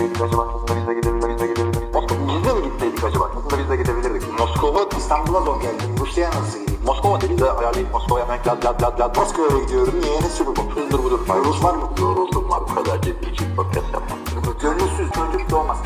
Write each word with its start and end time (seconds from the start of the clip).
gitseydik 0.00 0.22
acaba? 0.22 0.48
Aslında 0.54 0.80
biz 0.80 0.88
de 0.88 0.94
gidebilirdik. 0.94 1.82
Biz 2.28 2.44
de 2.44 2.52
mi 2.54 2.62
gitseydik 2.64 3.04
acaba? 3.04 3.30
Aslında 3.36 3.62
biz 3.62 3.70
de 3.70 3.76
gidebilirdik. 3.76 4.38
Moskova, 4.38 4.88
İstanbul'a 4.98 5.40
zor 5.40 5.60
geldim. 5.62 5.96
Rusya'ya 6.00 6.30
nasıl 6.30 6.58
gideyim? 6.60 6.80
Moskova 6.84 7.20
dedi 7.20 7.38
de 7.38 7.50
ayarlayıp 7.50 7.92
Moskova'ya 7.92 8.24
hemen 8.24 8.38
lad 8.46 8.64
lad 8.64 8.82
lad 8.82 9.00
lad. 9.00 9.16
Moskova'ya 9.16 9.64
gidiyorum. 9.64 9.94
Niye? 10.02 10.20
Ne 10.22 10.28
sürü 10.28 10.46
bu? 10.46 10.70
Hızdır 10.74 10.98
budur. 11.04 11.20
Rus 11.44 11.64
var 11.64 11.74
mı? 11.74 11.90
Yoruldum 12.00 12.50
var. 12.50 12.60
Bu 12.70 12.74
kadar 12.74 13.02
ciddi 13.02 13.30
için 13.30 13.56
podcast 13.56 13.86
yapmam. 13.92 14.18
Gönülsüz 14.62 15.10
çocuk 15.14 15.50
doğmaz. 15.50 15.78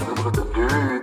Düğün. 0.54 1.02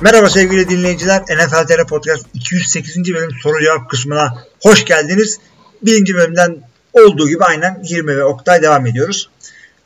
Merhaba 0.00 0.30
sevgili 0.30 0.68
dinleyiciler. 0.68 1.22
NFL 1.22 1.66
TR 1.66 1.86
Podcast 1.86 2.26
208. 2.34 3.14
bölüm 3.14 3.30
soru 3.42 3.60
cevap 3.60 3.90
kısmına 3.90 4.34
hoş 4.62 4.84
geldiniz. 4.84 5.40
Birinci 5.82 6.14
bölümden 6.14 6.62
olduğu 7.00 7.28
gibi 7.28 7.44
aynen 7.44 7.82
20 7.84 8.16
ve 8.16 8.24
Oktay 8.24 8.62
devam 8.62 8.86
ediyoruz. 8.86 9.28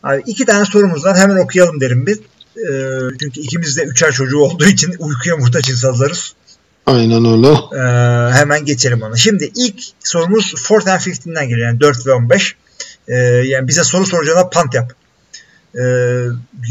Abi 0.02 0.22
iki 0.26 0.44
tane 0.44 0.64
sorumuz 0.64 1.04
var. 1.04 1.16
Hemen 1.16 1.36
okuyalım 1.36 1.80
derim 1.80 2.06
biz. 2.06 2.18
Ee, 2.56 3.16
çünkü 3.20 3.40
ikimiz 3.40 3.76
de 3.76 3.82
üçer 3.82 4.12
çocuğu 4.12 4.38
olduğu 4.38 4.64
için 4.64 4.94
uykuya 4.98 5.36
muhtaç 5.36 5.70
insanlarız. 5.70 6.34
Aynen 6.86 7.24
öyle. 7.24 7.48
Ee, 7.48 8.32
hemen 8.32 8.64
geçelim 8.64 9.02
ona. 9.02 9.16
Şimdi 9.16 9.52
ilk 9.56 9.82
sorumuz 10.00 10.54
4 10.70 10.88
and 10.88 11.00
15'den 11.00 11.48
geliyor. 11.48 11.68
Yani 11.68 11.80
4 11.80 12.06
ve 12.06 12.12
15. 12.12 12.56
Ee, 13.08 13.14
yani 13.46 13.68
bize 13.68 13.84
soru 13.84 14.06
soracağına 14.06 14.48
pant 14.48 14.74
yap. 14.74 14.92
Ee, 15.74 15.80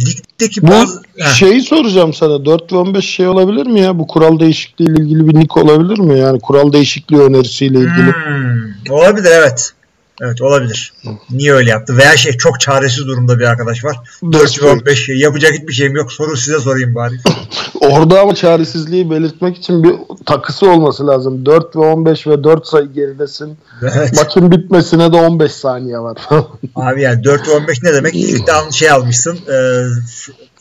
ligdeki 0.08 0.62
Bu 0.62 0.68
bazı... 0.68 1.02
Heh. 1.18 1.34
şeyi 1.34 1.62
soracağım 1.62 2.14
sana. 2.14 2.46
4 2.46 2.74
ve 2.74 2.78
15 2.78 3.06
şey 3.06 3.28
olabilir 3.28 3.66
mi 3.66 3.80
ya? 3.80 4.00
Bu 4.00 4.08
kural 4.08 4.40
değişikliği 4.40 4.84
ile 4.84 5.04
ilgili 5.04 5.28
bir 5.28 5.36
nick 5.36 5.60
olabilir 5.60 6.00
mi? 6.00 6.20
Yani 6.20 6.40
kural 6.40 6.74
değişikliği 6.74 7.22
önerisiyle 7.22 7.78
ilgili. 7.80 8.14
Hmm, 8.14 8.94
olabilir 8.94 9.30
evet. 9.32 9.74
Evet 10.22 10.42
olabilir. 10.42 10.94
Niye 11.30 11.54
öyle 11.54 11.70
yaptı? 11.70 11.98
Veya 11.98 12.18
şey 12.18 12.32
çok 12.32 12.60
çaresiz 12.60 13.08
durumda 13.08 13.40
bir 13.40 13.46
arkadaş 13.46 13.86
var. 13.86 13.98
4 14.32 14.64
ve 14.64 14.68
15 14.68 15.06
şey. 15.06 15.18
Yapacak 15.18 15.54
hiçbir 15.54 15.74
şeyim 15.74 15.96
yok. 15.96 16.12
Soru 16.12 16.38
size 16.38 16.60
sorayım 16.60 16.96
bari. 16.96 17.14
Orada 17.82 18.22
ama 18.22 18.36
çaresizliği 18.36 19.12
belirtmek 19.12 19.58
için 19.58 19.84
bir 19.84 19.96
takısı 20.26 20.70
olması 20.70 21.08
lazım. 21.08 21.46
4 21.46 21.76
ve 21.76 21.80
15 21.80 22.28
ve 22.28 22.44
4 22.44 22.68
sayı 22.68 22.88
geridesin. 22.88 23.58
Evet. 23.82 24.14
Maçın 24.16 24.52
bitmesine 24.52 25.14
de 25.14 25.16
15 25.16 25.52
saniye 25.52 26.00
var. 26.00 26.18
Abi 26.76 27.02
yani 27.02 27.24
4 27.24 27.48
ve 27.48 27.52
15 27.52 27.84
ne 27.84 27.94
demek? 27.94 28.16
İlk 28.16 28.48
down 28.48 28.70
şey 28.70 28.92
almışsın. 28.92 29.40
E, 29.52 29.86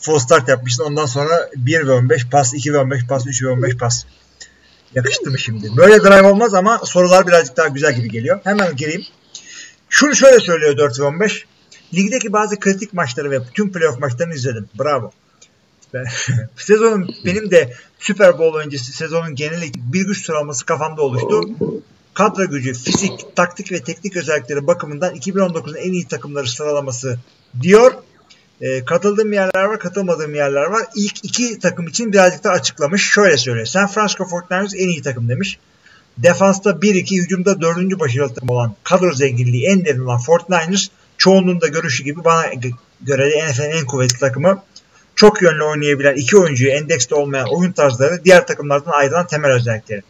full 0.00 0.19
start 0.19 0.48
yapmışsın. 0.48 0.84
Ondan 0.84 1.06
sonra 1.06 1.48
1 1.56 1.87
ve 1.87 1.93
15 1.93 2.28
pas, 2.31 2.55
2 2.55 2.72
ve 2.72 2.78
15 2.78 3.06
pas, 3.06 3.27
3 3.27 3.43
ve 3.43 3.48
15 3.48 3.77
pas. 3.77 4.05
Yakıştı 4.95 5.31
mı 5.31 5.39
şimdi? 5.39 5.77
Böyle 5.77 6.03
drive 6.03 6.27
olmaz 6.27 6.55
ama 6.55 6.78
sorular 6.84 7.27
birazcık 7.27 7.56
daha 7.56 7.69
güzel 7.69 7.95
gibi 7.95 8.11
geliyor. 8.11 8.41
Hemen 8.45 8.77
gireyim. 8.77 9.03
Şunu 9.89 10.17
şöyle 10.17 10.39
söylüyor 10.39 10.77
4 10.77 11.00
ve 11.00 11.03
15. 11.03 11.47
Ligdeki 11.94 12.33
bazı 12.33 12.61
kritik 12.61 12.92
maçları 12.92 13.31
ve 13.31 13.39
tüm 13.55 13.72
playoff 13.72 14.00
maçlarını 14.00 14.34
izledim. 14.34 14.69
Bravo. 14.78 15.12
Sezonun 16.56 17.14
benim 17.25 17.50
de 17.50 17.75
Super 17.98 18.39
Bowl 18.39 18.59
öncesi 18.59 18.92
sezonun 18.92 19.34
geneli 19.34 19.72
bir 19.75 20.06
güç 20.06 20.27
sıralaması 20.27 20.66
kafamda 20.66 21.03
oluştu. 21.03 21.50
Kadro 22.14 22.48
gücü, 22.48 22.75
fizik, 22.75 23.36
taktik 23.36 23.72
ve 23.72 23.83
teknik 23.83 24.16
özellikleri 24.16 24.66
bakımından 24.66 25.14
2019'un 25.14 25.75
en 25.75 25.92
iyi 25.92 26.09
takımları 26.09 26.48
sıralaması 26.48 27.19
diyor. 27.62 27.92
E, 28.61 28.84
katıldığım 28.84 29.33
yerler 29.33 29.64
var, 29.64 29.78
katılmadığım 29.78 30.34
yerler 30.34 30.64
var. 30.64 30.86
İlk 30.97 31.25
iki 31.25 31.59
takım 31.59 31.86
için 31.86 32.12
birazcık 32.12 32.44
da 32.44 32.50
açıklamış. 32.50 33.03
Şöyle 33.03 33.36
söylüyor. 33.36 33.66
San 33.66 33.86
Francisco 33.86 34.25
49ers 34.25 34.77
en 34.77 34.89
iyi 34.89 35.03
takım 35.03 35.28
demiş. 35.28 35.59
Defansta 36.23 36.71
1-2, 36.71 37.23
hücumda 37.23 37.61
4. 37.61 38.01
başarılı 38.01 38.34
takım 38.34 38.51
olan 38.51 38.75
kadro 38.84 39.12
zenginliği 39.12 39.67
en 39.67 39.84
derin 39.84 40.05
olan 40.05 40.21
49ers 40.21 40.89
çoğunluğun 41.19 41.61
da 41.61 41.67
görüşü 41.67 42.05
gibi 42.05 42.25
bana 42.25 42.45
göre 43.01 43.31
de 43.31 43.51
NFL'in 43.51 43.71
en 43.71 43.87
kuvvetli 43.87 44.19
takımı. 44.19 44.62
Çok 45.15 45.43
yönlü 45.43 45.65
oynayabilen 45.65 46.15
iki 46.15 46.39
oyuncuyu 46.39 46.71
endekste 46.71 47.15
olmayan 47.15 47.47
oyun 47.51 47.73
tarzları 47.73 48.25
diğer 48.25 48.47
takımlardan 48.47 48.93
ayrılan 48.93 49.27
temel 49.27 49.53
özellikleri. 49.53 50.03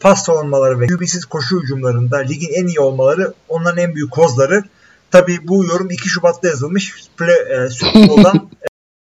Pas 0.00 0.24
savunmaları 0.24 0.80
ve 0.80 0.86
QB'siz 0.86 1.24
koşu 1.24 1.62
hücumlarında 1.62 2.16
ligin 2.16 2.52
en 2.54 2.66
iyi 2.66 2.80
olmaları 2.80 3.34
onların 3.48 3.78
en 3.78 3.94
büyük 3.94 4.10
kozları. 4.10 4.62
Tabii 5.10 5.38
bu 5.48 5.64
yorum 5.64 5.90
2 5.90 6.08
Şubat'ta 6.08 6.48
yazılmış. 6.48 6.94
Play, 7.16 7.64
e, 7.64 7.70
Super 7.70 8.08
Bowl'dan 8.08 8.50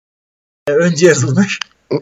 e, 0.67 0.71
önce 0.71 1.07
yazılmış. 1.07 1.59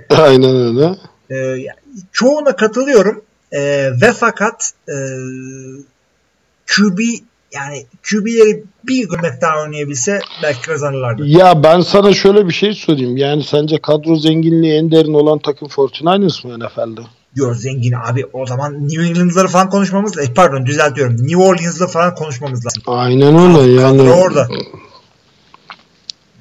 Aynen 0.10 0.56
öyle. 0.56 0.96
E, 1.32 1.68
çoğuna 2.12 2.56
katılıyorum. 2.56 3.24
E, 3.52 3.62
ve 4.02 4.14
fakat 4.14 4.72
e, 4.90 4.96
QB 6.68 7.00
yani 7.56 7.86
QB'leri 8.04 8.64
bir 8.84 9.10
gömlek 9.10 9.42
daha 9.42 9.62
oynayabilse 9.62 10.20
belki 10.44 10.62
kazanırlardı. 10.62 11.26
Ya 11.26 11.64
ben 11.64 11.82
sana 11.82 12.14
şöyle 12.14 12.48
bir 12.48 12.54
şey 12.54 12.74
sorayım. 12.74 13.18
Yani 13.18 13.44
sence 13.44 13.78
kadro 13.82 14.16
zenginliği 14.16 14.74
en 14.74 14.92
derin 14.92 15.14
olan 15.14 15.40
takım 15.40 15.68
49ers 15.68 16.48
mı 16.48 16.60
NFL'de? 16.60 17.02
Diyor 17.36 17.56
zengin 17.56 17.94
abi 17.94 18.26
o 18.34 18.46
zaman 18.46 18.88
New 18.88 19.06
England'ları 19.06 19.48
falan 19.48 19.70
konuşmamız 19.70 20.18
lazım. 20.18 20.34
Pardon 20.34 20.66
düzeltiyorum. 20.66 21.14
New 21.14 21.38
Orleans'lı 21.38 21.88
falan 21.88 22.16
konuşmamız 22.16 22.66
lazım. 22.66 22.84
Aynen 22.88 23.36
öyle 23.38 23.72
yani. 23.72 23.98
Kadro 23.98 24.14
orada. 24.14 24.48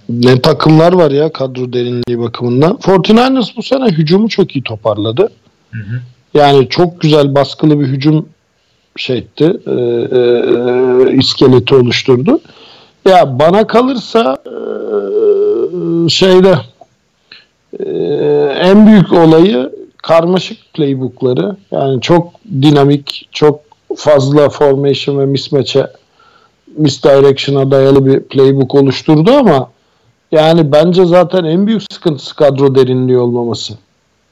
Ne 0.08 0.40
takımlar 0.42 0.92
var 0.92 1.10
ya 1.10 1.32
kadro 1.32 1.72
derinliği 1.72 2.18
bakımından. 2.18 2.72
49ers 2.72 3.56
bu 3.56 3.62
sene 3.62 3.86
hücumu 3.86 4.28
çok 4.28 4.56
iyi 4.56 4.62
toparladı. 4.62 5.32
Hı 5.70 5.78
hı. 5.78 6.00
Yani 6.34 6.68
çok 6.68 7.00
güzel 7.00 7.34
baskılı 7.34 7.80
bir 7.80 7.86
hücum 7.86 8.28
şey 8.96 9.18
etti. 9.18 9.56
E, 9.66 9.70
e, 9.70 10.20
e, 11.10 11.16
iskeleti 11.16 11.74
oluşturdu. 11.74 12.40
Ya 13.08 13.38
bana 13.38 13.66
kalırsa 13.66 14.36
e, 14.46 14.56
şeyde 16.08 16.54
e, 17.80 17.88
en 18.60 18.86
büyük 18.86 19.12
olayı 19.12 19.72
karmaşık 19.96 20.58
playbookları. 20.74 21.56
Yani 21.70 22.00
çok 22.00 22.32
dinamik, 22.62 23.28
çok 23.32 23.60
fazla 23.96 24.48
formation 24.48 25.18
ve 25.18 25.26
mismatch'e 25.26 25.90
misdirection'a 26.76 27.70
dayalı 27.70 28.06
bir 28.06 28.20
playbook 28.20 28.74
oluşturdu 28.74 29.32
ama 29.32 29.70
yani 30.32 30.72
bence 30.72 31.04
zaten 31.04 31.44
en 31.44 31.66
büyük 31.66 31.82
sıkıntısı 31.92 32.36
kadro 32.36 32.74
derinliği 32.74 33.18
olmaması. 33.18 33.74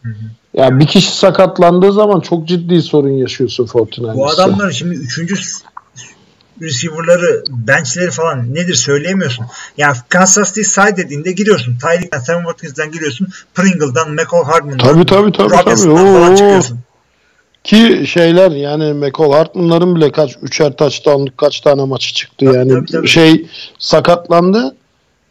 Hı 0.02 0.08
hı. 0.08 0.41
Yani 0.54 0.80
bir 0.80 0.86
kişi 0.86 1.16
sakatlandığı 1.16 1.92
zaman 1.92 2.20
çok 2.20 2.48
ciddi 2.48 2.82
sorun 2.82 3.10
yaşıyorsun 3.10 3.66
Fortnite'da. 3.66 4.14
Bu 4.14 4.28
adamların 4.28 4.70
şimdi 4.70 4.94
üçüncü 4.94 5.34
receiver'ları, 6.62 7.44
benchleri 7.48 8.10
falan 8.10 8.54
nedir 8.54 8.74
söyleyemiyorsun. 8.74 9.46
Yani 9.78 9.96
Kansas 10.08 10.48
City 10.48 10.62
side 10.62 10.96
dediğinde 10.96 11.32
giriyorsun. 11.32 11.78
Tyreek'ten, 11.78 12.18
Sam 12.18 12.42
Watkins'den 12.42 12.91
giriyorsun. 12.92 13.28
Pringle'dan, 13.54 14.10
McCall 14.10 14.44
Hardman'dan, 14.44 14.78
Tabii 14.78 15.06
tabii 15.06 15.32
tabii. 15.32 15.48
tabii. 15.48 15.62
Robinson'dan 15.62 16.14
falan 16.14 16.32
Oo. 16.32 16.36
çıkıyorsun. 16.36 16.78
Ki 17.64 18.04
şeyler 18.06 18.50
yani 18.50 18.92
McCall 18.92 19.32
Hartman'ların 19.32 19.96
bile 19.96 20.12
kaç 20.12 20.36
üçer 20.42 20.72
touchdown'lık 20.72 21.38
kaç 21.38 21.60
tane 21.60 21.84
maçı 21.84 22.14
çıktı 22.14 22.46
Tabii, 22.46 22.56
yani 22.56 22.68
tabii, 22.68 22.86
tabii. 22.86 23.08
şey 23.08 23.46
sakatlandı 23.78 24.76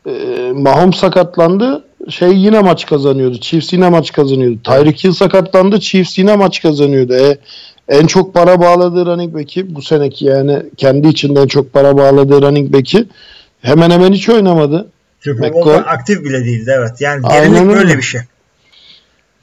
e, 0.06 0.12
Mahomes 0.56 0.96
sakatlandı 0.96 1.84
şey 2.10 2.38
yine 2.38 2.60
maç 2.60 2.86
kazanıyordu 2.86 3.40
Chiefs 3.40 3.74
yine 3.74 3.90
maç 3.90 4.12
kazanıyordu 4.12 4.60
Tyreek 4.64 5.04
Hill 5.04 5.12
sakatlandı 5.12 5.80
Chiefs 5.80 6.18
yine 6.18 6.36
maç 6.36 6.62
kazanıyordu 6.62 7.14
e, 7.14 7.38
en 7.88 8.08
çok 8.08 8.34
para 8.34 8.62
bağladığı 8.62 9.06
running 9.06 9.34
back'i 9.34 9.76
bu 9.76 9.82
seneki 9.82 10.26
yani 10.26 10.64
kendi 10.78 11.08
içinde 11.08 11.42
en 11.42 11.48
çok 11.48 11.74
para 11.74 11.98
bağladığı 11.98 12.42
running 12.42 12.74
back'i 12.74 13.08
hemen 13.62 13.90
hemen 13.90 14.14
hiç 14.14 14.30
oynamadı 14.30 14.92
Super. 15.20 15.54
Bowl'da 15.54 15.78
aktif 15.78 16.24
bile 16.24 16.46
değildi 16.46 16.74
evet. 16.78 17.02
Yani 17.02 17.22
öyle. 17.42 17.68
böyle 17.68 17.98
bir 17.98 18.02
şey. 18.02 18.22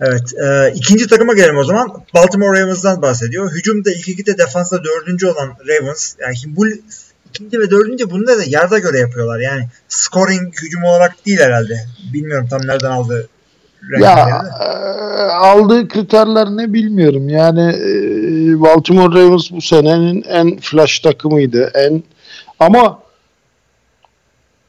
Evet. 0.00 0.34
E, 0.44 0.72
ikinci 0.74 1.06
takıma 1.06 1.34
gelelim 1.34 1.56
o 1.56 1.64
zaman. 1.64 2.04
Baltimore 2.14 2.60
Ravens'dan 2.60 3.02
bahsediyor. 3.02 3.52
Hücumda 3.52 3.90
ilk 3.90 4.08
ikide 4.08 4.38
defansta 4.38 4.84
dördüncü 4.84 5.26
olan 5.26 5.54
Ravens. 5.68 6.14
Yani 6.20 6.34
bu 6.46 6.66
ikinci 7.28 7.60
ve 7.60 7.70
dördüncü 7.70 8.10
bunda 8.10 8.38
da 8.38 8.42
yarda 8.46 8.78
göre 8.78 8.98
yapıyorlar. 8.98 9.40
Yani 9.40 9.68
scoring 9.88 10.54
hücum 10.62 10.84
olarak 10.84 11.26
değil 11.26 11.40
herhalde. 11.40 11.74
Bilmiyorum 12.12 12.46
tam 12.50 12.60
nereden 12.66 12.90
aldı. 12.90 13.28
Ya 14.00 14.42
e, 14.60 14.64
aldığı 15.32 15.88
kriterler 15.88 16.46
ne 16.48 16.72
bilmiyorum. 16.72 17.28
Yani 17.28 17.60
e, 17.60 17.90
Baltimore 18.60 19.20
Ravens 19.20 19.50
bu 19.50 19.60
senenin 19.60 20.22
en 20.22 20.56
flash 20.56 21.00
takımıydı. 21.00 21.70
En 21.74 22.02
ama 22.60 22.98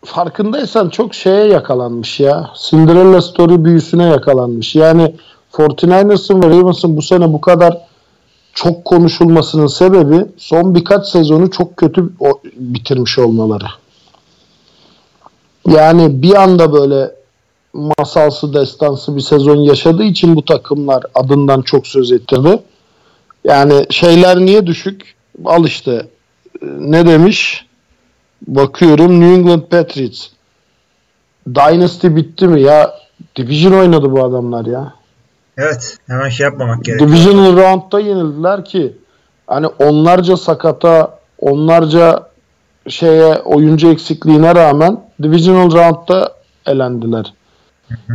farkındaysan 0.06 0.90
çok 0.90 1.14
şeye 1.14 1.46
yakalanmış 1.46 2.20
ya. 2.20 2.50
Cinderella 2.70 3.22
story 3.22 3.66
büyüsüne 3.66 4.06
yakalanmış. 4.06 4.76
Yani 4.76 5.16
49ers'ın 5.54 6.44
ve 6.44 6.50
Ravens'ın 6.50 6.98
bu 6.98 7.02
sene 7.02 7.34
bu 7.34 7.42
kadar 7.42 7.89
çok 8.64 8.86
konuşulmasının 8.86 9.68
sebebi 9.68 10.26
son 10.38 10.76
birkaç 10.76 11.08
sezonu 11.08 11.52
çok 11.52 11.78
kötü 11.78 12.10
bitirmiş 12.56 13.20
olmaları. 13.20 13.66
Yani 15.68 16.22
bir 16.22 16.36
anda 16.42 16.74
böyle 16.74 17.16
masalsı 17.74 18.54
destansı 18.54 19.16
bir 19.16 19.22
sezon 19.22 19.56
yaşadığı 19.56 20.04
için 20.04 20.36
bu 20.36 20.46
takımlar 20.46 21.04
adından 21.14 21.62
çok 21.62 21.88
söz 21.88 22.12
ettirdi. 22.12 22.60
Yani 23.44 23.86
şeyler 23.90 24.40
niye 24.40 24.68
düşük? 24.68 25.16
Al 25.46 25.66
işte 25.66 26.08
ne 26.80 27.08
demiş? 27.08 27.66
bakıyorum 28.48 29.20
New 29.20 29.36
England 29.36 29.62
Patriots. 29.62 30.28
Dynasty 31.56 32.08
bitti 32.08 32.48
mi? 32.48 32.62
Ya 32.62 32.96
Division 33.36 33.74
oynadı 33.74 34.12
bu 34.12 34.24
adamlar 34.24 34.66
ya. 34.66 34.99
Evet. 35.60 35.98
Hemen 36.08 36.30
şey 36.30 36.44
yapmamak 36.44 36.84
gerekiyor. 36.84 37.10
Divisional 37.10 37.58
round'da 37.58 38.00
yenildiler 38.00 38.66
ki 38.66 38.98
hani 39.48 39.68
onlarca 39.68 40.38
sakata, 40.38 41.20
onlarca 41.40 42.30
şeye 42.88 43.36
oyuncu 43.36 43.92
eksikliğine 43.92 44.56
rağmen 44.56 45.02
Divisional 45.24 45.72
round'da 45.72 46.34
elendiler. 46.66 47.34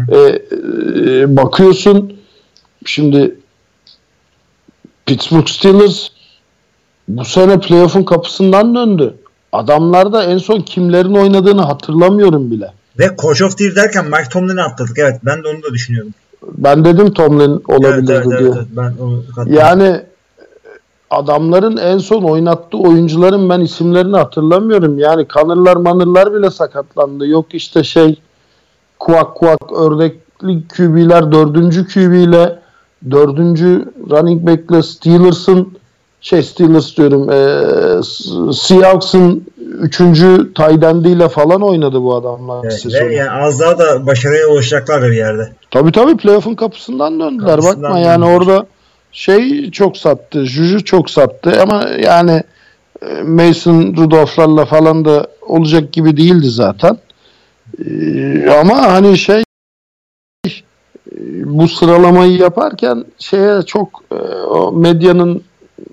E, 0.08 0.18
e, 0.18 1.36
bakıyorsun 1.36 2.16
şimdi 2.86 3.34
Pittsburgh 5.06 5.48
Steelers 5.48 6.08
bu 7.08 7.24
sene 7.24 7.60
playoff'un 7.60 8.02
kapısından 8.02 8.74
döndü. 8.74 9.14
Adamlar 9.52 10.12
da 10.12 10.24
en 10.24 10.38
son 10.38 10.60
kimlerin 10.60 11.14
oynadığını 11.14 11.62
hatırlamıyorum 11.62 12.50
bile. 12.50 12.72
Ve 12.98 13.16
Coach 13.18 13.42
of 13.42 13.58
the 13.58 13.64
Year 13.64 13.76
derken 13.76 14.04
Mike 14.04 14.28
Tomlin'i 14.32 14.62
atladık. 14.62 14.98
Evet 14.98 15.20
ben 15.22 15.44
de 15.44 15.48
onu 15.48 15.62
da 15.62 15.74
düşünüyorum. 15.74 16.14
Ben 16.58 16.84
dedim 16.84 17.12
Tomlin 17.12 17.50
Evet, 17.50 17.68
olabilirdi 17.68 18.12
evet, 18.12 18.26
diye. 18.26 18.38
evet, 18.40 18.52
evet. 18.56 18.66
Ben 18.76 18.92
onu. 19.02 19.22
Yani 19.46 20.00
adamların 21.10 21.76
en 21.76 21.98
son 21.98 22.22
oynattığı 22.22 22.78
oyuncuların 22.78 23.50
ben 23.50 23.60
isimlerini 23.60 24.16
hatırlamıyorum. 24.16 24.98
Yani 24.98 25.28
kanırlar 25.28 25.76
manırlar 25.76 26.34
bile 26.34 26.50
sakatlandı. 26.50 27.26
Yok 27.26 27.46
işte 27.54 27.84
şey 27.84 28.20
kuak 28.98 29.34
kuak 29.34 29.72
ördekli 29.72 30.68
QB'ler 30.76 31.32
dördüncü 31.32 31.86
QB 31.86 32.12
ile 32.12 32.58
dördüncü 33.10 33.84
running 34.10 34.46
back'le 34.46 34.82
Steelers'ın 34.84 35.68
şey 36.24 36.42
Steelers 36.42 36.96
diyorum 36.96 37.30
e, 37.30 37.42
Seahawks'ın 38.52 39.46
üçüncü 39.80 40.52
tight 40.54 40.84
end'iyle 40.84 41.28
falan 41.28 41.62
oynadı 41.62 42.02
bu 42.02 42.14
adamlar 42.14 42.60
Evet, 42.64 42.80
sezonu. 42.80 43.12
yani 43.12 43.30
az 43.30 43.60
daha 43.60 43.78
da 43.78 44.06
başarıya 44.06 44.46
ulaşacaklar 44.46 45.02
bir 45.02 45.16
yerde. 45.16 45.52
Tabii 45.70 45.92
tabii 45.92 46.16
playoff'un 46.16 46.54
kapısından 46.54 47.20
döndüler. 47.20 47.50
Kapısından 47.50 47.82
Bakma 47.82 47.98
yani 47.98 48.22
döndüler. 48.22 48.36
orada 48.36 48.66
şey 49.12 49.70
çok 49.70 49.96
sattı. 49.96 50.44
Juju 50.46 50.84
çok 50.84 51.10
sattı 51.10 51.62
ama 51.62 51.84
yani 52.02 52.42
e, 53.02 53.22
Mason 53.22 53.94
Rudolph'larla 53.96 54.64
falan 54.64 55.04
da 55.04 55.26
olacak 55.42 55.92
gibi 55.92 56.16
değildi 56.16 56.48
zaten. 56.48 56.98
Ee, 57.86 58.50
ama 58.60 58.76
hani 58.92 59.18
şey 59.18 59.42
e, 60.46 60.50
bu 61.44 61.68
sıralamayı 61.68 62.36
yaparken 62.36 63.04
şeye 63.18 63.62
çok 63.62 63.88
e, 64.12 64.16
medyanın 64.72 65.42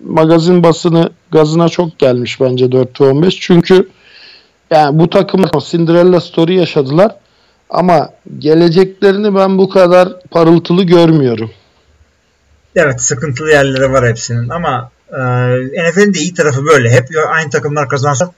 magazin 0.03 0.63
basını 0.63 1.09
gazına 1.31 1.69
çok 1.69 1.99
gelmiş 1.99 2.41
bence 2.41 2.65
4-15. 2.65 3.37
Çünkü 3.39 3.89
yani 4.71 4.99
bu 4.99 5.09
takım 5.09 5.45
Cinderella 5.69 6.21
story 6.21 6.55
yaşadılar. 6.55 7.15
Ama 7.69 8.09
geleceklerini 8.39 9.35
ben 9.35 9.57
bu 9.57 9.69
kadar 9.69 10.09
parıltılı 10.31 10.83
görmüyorum. 10.83 11.51
Evet 12.75 13.01
sıkıntılı 13.01 13.51
yerleri 13.51 13.91
var 13.91 14.09
hepsinin 14.09 14.49
ama 14.49 14.91
e, 15.11 15.19
NFL'in 15.89 16.13
de 16.13 16.19
iyi 16.19 16.33
tarafı 16.33 16.65
böyle. 16.65 16.89
Hep 16.89 17.07
aynı 17.27 17.49
takımlar 17.49 17.89
kazansa 17.89 18.31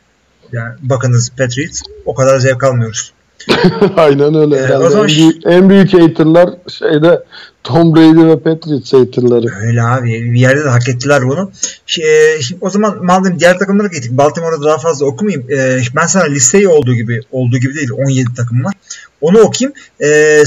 yani 0.51 0.73
bakınız 0.81 1.29
Patriots 1.37 1.81
o 2.05 2.13
kadar 2.13 2.39
zevk 2.39 2.63
almıyoruz. 2.63 3.13
Aynen 3.97 4.35
öyle. 4.35 4.57
Ee, 4.57 4.77
o 4.77 4.89
zaman 4.89 5.09
en, 5.09 5.17
büyük, 5.17 5.45
en 5.45 5.69
büyük 5.69 5.93
haterlar 5.93 6.49
şeyde 6.79 7.23
Tom 7.63 7.95
Brady 7.95 8.27
ve 8.27 8.39
Patriots 8.39 8.93
haterları. 8.93 9.67
Öyle 9.67 9.83
abi 9.83 10.33
bir 10.33 10.39
yerde 10.39 10.63
de 10.63 10.69
hak 10.69 10.89
ettiler 10.89 11.27
bunu. 11.27 11.51
Şey, 11.85 12.41
şimdi 12.41 12.65
o 12.65 12.69
zaman 12.69 13.05
madem 13.05 13.39
diğer 13.39 13.59
takımlara 13.59 13.87
gittik 13.87 14.11
Baltimore'da 14.11 14.65
daha 14.65 14.77
fazla 14.77 15.05
okumayayım. 15.05 15.51
E, 15.51 15.81
ben 15.95 16.05
sana 16.05 16.23
listeyi 16.23 16.67
olduğu 16.67 16.93
gibi 16.93 17.21
olduğu 17.31 17.57
gibi 17.57 17.75
değil 17.75 17.89
17 17.91 18.33
takım 18.37 18.63
var. 18.63 18.73
Onu 19.21 19.39
okuyayım. 19.39 19.73
E, 20.01 20.43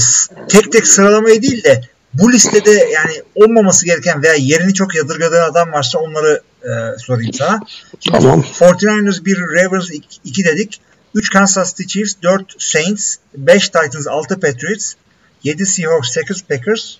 tek 0.49 0.71
tek 0.71 0.87
sıralamayı 0.87 1.41
değil 1.41 1.63
de 1.63 1.81
bu 2.13 2.31
listede 2.31 2.71
yani 2.71 3.11
olmaması 3.35 3.85
gereken 3.85 4.23
veya 4.23 4.33
yerini 4.33 4.73
çok 4.73 4.95
yadırgadığın 4.95 5.51
adam 5.51 5.71
varsa 5.71 5.99
onları 5.99 6.41
e, 6.63 6.69
sorayım 6.97 7.33
sana. 7.33 7.59
Şimdi 7.99 8.19
Tamam. 8.19 8.45
49ers 8.59 9.25
1, 9.25 9.37
Ravens 9.37 9.89
2 10.23 10.45
dedik. 10.45 10.79
3 11.13 11.29
Kansas 11.29 11.73
City 11.73 11.87
Chiefs, 11.87 12.15
4 12.21 12.61
Saints, 12.61 13.19
5 13.33 13.69
Titans, 13.69 14.07
6 14.07 14.35
Patriots, 14.39 14.95
7 15.43 15.65
Seahawks, 15.65 16.13
8 16.13 16.41
Packers, 16.47 16.99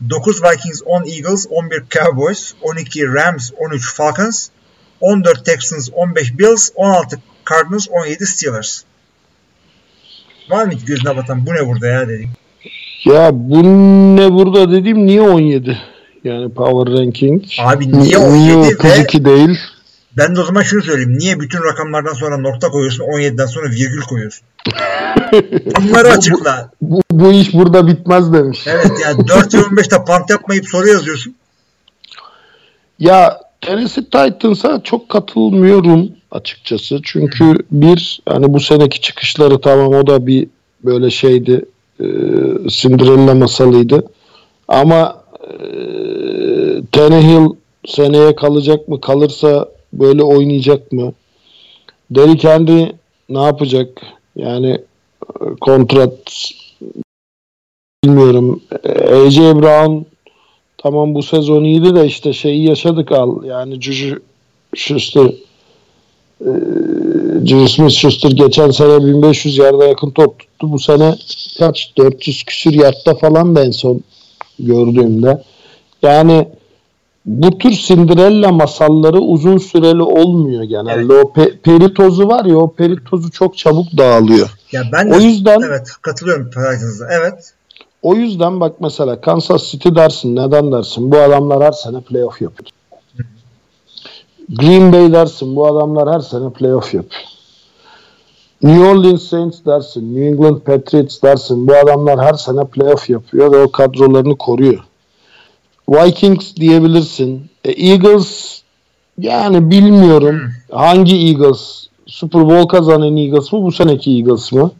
9 0.00 0.40
Vikings, 0.42 0.82
10 0.82 1.06
Eagles, 1.06 1.46
11 1.46 1.88
Cowboys, 1.90 2.54
12 2.60 3.06
Rams, 3.06 3.52
13 3.58 3.94
Falcons, 3.94 4.50
14 5.00 5.44
Texans, 5.44 5.90
15 5.90 6.38
Bills, 6.38 6.70
16 6.76 7.20
Cardinals, 7.44 7.88
17 7.88 8.26
Steelers. 8.26 8.82
Var 10.50 10.64
mı 10.64 10.72
hiç 10.72 10.84
gözüne 10.84 11.16
batan 11.16 11.46
bu 11.46 11.54
ne 11.54 11.68
burada 11.68 11.86
ya 11.86 12.08
dedik. 12.08 12.28
Ya 13.04 13.30
bu 13.32 13.62
ne 14.16 14.32
burada 14.32 14.72
dediğim 14.72 15.06
niye 15.06 15.22
17? 15.22 15.78
Yani 16.24 16.54
Power 16.54 16.98
Ranking. 16.98 17.44
Abi 17.58 17.92
niye 17.92 18.18
17 18.18 18.56
ve 18.56 18.74
32 18.74 19.24
değil? 19.24 19.58
Ben 20.16 20.36
de 20.36 20.40
o 20.40 20.44
zaman 20.44 20.62
şunu 20.62 20.82
söyleyeyim. 20.82 21.18
Niye 21.18 21.40
bütün 21.40 21.64
rakamlardan 21.64 22.12
sonra 22.12 22.38
nokta 22.38 22.68
koyuyorsun 22.68 23.04
17'den 23.04 23.46
sonra 23.46 23.70
virgül 23.70 24.02
koyuyorsun? 24.02 24.46
Bunları 25.80 26.08
açıkla. 26.08 26.70
Bu, 26.82 27.00
bu 27.10 27.32
iş 27.32 27.54
burada 27.54 27.86
bitmez 27.86 28.32
demiş. 28.32 28.64
Evet 28.66 28.92
yani 29.02 29.28
4 29.28 29.54
ve 29.54 29.58
15'te 29.58 30.04
pant 30.04 30.30
yapmayıp 30.30 30.68
soru 30.68 30.88
yazıyorsun. 30.88 31.34
Ya 32.98 33.40
Tennessee 33.60 34.04
Titans'a 34.04 34.80
çok 34.84 35.08
katılmıyorum 35.08 36.08
açıkçası. 36.30 37.00
Çünkü 37.02 37.58
bir 37.70 38.22
hani 38.28 38.52
bu 38.52 38.60
seneki 38.60 39.00
çıkışları 39.00 39.60
tamam 39.60 39.94
o 39.94 40.06
da 40.06 40.26
bir 40.26 40.48
böyle 40.84 41.10
şeydi. 41.10 41.64
E, 42.00 42.06
Cinderella 42.68 43.34
masalıydı. 43.34 44.06
Ama 44.68 45.22
e, 45.40 45.54
Tannehill 46.92 47.48
seneye 47.86 48.34
kalacak 48.34 48.88
mı? 48.88 49.00
Kalırsa 49.00 49.68
böyle 49.92 50.22
oynayacak 50.22 50.92
mı? 50.92 51.12
Derrick 52.10 52.48
Henry 52.48 52.92
ne 53.28 53.42
yapacak? 53.42 53.88
Yani 54.36 54.70
e, 55.40 55.44
kontrat 55.60 56.52
bilmiyorum. 58.04 58.62
E, 58.84 59.14
AJ 59.14 59.38
Brown 59.38 60.06
tamam 60.78 61.14
bu 61.14 61.22
sezon 61.22 61.64
iyiydi 61.64 61.94
de 61.94 62.06
işte 62.06 62.32
şeyi 62.32 62.68
yaşadık 62.68 63.12
al. 63.12 63.44
Yani 63.44 63.80
Juju 63.80 64.20
Schuster 64.74 65.26
e, 66.40 66.50
Juju 67.44 67.68
Smith 67.68 67.94
Schuster 67.94 68.30
geçen 68.30 68.70
sene 68.70 69.06
1500 69.06 69.58
yarda 69.58 69.84
yakın 69.84 70.10
top 70.10 70.38
tuttu. 70.38 70.72
Bu 70.72 70.78
sene 70.78 71.14
kaç? 71.58 71.92
400 71.98 72.42
küsür 72.42 72.72
yardta 72.72 73.14
falan 73.14 73.56
da 73.56 73.64
en 73.64 73.70
son 73.70 74.00
gördüğümde. 74.58 75.42
Yani 76.02 76.48
bu 77.24 77.58
tür 77.58 77.70
Cinderella 77.70 78.52
masalları 78.52 79.18
uzun 79.18 79.58
süreli 79.58 80.02
olmuyor 80.02 80.62
genelde. 80.62 81.12
O 81.12 81.20
pe- 81.20 81.58
peri 81.58 81.94
tozu 81.94 82.28
var 82.28 82.44
ya 82.44 82.56
o 82.56 82.72
peri 82.72 83.04
tozu 83.04 83.30
çok 83.30 83.58
çabuk 83.58 83.86
dağılıyor. 83.98 84.50
Ya 84.72 84.82
ben 84.92 85.10
de 85.10 85.14
O 85.14 85.20
yüzden 85.20 85.60
evet 85.60 85.88
katılıyorum 86.02 86.50
Titans'a. 86.50 87.06
Evet. 87.10 87.54
O 88.02 88.14
yüzden 88.14 88.60
bak 88.60 88.74
mesela 88.80 89.20
Kansas 89.20 89.70
City 89.70 89.88
dersin. 89.94 90.36
Neden 90.36 90.72
dersin? 90.72 91.12
Bu 91.12 91.18
adamlar 91.18 91.62
her 91.62 91.72
sene 91.72 92.00
playoff 92.00 92.42
yapıyor. 92.42 92.70
Green 94.48 94.92
Bay 94.92 95.12
dersin. 95.12 95.56
Bu 95.56 95.66
adamlar 95.66 96.14
her 96.14 96.20
sene 96.20 96.50
playoff 96.50 96.94
yapıyor. 96.94 97.22
New 98.62 98.84
Orleans 98.88 99.22
Saints 99.22 99.58
dersin. 99.66 100.14
New 100.14 100.26
England 100.26 100.60
Patriots 100.60 101.22
dersin. 101.22 101.68
Bu 101.68 101.76
adamlar 101.76 102.20
her 102.20 102.34
sene 102.34 102.64
playoff 102.64 103.10
yapıyor 103.10 103.52
ve 103.52 103.62
o 103.62 103.70
kadrolarını 103.70 104.38
koruyor. 104.38 104.84
Vikings 105.88 106.56
diyebilirsin. 106.56 107.50
E, 107.64 107.70
Eagles 107.70 108.62
yani 109.18 109.70
bilmiyorum 109.70 110.52
hangi 110.70 111.16
Eagles 111.16 111.86
Super 112.06 112.48
Bowl 112.48 112.68
kazanan 112.68 113.16
Eagles 113.16 113.52
mı 113.52 113.62
bu 113.62 113.72
seneki 113.72 114.10
Eagles 114.10 114.52
mı? 114.52 114.70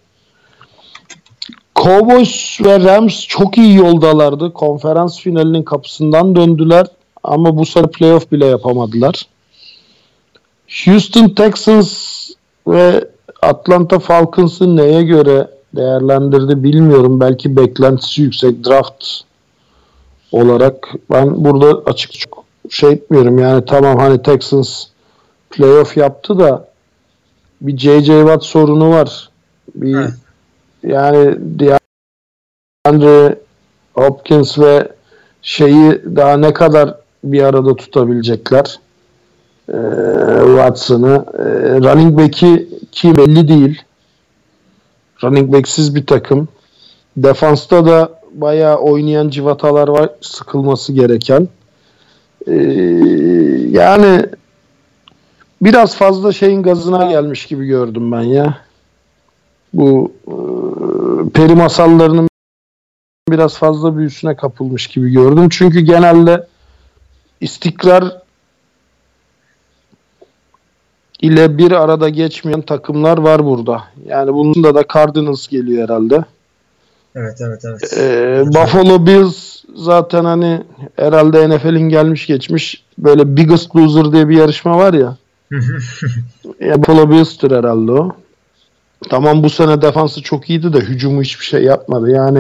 Cowboys 1.77 2.61
ve 2.65 2.81
Rams 2.81 3.27
çok 3.27 3.59
iyi 3.59 3.75
yoldalardı. 3.77 4.53
Konferans 4.53 5.21
finalinin 5.21 5.63
kapısından 5.63 6.37
döndüler 6.37 6.87
ama 7.23 7.57
bu 7.57 7.67
sene 7.67 7.87
playoff 7.87 8.33
bile 8.33 8.47
yapamadılar. 8.47 9.27
Houston 10.85 11.29
Texans 11.29 12.29
ve 12.67 13.09
Atlanta 13.43 13.99
Falcons'ı 13.99 14.77
neye 14.77 15.03
göre 15.03 15.49
değerlendirdi 15.77 16.63
bilmiyorum. 16.63 17.21
Belki 17.21 17.57
beklentisi 17.57 18.23
yüksek 18.23 18.65
draft 18.67 19.05
olarak. 20.33 20.89
Ben 21.11 21.45
burada 21.45 21.83
açık 21.91 22.13
çok 22.13 22.45
şey 22.71 22.91
etmiyorum. 22.93 23.39
Yani 23.39 23.65
tamam 23.65 23.99
hani 23.99 24.23
Texans 24.23 24.87
playoff 25.51 25.97
yaptı 25.97 26.39
da 26.39 26.69
bir 27.61 27.79
J.J. 27.79 28.21
Watt 28.21 28.45
sorunu 28.45 28.91
var. 28.91 29.31
Bir 29.75 29.95
Evet. 29.97 30.11
yani 30.83 31.37
DeAndre 31.41 33.39
Hopkins 33.95 34.59
ve 34.59 34.89
şeyi 35.43 36.03
daha 36.17 36.37
ne 36.37 36.53
kadar 36.53 36.95
bir 37.25 37.43
arada 37.43 37.77
tutabilecekler. 37.77 38.79
e, 39.69 39.79
Watson'ı. 40.47 41.25
E, 41.39 41.43
running 41.81 42.19
back'i 42.19 42.69
ki 42.93 43.17
belli 43.19 43.49
değil. 43.49 43.83
Running 45.23 45.53
back'siz 45.53 45.95
bir 45.95 46.07
takım. 46.07 46.49
Defansta 47.17 47.87
da 47.87 48.22
bayağı 48.35 48.77
oynayan 48.77 49.29
civatalar 49.29 49.89
var. 49.89 50.11
Sıkılması 50.21 50.93
gereken. 50.93 51.49
E, 52.47 52.55
yani 53.71 54.27
biraz 55.63 55.97
fazla 55.97 56.33
şeyin 56.33 56.63
gazına 56.63 57.11
gelmiş 57.11 57.47
gibi 57.47 57.67
gördüm 57.67 58.13
ben 58.13 58.23
ya. 58.23 58.59
Bu 59.73 60.13
e, 60.27 60.35
peri 61.31 61.55
masallarının 61.55 62.29
biraz 63.29 63.59
fazla 63.59 63.97
büyüsüne 63.97 64.37
kapılmış 64.37 64.87
gibi 64.87 65.13
gördüm. 65.13 65.49
Çünkü 65.51 65.81
genelde 65.81 66.47
istikrar 67.41 68.23
ile 71.23 71.59
bir 71.59 71.73
arada 71.73 72.09
geçmeyen 72.09 72.63
takımlar 72.63 73.19
var 73.19 73.45
burada. 73.45 73.85
Yani 74.07 74.35
bunun 74.35 74.65
da 74.65 74.75
da 74.75 74.85
Cardinals 74.95 75.49
geliyor 75.49 75.89
herhalde. 75.89 76.25
Evet 77.17 77.41
evet 77.41 77.65
evet. 77.65 77.99
Ee, 77.99 78.43
Buffalo 78.47 79.07
Bills 79.07 79.65
zaten 79.75 80.25
hani 80.25 80.63
herhalde 80.97 81.49
NFL'in 81.49 81.89
gelmiş 81.89 82.27
geçmiş 82.27 82.85
böyle 82.99 83.37
Biggest 83.37 83.77
Loser 83.77 84.13
diye 84.13 84.29
bir 84.29 84.37
yarışma 84.37 84.79
var 84.79 84.95
ya. 84.95 85.17
ya 86.61 86.79
Buffalo 86.79 87.11
Bills'tir 87.11 87.51
herhalde 87.51 87.93
o. 87.93 88.17
Tamam 89.11 89.43
bu 89.43 89.51
sene 89.51 89.83
defansı 89.83 90.23
çok 90.23 90.51
iyiydi 90.51 90.73
de 90.73 90.81
hücumu 90.81 91.23
hiçbir 91.23 91.45
şey 91.45 91.63
yapmadı. 91.63 92.11
Yani 92.11 92.39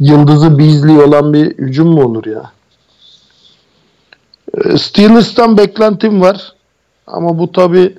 yıldızı 0.00 0.58
Beasley 0.58 0.98
olan 0.98 1.32
bir 1.32 1.58
hücum 1.58 1.88
mu 1.88 2.04
olur 2.04 2.26
ya? 2.26 2.52
Ee, 4.54 4.78
Steelers'tan 4.78 5.58
beklentim 5.58 6.20
var. 6.20 6.52
Ama 7.06 7.38
bu 7.38 7.52
tabi 7.52 7.94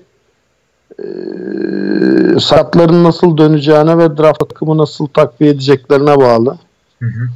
e, 1.04 2.40
saatlerin 2.40 3.04
nasıl 3.04 3.38
döneceğine 3.38 3.98
ve 3.98 4.18
draft 4.18 4.40
takımı 4.40 4.78
nasıl 4.78 5.08
takviye 5.08 5.52
edeceklerine 5.52 6.18
bağlı. 6.18 6.58
Hı 7.00 7.06
hı. 7.06 7.30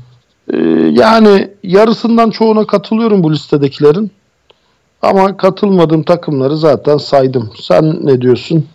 E, 0.54 0.58
yani 0.92 1.52
yarısından 1.64 2.30
çoğuna 2.30 2.68
katılıyorum 2.68 3.24
bu 3.24 3.34
listedekilerin. 3.34 4.12
Ama 5.02 5.38
katılmadığım 5.38 6.04
takımları 6.04 6.58
zaten 6.58 6.98
saydım. 6.98 7.54
Sen 7.62 8.06
ne 8.06 8.22
diyorsun? 8.22 8.68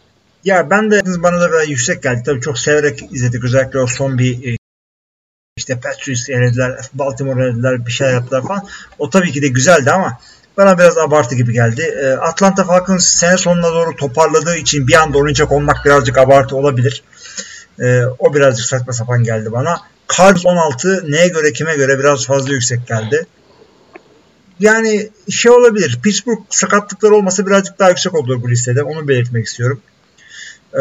Ya 0.44 0.70
ben 0.70 0.90
de 0.90 1.02
bana 1.22 1.40
da 1.40 1.48
biraz 1.48 1.68
yüksek 1.68 2.02
geldi. 2.02 2.22
Tabii 2.26 2.40
çok 2.40 2.58
severek 2.58 3.02
izledik. 3.12 3.44
Özellikle 3.44 3.78
o 3.78 3.86
son 3.86 4.18
bir 4.18 4.52
e, 4.52 4.56
işte 5.56 5.80
Patriots 5.80 6.30
elediler, 6.30 6.72
Baltimore 6.94 7.44
elediler, 7.44 7.86
bir 7.86 7.92
şey 7.92 8.10
yaptılar 8.10 8.42
falan. 8.42 8.62
O 8.98 9.10
tabii 9.10 9.32
ki 9.32 9.42
de 9.42 9.48
güzeldi 9.48 9.90
ama 9.90 10.18
bana 10.60 10.78
biraz 10.78 10.98
abartı 10.98 11.34
gibi 11.34 11.52
geldi. 11.52 11.82
E, 11.82 12.06
Atlanta 12.06 12.64
Falcons 12.64 13.06
sene 13.06 13.36
sonuna 13.36 13.72
doğru 13.72 13.96
toparladığı 13.96 14.56
için 14.56 14.88
bir 14.88 14.94
anda 14.94 15.18
oynayacak 15.18 15.52
olmak 15.52 15.84
birazcık 15.84 16.18
abartı 16.18 16.56
olabilir. 16.56 17.02
E, 17.80 18.02
o 18.18 18.34
birazcık 18.34 18.66
saçma 18.66 18.92
sapan 18.92 19.24
geldi 19.24 19.52
bana. 19.52 19.80
Cardinals 20.16 20.46
16 20.46 21.04
neye 21.10 21.28
göre 21.28 21.52
kime 21.52 21.76
göre 21.76 21.98
biraz 21.98 22.26
fazla 22.26 22.52
yüksek 22.52 22.86
geldi. 22.86 23.26
Yani 24.60 25.10
şey 25.30 25.52
olabilir. 25.52 25.98
Pittsburgh 26.02 26.40
sakatlıkları 26.50 27.14
olmasa 27.14 27.46
birazcık 27.46 27.78
daha 27.78 27.88
yüksek 27.88 28.14
olur 28.14 28.42
bu 28.42 28.50
listede. 28.50 28.82
Onu 28.82 29.08
belirtmek 29.08 29.46
istiyorum. 29.46 29.80
Ee, 30.74 30.78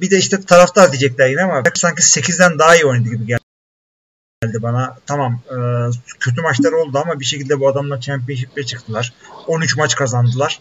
bir 0.00 0.10
de 0.10 0.16
işte 0.18 0.40
taraftar 0.40 0.92
diyecekler 0.92 1.28
yine 1.28 1.42
ama 1.42 1.62
sanki 1.74 2.02
8'den 2.02 2.58
daha 2.58 2.76
iyi 2.76 2.84
oynadı 2.84 3.08
gibi 3.08 3.26
geldi 3.26 3.47
bana. 4.42 4.96
Tamam 5.06 5.40
e, 5.50 5.56
kötü 6.20 6.42
maçlar 6.42 6.72
oldu 6.72 6.98
ama 7.04 7.20
bir 7.20 7.24
şekilde 7.24 7.60
bu 7.60 7.68
adamlar 7.68 8.00
championship'e 8.00 8.66
çıktılar. 8.66 9.12
13 9.46 9.76
maç 9.76 9.94
kazandılar. 9.94 10.60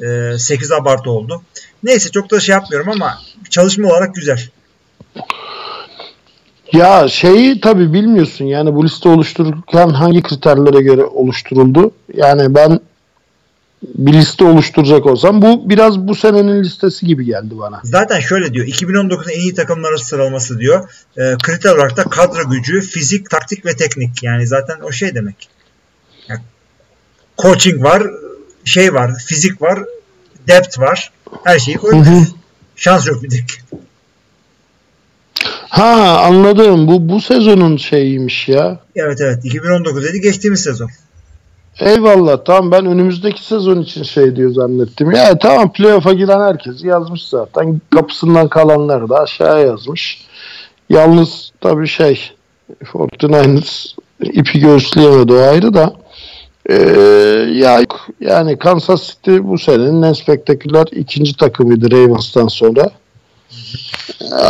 E, 0.00 0.38
8 0.38 0.72
abartı 0.72 1.10
oldu. 1.10 1.42
Neyse 1.82 2.10
çok 2.10 2.30
da 2.30 2.40
şey 2.40 2.52
yapmıyorum 2.52 2.88
ama 2.88 3.18
çalışma 3.50 3.88
olarak 3.88 4.14
güzel. 4.14 4.50
Ya 6.72 7.08
şeyi 7.08 7.60
tabii 7.60 7.92
bilmiyorsun 7.92 8.44
yani 8.44 8.74
bu 8.74 8.84
liste 8.84 9.08
oluştururken 9.08 9.88
hangi 9.88 10.22
kriterlere 10.22 10.82
göre 10.82 11.04
oluşturuldu? 11.04 11.90
Yani 12.14 12.54
ben 12.54 12.80
bir 13.82 14.12
liste 14.12 14.44
oluşturacak 14.44 15.06
olsam 15.06 15.42
bu 15.42 15.70
biraz 15.70 15.98
bu 15.98 16.14
senenin 16.14 16.64
listesi 16.64 17.06
gibi 17.06 17.24
geldi 17.24 17.58
bana. 17.58 17.80
Zaten 17.84 18.20
şöyle 18.20 18.54
diyor 18.54 18.66
2019'un 18.66 19.30
en 19.30 19.40
iyi 19.40 19.54
takımları 19.54 19.98
sıralaması 19.98 20.58
diyor. 20.58 20.90
E, 21.16 21.34
kriter 21.42 21.74
olarak 21.74 21.96
da 21.96 22.02
kadro 22.02 22.50
gücü, 22.50 22.80
fizik, 22.80 23.30
taktik 23.30 23.66
ve 23.66 23.76
teknik. 23.76 24.22
Yani 24.22 24.46
zaten 24.46 24.80
o 24.80 24.92
şey 24.92 25.14
demek. 25.14 25.48
Yani 26.28 26.40
coaching 27.38 27.82
var, 27.82 28.02
şey 28.64 28.94
var, 28.94 29.14
fizik 29.26 29.62
var, 29.62 29.78
depth 30.48 30.80
var. 30.80 31.12
Her 31.44 31.58
şeyi 31.58 31.76
koymuş. 31.76 32.28
Şans 32.76 33.06
yok 33.06 33.22
bir 33.22 33.30
tek. 33.30 33.62
Ha 35.68 36.20
anladım. 36.24 36.88
Bu 36.88 37.08
bu 37.08 37.20
sezonun 37.20 37.76
şeyiymiş 37.76 38.48
ya. 38.48 38.80
Evet 38.96 39.20
evet 39.20 39.44
2019 39.44 40.04
dedi 40.04 40.20
geçtiğimiz 40.20 40.62
sezon. 40.62 40.90
Eyvallah 41.80 42.44
tamam 42.44 42.70
ben 42.70 42.86
önümüzdeki 42.86 43.46
sezon 43.46 43.80
için 43.80 44.02
şey 44.02 44.36
diyor 44.36 44.50
zannettim. 44.50 45.10
Ya 45.10 45.38
tamam 45.38 45.72
playoff'a 45.72 46.12
giren 46.12 46.40
herkes 46.40 46.84
yazmış 46.84 47.28
zaten. 47.28 47.80
Kapısından 47.90 48.48
kalanları 48.48 49.08
da 49.08 49.20
aşağıya 49.20 49.66
yazmış. 49.66 50.26
Yalnız 50.90 51.52
tabii 51.60 51.88
şey 51.88 52.30
49ers 52.84 53.94
ipi 54.20 54.60
göğüsleyemedi 54.60 55.32
o 55.32 55.36
ayrı 55.36 55.74
da. 55.74 55.92
Ee, 56.70 56.74
ya 57.52 57.80
yani 58.20 58.58
Kansas 58.58 59.08
City 59.08 59.36
bu 59.42 59.58
senenin 59.58 60.02
en 60.02 60.12
spektaküler 60.12 60.86
ikinci 60.92 61.36
takımıydı 61.36 61.90
Ravens'tan 61.90 62.48
sonra. 62.48 62.90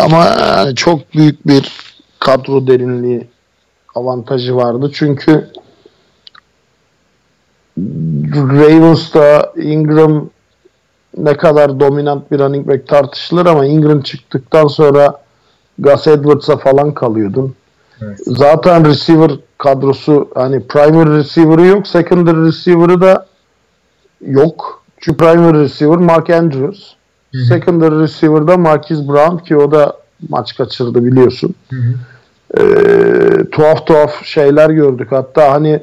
Ama 0.02 0.35
çok 0.76 1.14
büyük 1.14 1.47
bir 1.47 1.73
kadro 2.18 2.66
derinliği 2.66 3.26
avantajı 3.95 4.56
vardı. 4.56 4.90
Çünkü 4.95 5.50
Ravens'ta 8.35 9.52
Ingram 9.56 10.30
ne 11.16 11.37
kadar 11.37 11.80
dominant 11.80 12.30
bir 12.30 12.38
running 12.38 12.68
back 12.68 12.88
tartışılır 12.88 13.47
ama 13.47 13.66
Ingram 13.66 14.00
çıktıktan 14.00 14.66
sonra 14.66 15.21
Gus 15.78 16.06
Edwards'a 16.06 16.56
falan 16.56 16.95
kalıyordun. 16.95 17.54
Evet. 18.02 18.18
Zaten 18.26 18.85
receiver 18.85 19.30
kadrosu 19.59 20.28
hani 20.35 20.66
primary 20.66 21.18
receiver'ı 21.18 21.66
yok, 21.66 21.87
secondary 21.87 22.47
receiver'ı 22.47 23.00
da 23.00 23.26
yok. 24.21 24.83
Çünkü 25.00 25.18
primary 25.18 25.59
receiver 25.59 25.97
Mark 25.97 26.30
Andrews. 26.30 26.92
Hı 27.33 27.38
hı. 27.38 27.45
Secondary 27.45 28.02
receiver'da 28.02 28.56
Marquise 28.56 29.09
Brown 29.09 29.37
ki 29.37 29.56
o 29.56 29.71
da 29.71 29.97
maç 30.28 30.56
kaçırdı 30.56 31.04
biliyorsun. 31.04 31.54
Hı 31.71 31.76
hı. 31.76 31.95
Ee, 32.59 33.50
tuhaf 33.50 33.87
tuhaf 33.87 34.25
şeyler 34.25 34.71
gördük. 34.71 35.12
Hatta 35.12 35.52
hani 35.52 35.83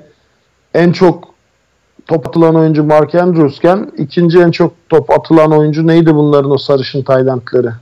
en 0.74 0.92
çok 0.92 1.33
top 2.08 2.28
atılan 2.28 2.56
oyuncu 2.56 2.84
Mark 2.84 3.16
Andrews'ken 3.16 3.92
ikinci 3.98 4.40
en 4.40 4.52
çok 4.52 4.74
top 4.90 5.12
atılan 5.12 5.52
oyuncu 5.52 5.88
neydi 5.88 6.16
bunların 6.16 6.52
o 6.52 6.58
sarışın 6.58 7.04
Taylandları? 7.04 7.74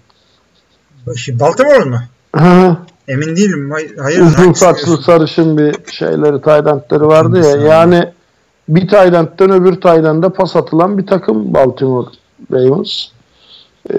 Şimdi 1.16 1.40
Baltimore'un 1.40 1.90
mu? 1.90 2.00
Emin 3.08 3.36
değilim. 3.36 3.72
Hay- 3.72 3.96
Hayır. 4.02 4.22
Uzun 4.22 4.54
saçlı 4.54 4.98
sarışın 4.98 5.58
bir 5.58 5.76
şeyleri 5.92 6.42
Taylandları 6.42 7.08
vardı 7.08 7.38
ya. 7.38 7.56
Yani 7.68 8.04
bir 8.70 8.88
Tayland'dan 8.88 9.52
öbür 9.52 9.82
Tayland'a 9.82 10.30
pas 10.30 10.56
atılan 10.56 10.98
bir 10.98 11.08
takım 11.08 11.54
Baltimore 11.54 12.08
Ravens. 12.52 13.06
Ee, 13.90 13.96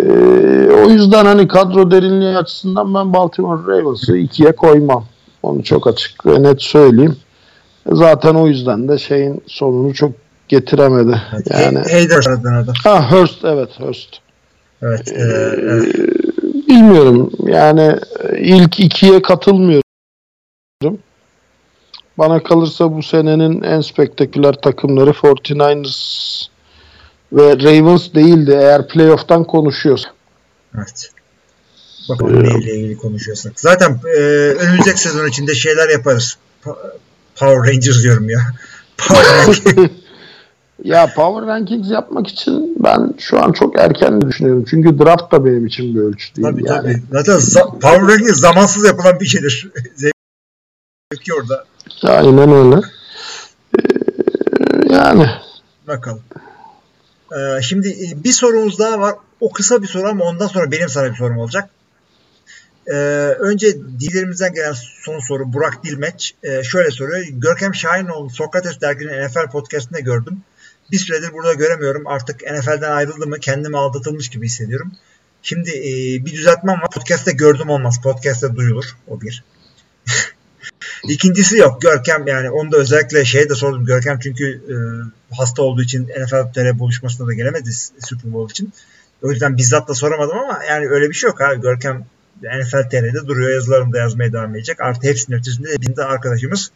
o 0.85 0.89
yüzden 0.91 1.25
hani 1.25 1.49
kadro 1.49 1.91
derinliği 1.91 2.37
açısından 2.37 2.95
ben 2.95 3.13
Baltimore 3.13 3.79
Ravens'ı 3.79 4.17
ikiye 4.17 4.53
koymam. 4.53 5.05
Onu 5.43 5.63
çok 5.63 5.87
açık 5.87 6.27
ve 6.27 6.43
net 6.43 6.63
söyleyeyim. 6.63 7.17
Zaten 7.87 8.35
o 8.35 8.47
yüzden 8.47 8.89
de 8.89 8.99
şeyin 8.99 9.43
sonunu 9.47 9.95
çok 9.95 10.13
getiremedi. 10.49 11.21
Yani 11.51 11.79
Hayder 11.79 12.25
adam. 12.31 12.75
ha 12.85 13.13
Hurst 13.13 13.45
evet 13.45 13.71
Hurst. 13.81 14.09
Evet. 14.83 15.13
e, 15.13 15.15
Ee, 15.15 15.57
evet. 15.63 15.95
Bilmiyorum. 16.69 17.31
Yani 17.47 17.99
e, 18.31 18.39
ilk 18.39 18.81
ikiye 18.81 19.23
katılmıyorum. 19.23 19.83
Bana 22.19 22.43
kalırsa 22.43 22.93
bu 22.97 23.03
senenin 23.03 23.63
en 23.63 23.81
spektaküler 23.81 24.53
takımları 24.53 25.11
49ers 25.11 26.47
ve 27.33 27.57
Ravens 27.57 28.15
değildi 28.15 28.59
eğer 28.61 28.89
playoff'tan 28.89 29.45
konuşuyoruz. 29.45 30.07
Evet. 30.77 31.11
Bakalım 32.09 32.43
neyle 32.45 32.75
ilgili 32.77 32.97
konuşuyorsak. 32.97 33.61
Zaten 33.61 34.01
e, 34.17 34.19
önümüzdeki 34.61 35.01
sezon 35.01 35.29
içinde 35.29 35.55
şeyler 35.55 35.89
yaparız. 35.89 36.37
Pa- 36.65 36.77
Power 37.37 37.73
Rangers 37.73 38.03
diyorum 38.03 38.31
ya. 38.31 38.41
Power. 38.99 39.91
Ya 40.85 41.07
Power 41.15 41.47
Rankings 41.47 41.91
yapmak 41.91 42.27
için 42.29 42.77
ben 42.85 43.15
şu 43.19 43.45
an 43.45 43.53
çok 43.53 43.81
erken 43.81 44.21
düşünüyorum. 44.21 44.65
Çünkü 44.71 44.99
draft 44.99 45.33
da 45.33 45.45
benim 45.45 45.67
için 45.67 45.95
bir 45.95 46.01
ölçü 46.01 46.35
değil. 46.37 46.49
tabii 46.49 46.67
yani. 46.67 46.83
tabii. 46.83 47.03
Zaten 47.13 47.33
za- 47.33 47.71
Power 47.79 48.03
Rangers 48.03 48.37
zamansız 48.41 48.87
yapılan 48.87 49.21
bir 49.21 49.27
şeydir. 49.27 49.69
Zevki 49.97 51.35
orada. 51.41 51.65
Aynen 52.03 52.53
öyle. 52.53 52.81
Ee, 53.79 54.95
yani 54.95 55.27
Bakalım. 55.89 56.23
Ee, 57.37 57.63
şimdi 57.63 57.97
bir 58.25 58.33
sorumuz 58.33 58.79
daha 58.79 59.01
var. 59.01 59.15
O 59.41 59.53
kısa 59.53 59.83
bir 59.83 59.87
soru 59.87 60.09
ama 60.09 60.25
ondan 60.25 60.47
sonra 60.47 60.71
benim 60.71 60.89
sana 60.89 61.11
bir 61.11 61.17
sorum 61.17 61.39
olacak. 61.39 61.71
Ee, 62.87 62.95
önce 63.39 63.77
dilerimizden 64.01 64.55
gelen 64.55 64.75
son 65.05 65.19
soru 65.19 65.53
Burak 65.53 65.85
Dilmeç. 65.85 66.35
Ee, 66.43 66.63
şöyle 66.63 66.91
soruyor. 66.91 67.27
Görkem 67.31 67.75
Şahinoğlu 67.75 68.31
Sokrates 68.31 68.81
derginin 68.81 69.27
NFL 69.27 69.51
podcastinde 69.51 70.01
gördüm. 70.01 70.43
Bir 70.93 70.99
süredir 70.99 71.33
burada 71.33 71.53
göremiyorum. 71.53 72.07
Artık 72.07 72.41
NFL'den 72.53 72.93
ayrıldı 72.93 73.27
mı 73.27 73.41
kendimi 73.41 73.79
aldatılmış 73.79 74.29
gibi 74.29 74.47
hissediyorum. 74.47 74.93
Şimdi 75.43 75.71
e, 75.71 75.93
bir 76.25 76.33
düzeltmem 76.33 76.81
var. 76.81 76.91
Podcast'te 76.91 77.33
gördüm 77.33 77.71
olmaz. 77.71 78.01
Podcast'te 78.03 78.57
duyulur. 78.57 78.85
O 79.09 79.21
bir. 79.21 79.45
İkincisi 81.09 81.57
yok. 81.57 81.83
Görkem 81.83 82.27
yani 82.27 82.51
onu 82.51 82.73
da 82.73 82.77
özellikle 82.77 83.25
şeye 83.25 83.49
de 83.49 83.55
sordum. 83.55 83.85
Görkem 83.85 84.19
çünkü 84.23 84.63
e, 84.69 84.75
hasta 85.35 85.63
olduğu 85.63 85.83
için 85.83 86.03
NFL 86.03 86.53
TR 86.53 86.79
buluşmasına 86.79 87.27
da 87.27 87.33
gelemedi 87.33 87.71
Super 88.01 88.33
Bowl 88.33 88.51
için. 88.51 88.73
O 89.23 89.31
yüzden 89.31 89.57
bizzat 89.57 89.89
da 89.89 89.95
soramadım 89.95 90.39
ama 90.39 90.65
yani 90.69 90.89
öyle 90.89 91.09
bir 91.09 91.15
şey 91.15 91.29
yok 91.29 91.41
abi. 91.41 91.61
Görkem 91.61 92.07
NFL 92.43 92.89
TR'de 92.91 93.27
duruyor. 93.27 93.51
Yazılarını 93.51 93.93
da 93.93 93.99
yazmaya 93.99 94.33
devam 94.33 94.55
edecek. 94.55 94.81
Artı 94.81 95.09
hepsinin 95.09 95.39
ötesinde 95.39 95.69
bizim 95.81 95.97
de 95.97 96.05
arkadaşımız. 96.05 96.71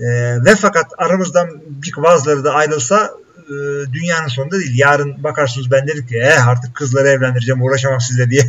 E, 0.00 0.06
ve 0.44 0.54
fakat 0.54 0.86
aramızdan 0.98 1.48
bir 1.66 2.02
bazıları 2.02 2.44
da 2.44 2.52
ayrılsa 2.52 3.10
e, 3.48 3.52
dünyanın 3.92 4.28
sonunda 4.28 4.58
değil. 4.58 4.78
Yarın 4.78 5.24
bakarsınız 5.24 5.70
ben 5.70 5.86
dedim 5.86 6.06
ki 6.06 6.18
eh, 6.18 6.48
artık 6.48 6.74
kızları 6.74 7.08
evlendireceğim 7.08 7.62
uğraşamam 7.62 8.00
sizle 8.00 8.30
diye. 8.30 8.42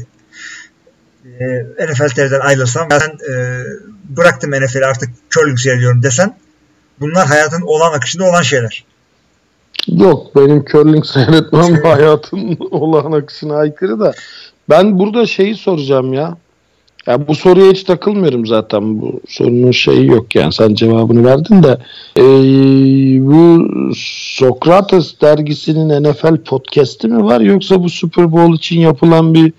E, 1.26 1.64
NFL 1.86 2.10
TV'den 2.10 2.40
ayrılsam 2.40 2.88
ben 2.90 3.34
e, 3.34 3.64
bıraktım 4.10 4.52
NFL'i 4.52 4.86
artık 4.86 5.10
curling 5.30 5.60
seyrediyorum 5.60 6.04
desen 6.04 6.38
bunlar 7.00 7.28
hayatın 7.28 7.62
olan 7.62 7.94
akışında 7.94 8.24
olan 8.24 8.42
şeyler. 8.42 8.86
Yok 9.88 10.36
benim 10.36 10.66
curling 10.66 11.06
seyretmem 11.06 11.76
hayatın 11.84 12.58
olan 12.72 13.12
akışına 13.12 13.56
aykırı 13.56 14.00
da. 14.00 14.14
Ben 14.70 15.00
burada 15.00 15.26
şeyi 15.26 15.56
soracağım 15.56 16.14
ya. 16.14 16.38
Ya 17.08 17.28
bu 17.28 17.36
soruya 17.36 17.72
hiç 17.72 17.84
takılmıyorum 17.84 18.46
zaten. 18.46 19.02
Bu 19.02 19.22
sorunun 19.28 19.72
şeyi 19.72 20.08
yok 20.08 20.36
yani. 20.36 20.54
Sen 20.54 20.74
cevabını 20.74 21.26
verdin 21.26 21.64
de. 21.64 21.78
Ee, 22.18 22.24
bu 23.26 23.68
Sokrates 24.38 25.22
dergisinin 25.22 26.04
NFL 26.04 26.38
podcast'i 26.38 27.08
mi 27.08 27.24
var 27.24 27.42
yoksa 27.42 27.84
bu 27.84 27.90
Super 27.90 28.32
Bowl 28.32 28.54
için 28.54 28.80
yapılan 28.80 29.34
bir 29.34 29.54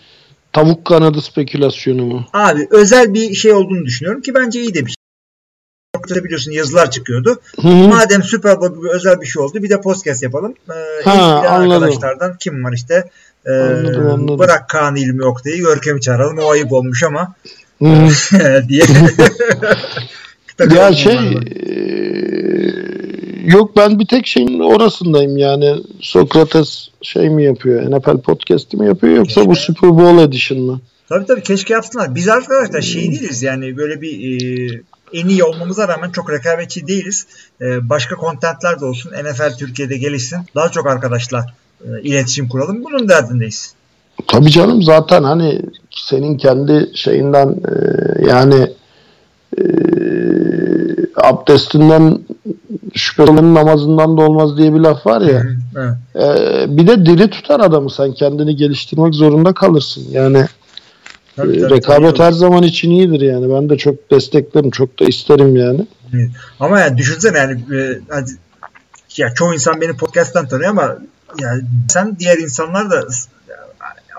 tavuk 0.53 0.85
kanadı 0.85 1.21
spekülasyonu 1.21 2.05
mu? 2.05 2.25
Abi 2.33 2.69
özel 2.71 3.15
bir 3.15 3.35
şey 3.35 3.53
olduğunu 3.53 3.85
düşünüyorum 3.85 4.23
ki 4.23 4.35
bence 4.35 4.61
iyi 4.61 4.75
de 4.75 4.87
bir 4.87 4.91
şey. 4.91 6.25
Biliyorsun 6.25 6.53
yazılar 6.53 6.91
çıkıyordu. 6.91 7.41
Hı 7.63 7.69
hı. 7.69 7.89
Madem 7.89 8.23
Super 8.23 8.61
Bowl 8.61 8.77
gibi 8.79 8.91
özel 8.91 9.21
bir 9.21 9.27
şey 9.27 9.43
oldu 9.43 9.63
bir 9.63 9.71
de 9.71 9.81
podcast 9.81 10.23
yapalım. 10.23 10.55
Ee, 10.71 11.05
Ha, 11.05 11.45
anladım. 11.49 11.73
arkadaşlardan 11.73 12.37
kim 12.41 12.65
var 12.65 12.73
işte? 12.73 13.05
Ee, 13.47 13.51
Anladım, 13.53 14.07
anladım. 14.07 14.39
Bırak 14.39 14.69
Kaan 14.69 14.97
İlmi 14.97 15.25
Oktay'ı 15.25 15.57
Görkem'i 15.57 16.01
çağıralım. 16.01 16.39
O 16.39 16.51
ayıp 16.51 16.73
olmuş 16.73 17.03
ama 17.03 17.35
diye. 18.69 18.85
ya 20.77 20.93
şey 20.93 21.15
eee, 21.33 22.75
yok 23.45 23.77
ben 23.77 23.99
bir 23.99 24.07
tek 24.07 24.27
şeyin 24.27 24.61
orasındayım 24.61 25.37
yani 25.37 25.77
Sokrates 26.01 26.89
şey 27.03 27.31
mi 27.31 27.45
yapıyor 27.45 27.91
NFL 27.91 28.21
podcast'i 28.21 28.77
mi 28.77 28.87
yapıyor 28.87 29.17
yoksa 29.17 29.47
bu 29.47 29.57
Super 29.57 29.91
Bowl 29.91 30.19
edition 30.29 30.61
mı? 30.61 30.81
Tabii 31.09 31.27
tabii 31.27 31.43
keşke 31.43 31.75
yapsınlar. 31.75 32.15
Biz 32.15 32.29
arkadaşlar 32.29 32.81
şey 32.81 33.03
değiliz 33.03 33.43
yani 33.43 33.77
böyle 33.77 34.01
bir 34.01 34.41
e, 34.43 34.83
en 35.13 35.29
iyi 35.29 35.45
olmamıza 35.45 35.89
rağmen 35.89 36.11
çok 36.11 36.31
rekabetçi 36.33 36.87
değiliz. 36.87 37.27
E, 37.61 37.89
başka 37.89 38.15
kontentler 38.17 38.81
de 38.81 38.85
olsun. 38.85 39.13
NFL 39.25 39.59
Türkiye'de 39.59 39.97
gelişsin. 39.97 40.39
Daha 40.55 40.69
çok 40.69 40.87
arkadaşla 40.87 41.47
e, 41.81 42.03
iletişim 42.03 42.49
kuralım. 42.49 42.85
Bunun 42.85 43.09
derdindeyiz. 43.09 43.75
Tabii 44.27 44.51
canım 44.51 44.83
zaten 44.83 45.23
hani 45.23 45.61
senin 45.91 46.37
kendi 46.37 46.91
şeyinden 46.95 47.49
eee, 47.49 48.27
yani 48.29 48.67
eee, 49.59 50.97
abdestinden 51.17 52.19
şüphelenin 52.95 53.55
namazından 53.55 54.17
da 54.17 54.23
olmaz 54.23 54.59
diye 54.59 54.75
bir 54.75 54.81
laf 54.81 55.07
var 55.07 55.21
ya. 55.21 55.43
Evet. 55.77 55.95
Eee, 56.17 56.67
bir 56.69 56.87
de 56.87 57.07
diri 57.07 57.31
tutar 57.31 57.61
adamı 57.61 57.91
sen 57.91 58.13
kendini 58.13 58.57
geliştirmek 58.57 59.15
zorunda 59.15 59.53
kalırsın. 59.55 60.05
Yani 60.11 60.47
Tabii, 61.37 61.57
Ee, 61.57 61.61
tabii, 61.61 61.75
rekabet 61.75 62.17
tabii. 62.17 62.27
her 62.27 62.33
zaman 62.33 62.63
için 62.63 62.91
iyidir 62.91 63.21
yani. 63.21 63.55
Ben 63.55 63.69
de 63.71 63.77
çok 63.77 64.11
desteklerim, 64.11 64.71
çok 64.71 65.01
da 65.01 65.05
isterim 65.05 65.57
yani. 65.57 65.87
Ama 66.61 66.81
yani 66.81 66.99
düşünsene 66.99 67.39
yani 67.39 67.65
e, 67.77 68.01
ya 69.17 69.35
çoğu 69.35 69.55
insan 69.55 69.81
beni 69.81 69.93
podcast'tan 69.97 70.49
tanıyor 70.49 70.71
ama 70.71 70.97
yani 71.39 71.63
sen 71.89 72.17
diğer 72.19 72.39
insanlar 72.39 72.91
da 72.91 73.05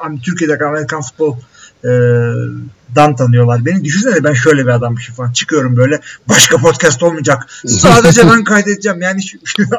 yani, 0.04 0.21
Türkiye'deki 0.21 0.63
Amerikan 0.63 1.01
futbol 1.01 1.38
e, 1.84 1.89
dan 2.95 3.15
tanıyorlar. 3.15 3.65
Beni 3.65 3.84
düşünsene 3.84 4.23
ben 4.23 4.34
şöyle 4.34 4.63
bir 4.63 4.69
adammışım 4.69 5.15
falan. 5.15 5.32
Çıkıyorum 5.32 5.78
böyle 5.78 5.99
başka 6.30 6.58
podcast 6.58 7.04
olmayacak. 7.04 7.47
Sadece 7.65 8.21
ben 8.30 8.43
kaydedeceğim. 8.43 9.01
Yani 9.01 9.19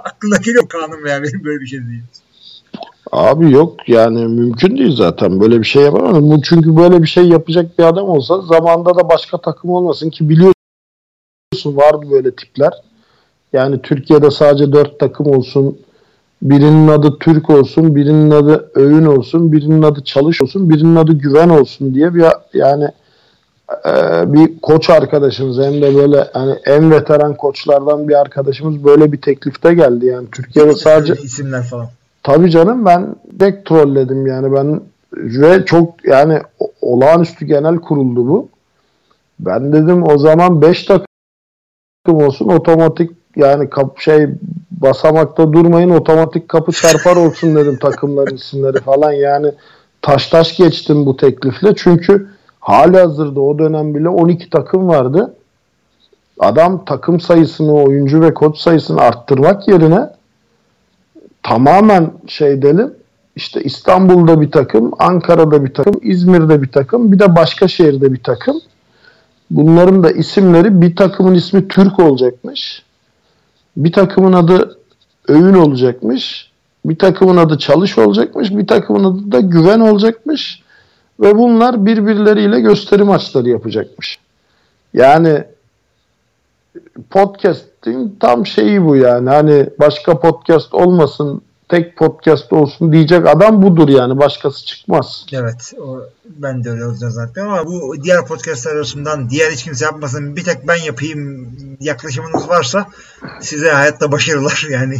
aklına 0.04 0.36
geliyor 0.36 0.68
kanım 0.68 1.06
ya 1.06 1.22
benim 1.22 1.44
böyle 1.44 1.60
bir 1.60 1.66
şey 1.66 1.80
değil. 1.80 2.02
Abi 3.12 3.52
yok 3.52 3.88
yani 3.88 4.26
mümkün 4.26 4.78
değil 4.78 4.96
zaten 4.96 5.40
böyle 5.40 5.60
bir 5.60 5.66
şey 5.66 5.82
yapamam. 5.82 6.30
Bu 6.30 6.42
çünkü 6.42 6.76
böyle 6.76 7.02
bir 7.02 7.08
şey 7.08 7.24
yapacak 7.28 7.78
bir 7.78 7.84
adam 7.84 8.08
olsa 8.08 8.40
zamanda 8.40 8.96
da 8.96 9.08
başka 9.08 9.38
takım 9.38 9.70
olmasın 9.70 10.10
ki 10.10 10.28
biliyorsun 10.28 10.54
vardı 11.64 12.06
böyle 12.10 12.36
tipler. 12.36 12.72
Yani 13.52 13.82
Türkiye'de 13.82 14.30
sadece 14.30 14.72
dört 14.72 15.00
takım 15.00 15.26
olsun. 15.26 15.78
Birinin 16.42 16.88
adı 16.88 17.18
Türk 17.18 17.50
olsun, 17.50 17.96
birinin 17.96 18.30
adı 18.30 18.70
Öğün 18.74 19.06
olsun, 19.06 19.52
birinin 19.52 19.82
adı 19.82 20.04
Çalış 20.04 20.42
olsun, 20.42 20.70
birinin 20.70 20.96
adı 20.96 21.12
Güven 21.12 21.48
olsun 21.48 21.94
diye 21.94 22.14
bir 22.14 22.24
yani 22.54 22.88
e, 23.86 23.92
bir 24.32 24.60
koç 24.60 24.90
arkadaşımız 24.90 25.58
hem 25.58 25.82
de 25.82 25.94
böyle 25.94 26.28
hani 26.32 26.52
en 26.66 26.90
veteran 26.90 27.34
koçlardan 27.34 28.08
bir 28.08 28.20
arkadaşımız 28.20 28.84
böyle 28.84 29.12
bir 29.12 29.20
teklifte 29.20 29.74
geldi 29.74 30.06
yani 30.06 30.28
Türkiye'de 30.32 30.74
sadece 30.74 31.14
isimler 31.14 31.62
falan. 31.62 31.88
Tabii 32.22 32.50
canım 32.50 32.86
ben 32.86 33.16
direkt 33.40 33.68
trolledim 33.68 34.26
yani 34.26 34.52
ben 34.52 34.80
ve 35.12 35.64
çok 35.64 36.04
yani 36.04 36.40
olağanüstü 36.80 37.46
genel 37.46 37.76
kuruldu 37.76 38.28
bu. 38.28 38.48
Ben 39.40 39.72
dedim 39.72 40.02
o 40.02 40.18
zaman 40.18 40.62
5 40.62 40.84
takım 40.84 41.06
olsun 42.06 42.48
otomatik 42.48 43.10
yani 43.36 43.70
kap 43.70 43.98
şey 43.98 44.28
basamakta 44.76 45.52
durmayın 45.52 45.90
otomatik 45.90 46.48
kapı 46.48 46.72
çarpar 46.72 47.16
olsun 47.16 47.56
dedim 47.56 47.78
takımların 47.78 48.34
isimleri 48.34 48.80
falan 48.80 49.12
yani 49.12 49.52
taş 50.02 50.26
taş 50.26 50.56
geçtim 50.56 51.06
bu 51.06 51.16
teklifle 51.16 51.74
çünkü 51.76 52.28
hali 52.60 52.98
hazırda 52.98 53.40
o 53.40 53.58
dönem 53.58 53.94
bile 53.94 54.08
12 54.08 54.50
takım 54.50 54.88
vardı. 54.88 55.34
Adam 56.38 56.84
takım 56.84 57.20
sayısını, 57.20 57.72
oyuncu 57.72 58.20
ve 58.20 58.34
koç 58.34 58.58
sayısını 58.58 59.00
arttırmak 59.00 59.68
yerine 59.68 60.10
tamamen 61.42 62.12
şey 62.26 62.62
dedim. 62.62 62.94
İşte 63.36 63.62
İstanbul'da 63.62 64.40
bir 64.40 64.50
takım, 64.50 64.92
Ankara'da 64.98 65.64
bir 65.64 65.74
takım, 65.74 65.94
İzmir'de 66.02 66.62
bir 66.62 66.72
takım, 66.72 67.12
bir 67.12 67.18
de 67.18 67.36
başka 67.36 67.68
şehirde 67.68 68.12
bir 68.12 68.22
takım. 68.22 68.60
Bunların 69.50 70.02
da 70.02 70.10
isimleri 70.10 70.80
bir 70.80 70.96
takımın 70.96 71.34
ismi 71.34 71.68
Türk 71.68 71.98
olacakmış. 71.98 72.85
Bir 73.76 73.92
takımın 73.92 74.32
adı 74.32 74.78
Öğün 75.28 75.54
olacakmış. 75.54 76.50
Bir 76.84 76.98
takımın 76.98 77.36
adı 77.36 77.58
Çalış 77.58 77.98
olacakmış. 77.98 78.50
Bir 78.50 78.66
takımın 78.66 79.04
adı 79.04 79.32
da 79.32 79.40
Güven 79.40 79.80
olacakmış. 79.80 80.62
Ve 81.20 81.38
bunlar 81.38 81.86
birbirleriyle 81.86 82.60
gösteri 82.60 83.02
maçları 83.02 83.48
yapacakmış. 83.48 84.18
Yani 84.94 85.44
podcast'in 87.10 88.16
tam 88.20 88.46
şeyi 88.46 88.84
bu 88.84 88.96
yani. 88.96 89.28
Hani 89.28 89.66
başka 89.80 90.20
podcast 90.20 90.74
olmasın, 90.74 91.42
tek 91.68 91.96
podcast 91.96 92.52
olsun 92.52 92.92
diyecek 92.92 93.26
adam 93.26 93.62
budur 93.62 93.88
yani. 93.88 94.18
Başkası 94.18 94.66
çıkmaz. 94.66 95.26
Evet. 95.32 95.72
O, 95.86 96.00
ben 96.24 96.64
de 96.64 96.70
öyle 96.70 96.86
olacağını 96.86 97.12
zannetmiyorum 97.12 97.54
ama 97.54 97.66
bu 97.66 98.02
diğer 98.02 98.26
podcastlar 98.26 98.76
arasından 98.76 99.30
diğer 99.30 99.50
hiç 99.50 99.64
kimse 99.64 99.84
yapmasın 99.84 100.36
bir 100.36 100.44
tek 100.44 100.68
ben 100.68 100.84
yapayım 100.86 101.50
yaklaşımınız 101.80 102.48
varsa 102.48 102.86
size 103.40 103.70
hayatta 103.70 104.12
başarılar 104.12 104.66
yani. 104.70 104.96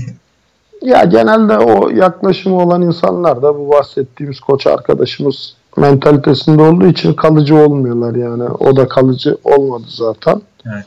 Ya 0.82 1.04
genelde 1.04 1.58
o 1.58 1.90
yaklaşımı 1.90 2.62
olan 2.62 2.82
insanlar 2.82 3.42
da 3.42 3.58
bu 3.58 3.70
bahsettiğimiz 3.70 4.40
koç 4.40 4.66
arkadaşımız 4.66 5.56
mentalitesinde 5.76 6.62
olduğu 6.62 6.86
için 6.86 7.14
kalıcı 7.14 7.56
olmuyorlar 7.56 8.14
yani. 8.14 8.42
O 8.42 8.76
da 8.76 8.88
kalıcı 8.88 9.38
olmadı 9.44 9.84
zaten. 9.88 10.42
Evet. 10.66 10.86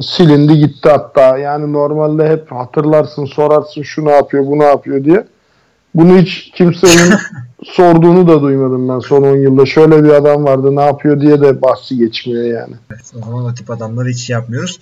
Silindi 0.00 0.58
gitti 0.58 0.88
hatta. 0.88 1.38
Yani 1.38 1.72
normalde 1.72 2.28
hep 2.28 2.52
hatırlarsın 2.52 3.24
sorarsın 3.24 3.82
şu 3.82 4.04
ne 4.04 4.12
yapıyor 4.12 4.46
bu 4.46 4.58
ne 4.58 4.64
yapıyor 4.64 5.04
diye. 5.04 5.26
Bunu 5.94 6.18
hiç 6.18 6.50
kimsenin 6.54 7.14
sorduğunu 7.64 8.28
da 8.28 8.42
duymadım 8.42 8.88
ben 8.88 8.98
son 8.98 9.22
10 9.22 9.36
yılda. 9.36 9.66
Şöyle 9.66 10.04
bir 10.04 10.08
adam 10.08 10.44
vardı 10.44 10.76
ne 10.76 10.82
yapıyor 10.82 11.20
diye 11.20 11.40
de 11.40 11.62
bahsi 11.62 11.96
geçmiyor 11.96 12.44
yani. 12.44 12.74
Evet, 12.90 13.12
o 13.16 13.24
zaman 13.24 13.44
o 13.44 13.54
tip 13.54 13.70
adamları 13.70 14.08
hiç 14.08 14.30
yapmıyoruz. 14.30 14.80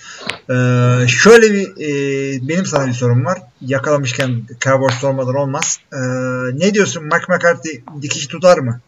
Ee, 0.51 1.07
şöyle 1.07 1.53
bir 1.53 1.67
e, 1.67 2.49
benim 2.49 2.67
sana 2.67 2.87
bir 2.87 2.93
sorum 2.93 3.25
var. 3.25 3.43
Yakalamışken 3.61 4.31
Cowboys 4.61 4.95
sormadan 4.95 5.35
olmaz. 5.35 5.79
Ee, 5.93 5.97
ne 6.55 6.75
diyorsun? 6.75 7.05
Mike 7.05 7.25
McCarthy 7.29 7.81
dikiş 8.03 8.27
tutar 8.27 8.59
mı? 8.59 8.81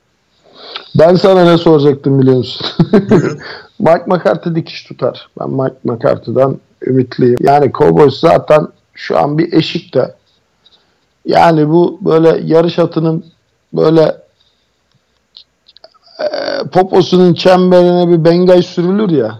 Ben 0.98 1.14
sana 1.14 1.44
ne 1.44 1.58
soracaktım 1.58 2.20
biliyor 2.20 2.36
musun? 2.36 2.66
Mike 3.78 4.04
McCarthy 4.06 4.54
dikiş 4.54 4.84
tutar. 4.84 5.28
Ben 5.40 5.50
Mike 5.50 5.76
McCarthy'dan 5.84 6.58
ümitliyim. 6.86 7.36
Yani 7.40 7.72
Cowboys 7.72 8.20
zaten 8.20 8.68
şu 8.94 9.18
an 9.18 9.38
bir 9.38 9.52
eşikte. 9.52 10.14
Yani 11.26 11.68
bu 11.68 11.98
böyle 12.00 12.40
yarış 12.44 12.78
atının 12.78 13.24
böyle 13.72 14.16
e, 16.20 16.28
poposunun 16.72 17.34
çemberine 17.34 18.08
bir 18.08 18.24
bengay 18.24 18.62
sürülür 18.62 19.10
ya. 19.10 19.38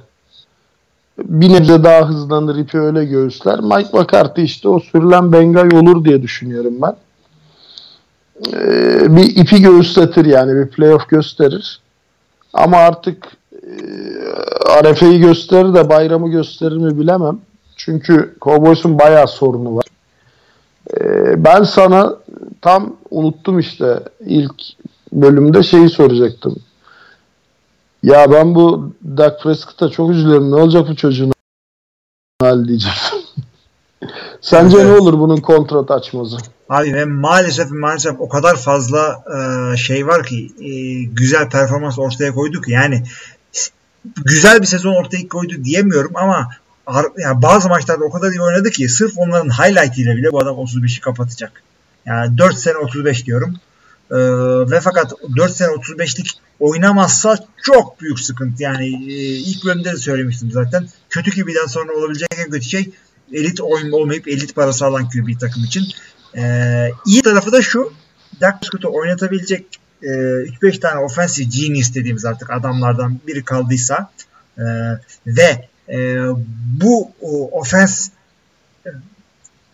Bir 1.18 1.52
nebze 1.52 1.84
daha 1.84 2.08
hızlanır 2.08 2.56
ipi 2.56 2.78
öyle 2.78 3.04
göğüsler. 3.04 3.60
Mike 3.60 3.98
McCarthy 3.98 4.44
işte 4.44 4.68
o 4.68 4.80
sürülen 4.80 5.32
bengay 5.32 5.68
olur 5.78 6.04
diye 6.04 6.22
düşünüyorum 6.22 6.74
ben. 6.82 6.96
Ee, 8.52 9.16
bir 9.16 9.36
ipi 9.36 9.62
göğüsletir 9.62 10.24
yani 10.24 10.54
bir 10.54 10.70
playoff 10.70 11.08
gösterir. 11.08 11.80
Ama 12.52 12.76
artık 12.76 13.26
e, 13.26 13.43
Arefe'yi 14.66 15.20
gösterir 15.20 15.74
de 15.74 15.88
bayramı 15.88 16.28
gösterir 16.28 16.76
mi 16.76 16.98
bilemem. 16.98 17.38
Çünkü 17.76 18.36
Cowboys'un 18.42 18.98
bayağı 18.98 19.28
sorunu 19.28 19.76
var. 19.76 19.84
Ee, 21.00 21.44
ben 21.44 21.62
sana 21.62 22.16
tam 22.60 22.96
unuttum 23.10 23.58
işte 23.58 24.00
ilk 24.26 24.54
bölümde 25.12 25.62
şeyi 25.62 25.88
soracaktım. 25.88 26.56
Ya 28.02 28.32
ben 28.32 28.54
bu 28.54 28.92
Dak 29.16 29.42
Prescott'a 29.42 29.88
çok 29.88 30.10
üzülüyorum. 30.10 30.50
Ne 30.50 30.54
olacak 30.54 30.88
bu 30.88 30.96
çocuğun 30.96 31.32
hali 32.40 32.68
diyecektim. 32.68 33.18
Sence 34.40 34.84
ne 34.84 34.92
olur 34.92 35.18
bunun 35.18 35.36
kontrat 35.36 35.90
açması? 35.90 36.36
Abi 36.68 36.94
ve 36.94 37.04
maalesef 37.04 37.70
maalesef 37.70 38.20
o 38.20 38.28
kadar 38.28 38.56
fazla 38.56 39.24
e, 39.36 39.76
şey 39.76 40.06
var 40.06 40.26
ki 40.26 40.50
e, 40.60 40.70
güzel 41.02 41.50
performans 41.50 41.98
ortaya 41.98 42.34
koyduk. 42.34 42.68
Yani 42.68 43.02
güzel 44.24 44.60
bir 44.60 44.66
sezon 44.66 44.94
ortaya 44.94 45.28
koydu 45.28 45.64
diyemiyorum 45.64 46.12
ama 46.14 46.50
yani 47.18 47.42
bazı 47.42 47.68
maçlarda 47.68 48.04
o 48.04 48.10
kadar 48.10 48.30
iyi 48.30 48.40
oynadı 48.40 48.70
ki 48.70 48.88
sırf 48.88 49.12
onların 49.16 49.50
highlight 49.50 49.98
ile 49.98 50.16
bile 50.16 50.32
bu 50.32 50.40
adam 50.40 50.56
35'i 50.56 51.00
kapatacak. 51.00 51.62
Yani 52.06 52.38
4 52.38 52.58
sene 52.58 52.76
35 52.76 53.26
diyorum. 53.26 53.54
E, 54.10 54.16
ve 54.70 54.80
fakat 54.80 55.12
4 55.36 55.52
sene 55.52 55.68
35'lik 55.68 56.30
oynamazsa 56.60 57.38
çok 57.62 58.00
büyük 58.00 58.20
sıkıntı. 58.20 58.62
Yani 58.62 58.86
e, 58.86 59.16
ilk 59.22 59.64
bölümde 59.64 59.92
de 59.92 59.96
söylemiştim 59.96 60.50
zaten. 60.52 60.88
Kötü 61.10 61.30
QB'den 61.30 61.66
sonra 61.66 61.92
olabilecek 61.92 62.28
en 62.38 62.50
kötü 62.50 62.68
şey 62.68 62.90
elit 63.32 63.60
oyun 63.60 63.92
olmayıp 63.92 64.28
elit 64.28 64.54
parası 64.54 64.86
alan 64.86 65.08
QB 65.08 65.40
takım 65.40 65.64
için. 65.64 65.84
Ee, 66.36 66.90
iyi 67.06 67.22
tarafı 67.22 67.52
da 67.52 67.62
şu. 67.62 67.92
Dak 68.40 68.60
Prescott'u 68.60 68.88
oynatabilecek 68.92 69.66
e, 70.04 70.08
3-5 70.08 70.80
tane 70.80 71.00
offensive 71.00 71.46
genius 71.50 71.94
dediğimiz 71.94 72.24
artık 72.24 72.52
adamlardan 72.52 73.18
biri 73.26 73.44
kaldıysa 73.44 74.10
e, 74.58 74.64
ve 75.26 75.68
e, 75.88 76.26
bu 76.80 77.10
o, 77.20 77.60
offense 77.60 78.10
e, 78.86 78.90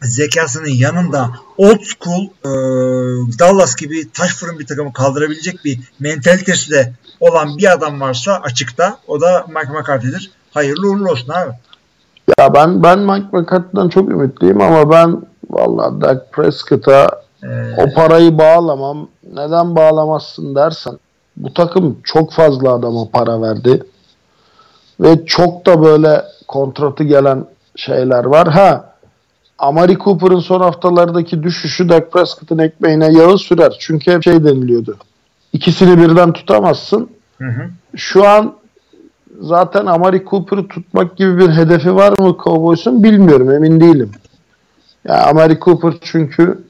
zekasının 0.02 0.68
yanında 0.68 1.30
old 1.56 1.80
school 1.80 2.24
e, 2.24 2.50
Dallas 3.38 3.76
gibi 3.76 4.12
taş 4.12 4.34
fırın 4.34 4.58
bir 4.58 4.66
takımı 4.66 4.92
kaldırabilecek 4.92 5.64
bir 5.64 5.80
mentalitesi 6.00 6.70
de 6.70 6.92
olan 7.20 7.58
bir 7.58 7.72
adam 7.72 8.00
varsa 8.00 8.36
açıkta 8.36 8.98
o 9.06 9.20
da 9.20 9.46
Mike 9.48 9.72
McCarthy'dir. 9.72 10.30
Hayırlı 10.50 10.90
uğurlu 10.90 11.10
olsun 11.10 11.28
abi. 11.28 11.52
Ya 12.38 12.54
ben 12.54 12.82
ben 12.82 12.98
Mike 12.98 13.26
McCarthy'den 13.32 13.88
çok 13.88 14.10
ümitliyim 14.10 14.60
ama 14.60 14.90
ben 14.90 15.22
vallahi 15.50 16.00
Dak 16.00 16.32
Prescott'a 16.32 17.22
Ee, 17.44 17.74
o 17.76 17.94
parayı 17.94 18.38
bağlamam. 18.38 19.09
Neden 19.33 19.76
bağlamazsın 19.76 20.55
dersen 20.55 20.98
bu 21.37 21.55
takım 21.55 21.98
çok 22.05 22.33
fazla 22.33 22.72
adama 22.72 23.09
para 23.12 23.42
verdi. 23.42 23.83
Ve 25.00 25.26
çok 25.26 25.66
da 25.66 25.83
böyle 25.83 26.24
kontratı 26.48 27.05
gelen 27.05 27.44
şeyler 27.76 28.24
var. 28.24 28.48
Ha 28.48 28.94
Amari 29.59 29.98
Cooper'ın 29.98 30.38
son 30.38 30.61
haftalardaki 30.61 31.42
düşüşü 31.42 31.88
Dak 31.88 32.12
Prescott'ın 32.12 32.59
ekmeğine 32.59 33.12
yağı 33.12 33.38
sürer. 33.38 33.76
Çünkü 33.81 34.12
hep 34.12 34.24
şey 34.24 34.44
deniliyordu. 34.44 34.96
İkisini 35.53 35.98
birden 35.98 36.33
tutamazsın. 36.33 37.11
hı 37.38 37.48
hı. 37.48 37.70
Şu 37.96 38.29
an 38.29 38.55
zaten 39.40 39.87
Amari 39.87 40.24
Cooper'ı 40.24 40.68
tutmak 40.68 41.16
gibi 41.16 41.38
bir 41.38 41.48
hedefi 41.48 41.94
var 41.94 42.18
mı 42.18 42.37
Cowboys'un 42.44 43.05
bilmiyorum 43.05 43.50
emin 43.50 43.81
değilim. 43.81 44.11
Ya 45.09 45.26
Amari 45.26 45.59
Cooper 45.61 45.94
çünkü 46.00 46.64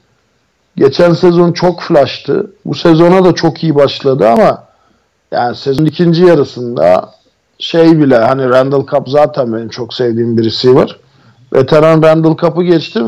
geçen 0.81 1.13
sezon 1.13 1.53
çok 1.53 1.81
flash'tı. 1.81 2.51
Bu 2.65 2.75
sezona 2.75 3.25
da 3.25 3.35
çok 3.35 3.63
iyi 3.63 3.75
başladı 3.75 4.29
ama 4.29 4.65
yani 5.33 5.57
sezon 5.57 5.85
ikinci 5.85 6.25
yarısında 6.25 7.11
şey 7.59 7.99
bile 8.01 8.19
hani 8.19 8.49
Randall 8.49 8.87
Cobb 8.87 9.09
zaten 9.09 9.53
benim 9.53 9.69
çok 9.69 9.95
sevdiğim 9.95 10.39
bir 10.39 10.45
receiver. 10.45 10.97
Veteran 11.53 12.03
Randall 12.03 12.37
Cobb'ı 12.37 12.63
geçtim. 12.63 13.05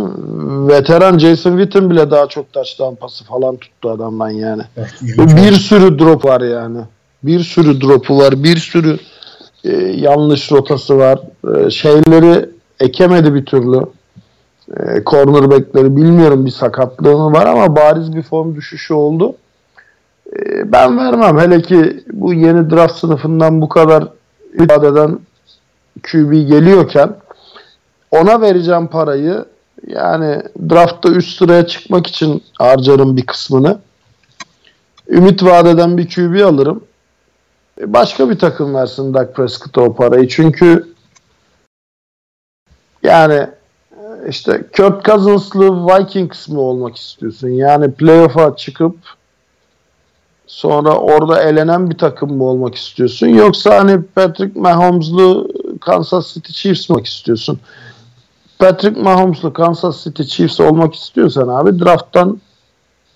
Veteran 0.68 1.18
Jason 1.18 1.58
Witten 1.58 1.90
bile 1.90 2.10
daha 2.10 2.26
çok 2.26 2.52
touchdown 2.52 2.94
pası 2.94 3.24
falan 3.24 3.56
tuttu 3.56 3.90
adamdan 3.90 4.30
yani. 4.30 4.62
Evet, 4.76 4.94
Bir 5.36 5.52
sürü 5.52 5.98
drop 5.98 6.24
var 6.24 6.40
yani. 6.40 6.78
Bir 7.22 7.40
sürü 7.40 7.80
dropu 7.80 8.18
var. 8.18 8.44
Bir 8.44 8.56
sürü 8.56 8.98
e, 9.64 9.76
yanlış 9.76 10.52
rotası 10.52 10.98
var. 10.98 11.18
E, 11.56 11.70
şeyleri 11.70 12.48
ekemedi 12.80 13.34
bir 13.34 13.44
türlü. 13.44 13.80
E, 14.76 15.04
cornerback'leri 15.06 15.96
bilmiyorum 15.96 16.46
bir 16.46 16.50
sakatlığı 16.50 17.18
mı 17.18 17.32
var 17.32 17.46
ama 17.46 17.76
bariz 17.76 18.16
bir 18.16 18.22
form 18.22 18.54
düşüşü 18.54 18.94
oldu. 18.94 19.36
E, 20.36 20.72
ben 20.72 20.98
vermem. 20.98 21.38
Hele 21.38 21.62
ki 21.62 22.04
bu 22.12 22.34
yeni 22.34 22.70
draft 22.70 22.98
sınıfından 22.98 23.60
bu 23.60 23.68
kadar 23.68 24.08
ifade 24.54 24.88
eden 24.88 25.18
QB 26.02 26.32
geliyorken 26.32 27.16
ona 28.10 28.40
vereceğim 28.40 28.86
parayı 28.86 29.44
yani 29.86 30.42
draftta 30.70 31.08
üst 31.08 31.38
sıraya 31.38 31.66
çıkmak 31.66 32.06
için 32.06 32.42
harcarım 32.58 33.16
bir 33.16 33.26
kısmını. 33.26 33.78
Ümit 35.08 35.42
vadeden 35.42 35.98
bir 35.98 36.08
QB 36.08 36.44
alırım. 36.44 36.84
E, 37.80 37.92
Başka 37.92 38.30
bir 38.30 38.38
takım 38.38 38.74
versin 38.74 39.14
Dak 39.14 39.34
Prescott'a 39.34 39.80
o 39.80 39.94
parayı. 39.94 40.28
Çünkü 40.28 40.92
yani 43.02 43.46
işte 44.28 44.64
Kurt 44.76 45.04
Cousins'lı 45.04 45.86
Vikings 45.86 46.48
mi 46.48 46.58
olmak 46.58 46.96
istiyorsun? 46.96 47.48
Yani 47.48 47.92
playoff'a 47.92 48.56
çıkıp 48.56 48.96
sonra 50.46 50.96
orada 50.96 51.42
elenen 51.42 51.90
bir 51.90 51.98
takım 51.98 52.36
mı 52.36 52.44
olmak 52.44 52.74
istiyorsun? 52.74 53.26
Yoksa 53.26 53.78
hani 53.78 54.02
Patrick 54.02 54.60
Mahomes'lı 54.60 55.48
Kansas 55.80 56.34
City 56.34 56.52
Chiefs 56.52 56.90
mi 56.90 56.94
olmak 56.94 57.06
istiyorsun? 57.06 57.60
Patrick 58.58 59.00
Mahomes'lu 59.00 59.52
Kansas 59.52 60.04
City 60.04 60.22
Chiefs 60.22 60.60
olmak 60.60 60.94
istiyorsan 60.94 61.48
abi 61.48 61.80
drafttan 61.80 62.40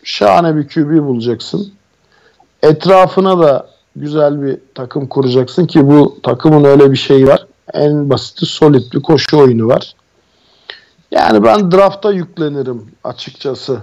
şahane 0.04 0.56
bir 0.56 0.68
QB 0.68 1.06
bulacaksın. 1.06 1.72
Etrafına 2.62 3.38
da 3.38 3.68
güzel 3.96 4.42
bir 4.42 4.58
takım 4.74 5.06
kuracaksın 5.06 5.66
ki 5.66 5.86
bu 5.86 6.18
takımın 6.22 6.64
öyle 6.64 6.92
bir 6.92 6.96
şeyi 6.96 7.26
var. 7.26 7.46
En 7.74 8.10
basiti 8.10 8.46
solid 8.46 8.92
bir 8.92 9.02
koşu 9.02 9.38
oyunu 9.38 9.68
var. 9.68 9.94
Yani 11.10 11.44
ben 11.44 11.72
drafta 11.72 12.12
yüklenirim 12.12 12.84
açıkçası. 13.04 13.82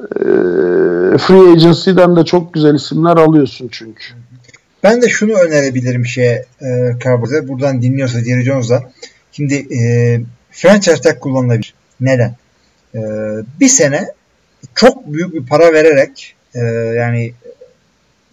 Ee, 0.00 1.18
free 1.18 1.52
agency'den 1.52 2.16
de 2.16 2.24
çok 2.24 2.54
güzel 2.54 2.74
isimler 2.74 3.16
alıyorsun 3.16 3.68
çünkü. 3.72 4.04
Ben 4.82 5.02
de 5.02 5.08
şunu 5.08 5.32
önerebilirim 5.32 6.06
şeye 6.06 6.44
e, 6.62 6.66
Cowboys'e. 7.02 7.48
Buradan 7.48 7.82
dinliyorsa 7.82 8.24
Jerry 8.24 8.42
Jones'a. 8.42 8.82
Şimdi 9.32 9.54
e, 9.54 10.20
franchise 10.50 11.00
tag 11.00 11.20
kullanılabilir. 11.20 11.74
Neden? 12.00 12.36
E, 12.94 13.00
bir 13.60 13.68
sene 13.68 14.08
çok 14.74 15.12
büyük 15.12 15.34
bir 15.34 15.46
para 15.46 15.72
vererek 15.72 16.34
e, 16.54 16.60
yani 16.96 17.32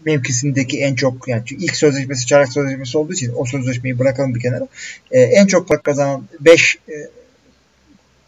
mevkisindeki 0.06 0.80
en 0.80 0.96
çok 0.96 1.28
yani 1.28 1.44
ilk 1.50 1.76
sözleşmesi 1.76 2.26
çaylak 2.26 2.54
sözleşmesi 2.54 2.98
olduğu 2.98 3.14
için 3.14 3.32
o 3.36 3.46
sözleşmeyi 3.46 4.00
bırakalım 4.00 4.36
bir 4.36 4.40
kenara. 4.40 4.68
E, 5.12 5.22
en 5.22 5.46
çok 5.48 5.68
para 5.68 5.82
kazanan 5.82 6.24
5 6.40 6.78
e, 6.90 6.94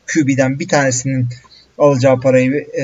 QB'den 0.08 0.60
bir 0.60 0.68
tanesinin 0.68 1.28
alacağı 1.78 2.20
parayı 2.20 2.68
e, 2.74 2.84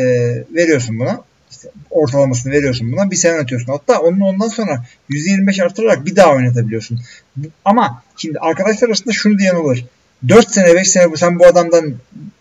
veriyorsun 0.55 0.99
buna. 0.99 1.21
İşte 1.51 1.69
ortalamasını 1.89 2.53
veriyorsun 2.53 2.91
buna. 2.91 3.11
Bir 3.11 3.15
sene 3.15 3.33
oynatıyorsun. 3.33 3.71
Hatta 3.71 3.99
onun 3.99 4.19
ondan 4.19 4.47
sonra 4.47 4.85
%25 5.09 5.63
artırarak 5.63 6.05
bir 6.05 6.15
daha 6.15 6.35
oynatabiliyorsun. 6.35 6.99
Ama 7.65 8.03
şimdi 8.17 8.39
arkadaşlar 8.39 8.87
arasında 8.87 9.13
şunu 9.13 9.37
diyen 9.37 9.55
olur. 9.55 9.77
4 10.27 10.51
sene 10.51 10.75
5 10.75 10.87
sene 10.87 11.17
sen 11.17 11.39
bu 11.39 11.45
adamdan 11.45 11.93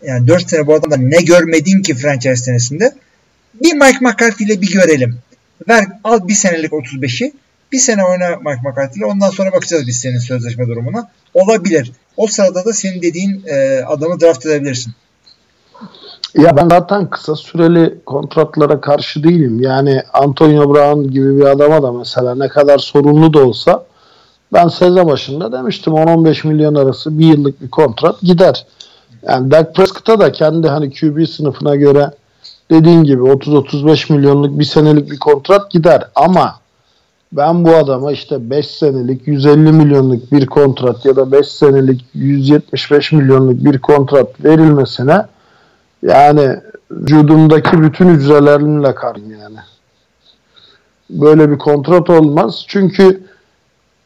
yani 0.05 0.27
4 0.27 0.49
sene 0.49 0.67
bu 0.67 0.73
adamdan 0.73 1.11
ne 1.11 1.21
görmedin 1.21 1.81
ki 1.81 1.95
franchise 1.95 2.35
senesinde? 2.35 2.95
Bir 3.63 3.73
Mike 3.73 3.97
McCarthy 4.01 4.45
ile 4.49 4.61
bir 4.61 4.71
görelim. 4.71 5.17
Ver 5.67 5.85
al 6.03 6.27
bir 6.27 6.33
senelik 6.33 6.71
35'i. 6.71 7.33
Bir 7.71 7.79
sene 7.79 8.05
oyna 8.05 8.29
Mike 8.29 8.69
McCarthy 8.69 8.99
ile 8.99 9.05
ondan 9.05 9.29
sonra 9.29 9.51
bakacağız 9.51 9.87
biz 9.87 9.99
senin 9.99 10.19
sözleşme 10.19 10.67
durumuna. 10.67 11.11
Olabilir. 11.33 11.91
O 12.17 12.27
sırada 12.27 12.65
da 12.65 12.73
senin 12.73 13.01
dediğin 13.01 13.43
e, 13.47 13.85
adamı 13.85 14.19
draft 14.19 14.45
edebilirsin. 14.45 14.93
Ya 16.37 16.57
ben 16.57 16.69
zaten 16.69 17.09
kısa 17.09 17.35
süreli 17.35 17.95
kontratlara 18.05 18.81
karşı 18.81 19.23
değilim. 19.23 19.61
Yani 19.61 20.01
Antonio 20.13 20.73
Brown 20.73 21.11
gibi 21.11 21.37
bir 21.37 21.45
adama 21.45 21.83
da 21.83 21.91
mesela 21.91 22.35
ne 22.35 22.47
kadar 22.47 22.77
sorunlu 22.77 23.33
da 23.33 23.47
olsa 23.47 23.85
ben 24.53 24.67
sezon 24.67 25.07
başında 25.07 25.51
demiştim 25.51 25.93
10-15 25.93 26.47
milyon 26.47 26.75
arası 26.75 27.19
bir 27.19 27.25
yıllık 27.25 27.61
bir 27.61 27.69
kontrat 27.69 28.21
gider. 28.21 28.65
Yani 29.27 29.51
Dak 29.51 29.75
Prescott'a 29.75 30.19
da 30.19 30.31
kendi 30.31 30.67
hani 30.67 30.93
QB 30.93 31.27
sınıfına 31.27 31.75
göre 31.75 32.11
dediğin 32.71 33.03
gibi 33.03 33.21
30-35 33.21 34.13
milyonluk 34.13 34.59
bir 34.59 34.65
senelik 34.65 35.11
bir 35.11 35.19
kontrat 35.19 35.71
gider. 35.71 36.03
Ama 36.15 36.59
ben 37.31 37.65
bu 37.65 37.75
adama 37.75 38.11
işte 38.11 38.49
5 38.49 38.67
senelik 38.67 39.27
150 39.27 39.57
milyonluk 39.57 40.31
bir 40.31 40.45
kontrat 40.45 41.05
ya 41.05 41.15
da 41.15 41.31
5 41.31 41.47
senelik 41.47 42.05
175 42.13 43.11
milyonluk 43.11 43.65
bir 43.65 43.79
kontrat 43.79 44.45
verilmesine 44.45 45.25
yani 46.01 46.55
vücudumdaki 46.91 47.81
bütün 47.81 48.09
hücrelerimle 48.09 48.95
karım 48.95 49.31
yani. 49.31 49.57
Böyle 51.09 51.51
bir 51.51 51.57
kontrat 51.57 52.09
olmaz. 52.09 52.65
Çünkü 52.67 53.23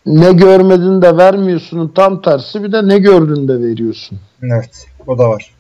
ne 0.06 0.34
görmedin 0.34 1.02
de 1.02 1.18
vermiyorsunun 1.18 1.88
tam 1.88 2.22
tersi 2.22 2.64
bir 2.64 2.72
de 2.72 2.88
ne 2.88 3.00
gördün 3.00 3.48
de 3.48 3.60
veriyorsun. 3.60 4.20
Evet. 4.44 4.88
O 5.08 5.18
da 5.18 5.30
var. 5.30 5.54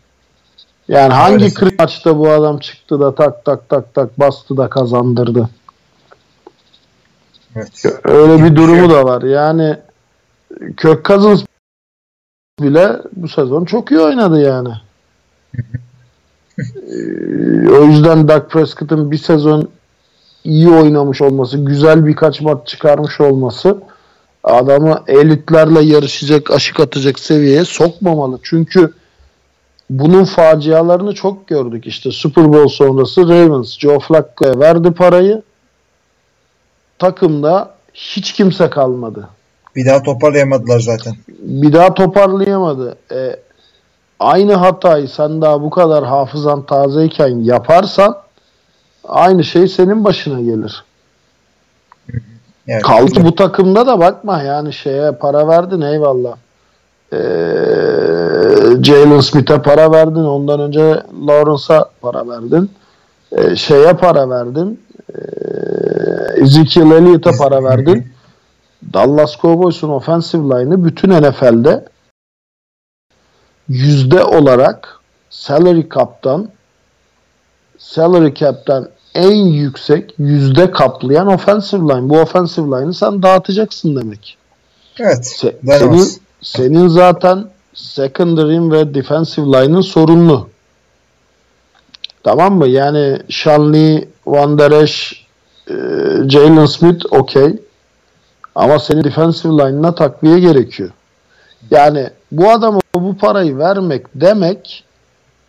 Yani 0.88 1.14
hangi 1.14 1.54
kırk 1.54 1.80
maçta 1.80 2.18
bu 2.18 2.30
adam 2.30 2.60
çıktı 2.60 3.00
da 3.00 3.16
tak 3.16 3.46
tak 3.46 3.70
tak 3.70 3.94
tak 3.94 4.20
bastı 4.20 4.58
da 4.58 4.70
kazandırdı. 4.70 5.50
Evet. 7.56 7.86
Öyle 8.04 8.44
bir 8.44 8.56
durumu 8.56 8.90
da 8.90 9.06
var. 9.06 9.22
Yani 9.22 9.78
Kök 10.78 11.06
Cousins 11.06 11.44
bile 12.60 12.98
bu 13.16 13.28
sezon 13.28 13.66
çok 13.66 13.92
iyi 13.92 14.00
oynadı 14.00 14.42
yani. 14.42 14.70
Ee, 16.60 17.70
o 17.70 17.84
yüzden 17.84 18.28
Dak 18.28 18.52
Prescott'ın 18.52 19.12
bir 19.12 19.18
sezon 19.18 19.70
iyi 20.44 20.70
oynamış 20.70 21.22
olması, 21.22 21.58
güzel 21.58 22.06
birkaç 22.06 22.42
maç 22.42 22.68
çıkarmış 22.68 23.22
olması 23.22 23.78
adamı 24.44 25.04
elitlerle 25.08 25.82
yarışacak, 25.82 26.52
aşık 26.52 26.80
atacak 26.80 27.20
seviyeye 27.20 27.66
sokmamalı. 27.66 28.40
Çünkü 28.44 28.94
bunun 29.90 30.24
facialarını 30.24 31.14
çok 31.14 31.48
gördük. 31.48 31.88
İşte 31.88 32.12
Super 32.12 32.54
Bowl 32.54 32.68
sonrası 32.68 33.30
Ravens 33.30 33.78
Joe 33.78 34.00
Flacco'ya 34.00 34.60
verdi 34.60 34.92
parayı. 34.92 35.42
Takımda 37.02 37.72
hiç 37.94 38.34
kimse 38.34 38.70
kalmadı. 38.70 39.30
Bir 39.76 39.86
daha 39.86 40.04
toparlayamadılar 40.04 40.80
zaten. 40.80 41.14
Bir 41.40 41.74
daha 41.74 41.94
toparlayamadı. 41.94 42.96
E, 43.12 43.36
aynı 44.20 44.54
hatayı 44.54 45.08
sen 45.08 45.42
daha 45.42 45.62
bu 45.62 45.70
kadar 45.70 46.06
hafızan 46.06 46.66
tazeyken 46.66 47.28
yaparsan 47.28 48.18
aynı 49.08 49.44
şey 49.44 49.68
senin 49.68 50.04
başına 50.04 50.42
gelir. 50.42 50.84
Evet. 52.68 52.82
Kaldı 52.82 53.24
bu 53.24 53.36
takımda 53.36 53.88
da 53.88 54.00
bakma 54.00 54.42
yani 54.42 54.74
şeye 54.74 55.12
para 55.12 55.48
verdin 55.48 55.82
eyvallah. 55.82 56.36
Ee, 57.14 57.18
Jalen 58.84 59.20
Smith'e 59.20 59.62
para 59.62 59.92
verdin. 59.92 60.24
Ondan 60.24 60.60
önce 60.60 61.04
Lawrence'a 61.28 61.90
para 62.02 62.28
verdin. 62.28 62.72
Ee, 63.32 63.56
şeye 63.56 63.94
para 63.94 64.30
verdin. 64.30 64.80
Ee, 65.16 66.42
Ezekiel 66.42 66.92
Elliott'a 66.92 67.32
para 67.32 67.64
verdin. 67.64 68.08
Dallas 68.94 69.38
Cowboys'un 69.42 69.90
offensive 69.90 70.42
line'ı 70.42 70.86
bütün 70.86 71.10
NFL'de 71.10 71.86
yüzde 73.70 74.24
olarak 74.24 75.00
salary 75.30 75.90
cap'tan 75.96 76.50
salary 77.78 78.34
cap'ten 78.34 78.88
en 79.16 79.36
yüksek 79.36 80.14
yüzde 80.18 80.72
kaplayan 80.72 81.28
offensive 81.28 81.82
line. 81.82 82.10
Bu 82.10 82.20
offensive 82.20 82.66
line'ı 82.66 82.94
sen 82.94 83.24
dağıtacaksın 83.24 83.96
demek. 83.96 84.38
Evet. 85.00 85.26
Se- 85.26 85.78
senin, 85.80 86.08
senin 86.42 86.88
zaten 86.88 87.46
secondary'in 87.74 88.72
ve 88.72 88.94
defensive 88.94 89.46
line'ın 89.46 89.82
sorunlu. 89.82 90.50
Tamam 92.24 92.58
mı? 92.58 92.68
Yani 92.68 93.20
Shanley, 93.30 94.08
Van 94.26 94.60
Der 94.60 94.72
Esch, 94.72 95.14
e, 95.70 95.74
Jalen 96.30 96.66
Smith 96.66 97.06
okey. 97.12 97.56
Ama 98.56 98.80
senin 98.80 99.04
defensive 99.04 99.54
line'ına 99.54 99.96
takviye 99.96 100.40
gerekiyor. 100.40 100.90
Yani 101.72 102.10
bu 102.32 102.50
adama 102.50 102.80
bu 102.96 103.18
parayı 103.18 103.58
vermek 103.58 104.06
demek 104.16 104.84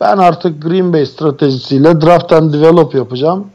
ben 0.00 0.18
artık 0.18 0.62
Green 0.62 0.92
Bay 0.92 1.06
stratejisiyle 1.06 2.00
draft 2.00 2.32
and 2.32 2.54
develop 2.54 2.94
yapacağım. 2.94 3.46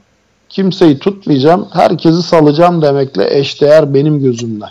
Kimseyi 0.50 1.00
tutmayacağım. 1.00 1.68
Herkesi 1.74 2.24
salacağım 2.24 2.82
demekle 2.82 3.38
eşdeğer 3.40 3.94
benim 3.94 4.20
gözümde. 4.20 4.66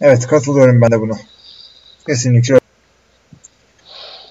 Evet 0.00 0.26
katılıyorum 0.26 0.80
ben 0.80 0.90
de 0.90 1.00
buna. 1.00 1.14
Kesinlikle. 2.06 2.63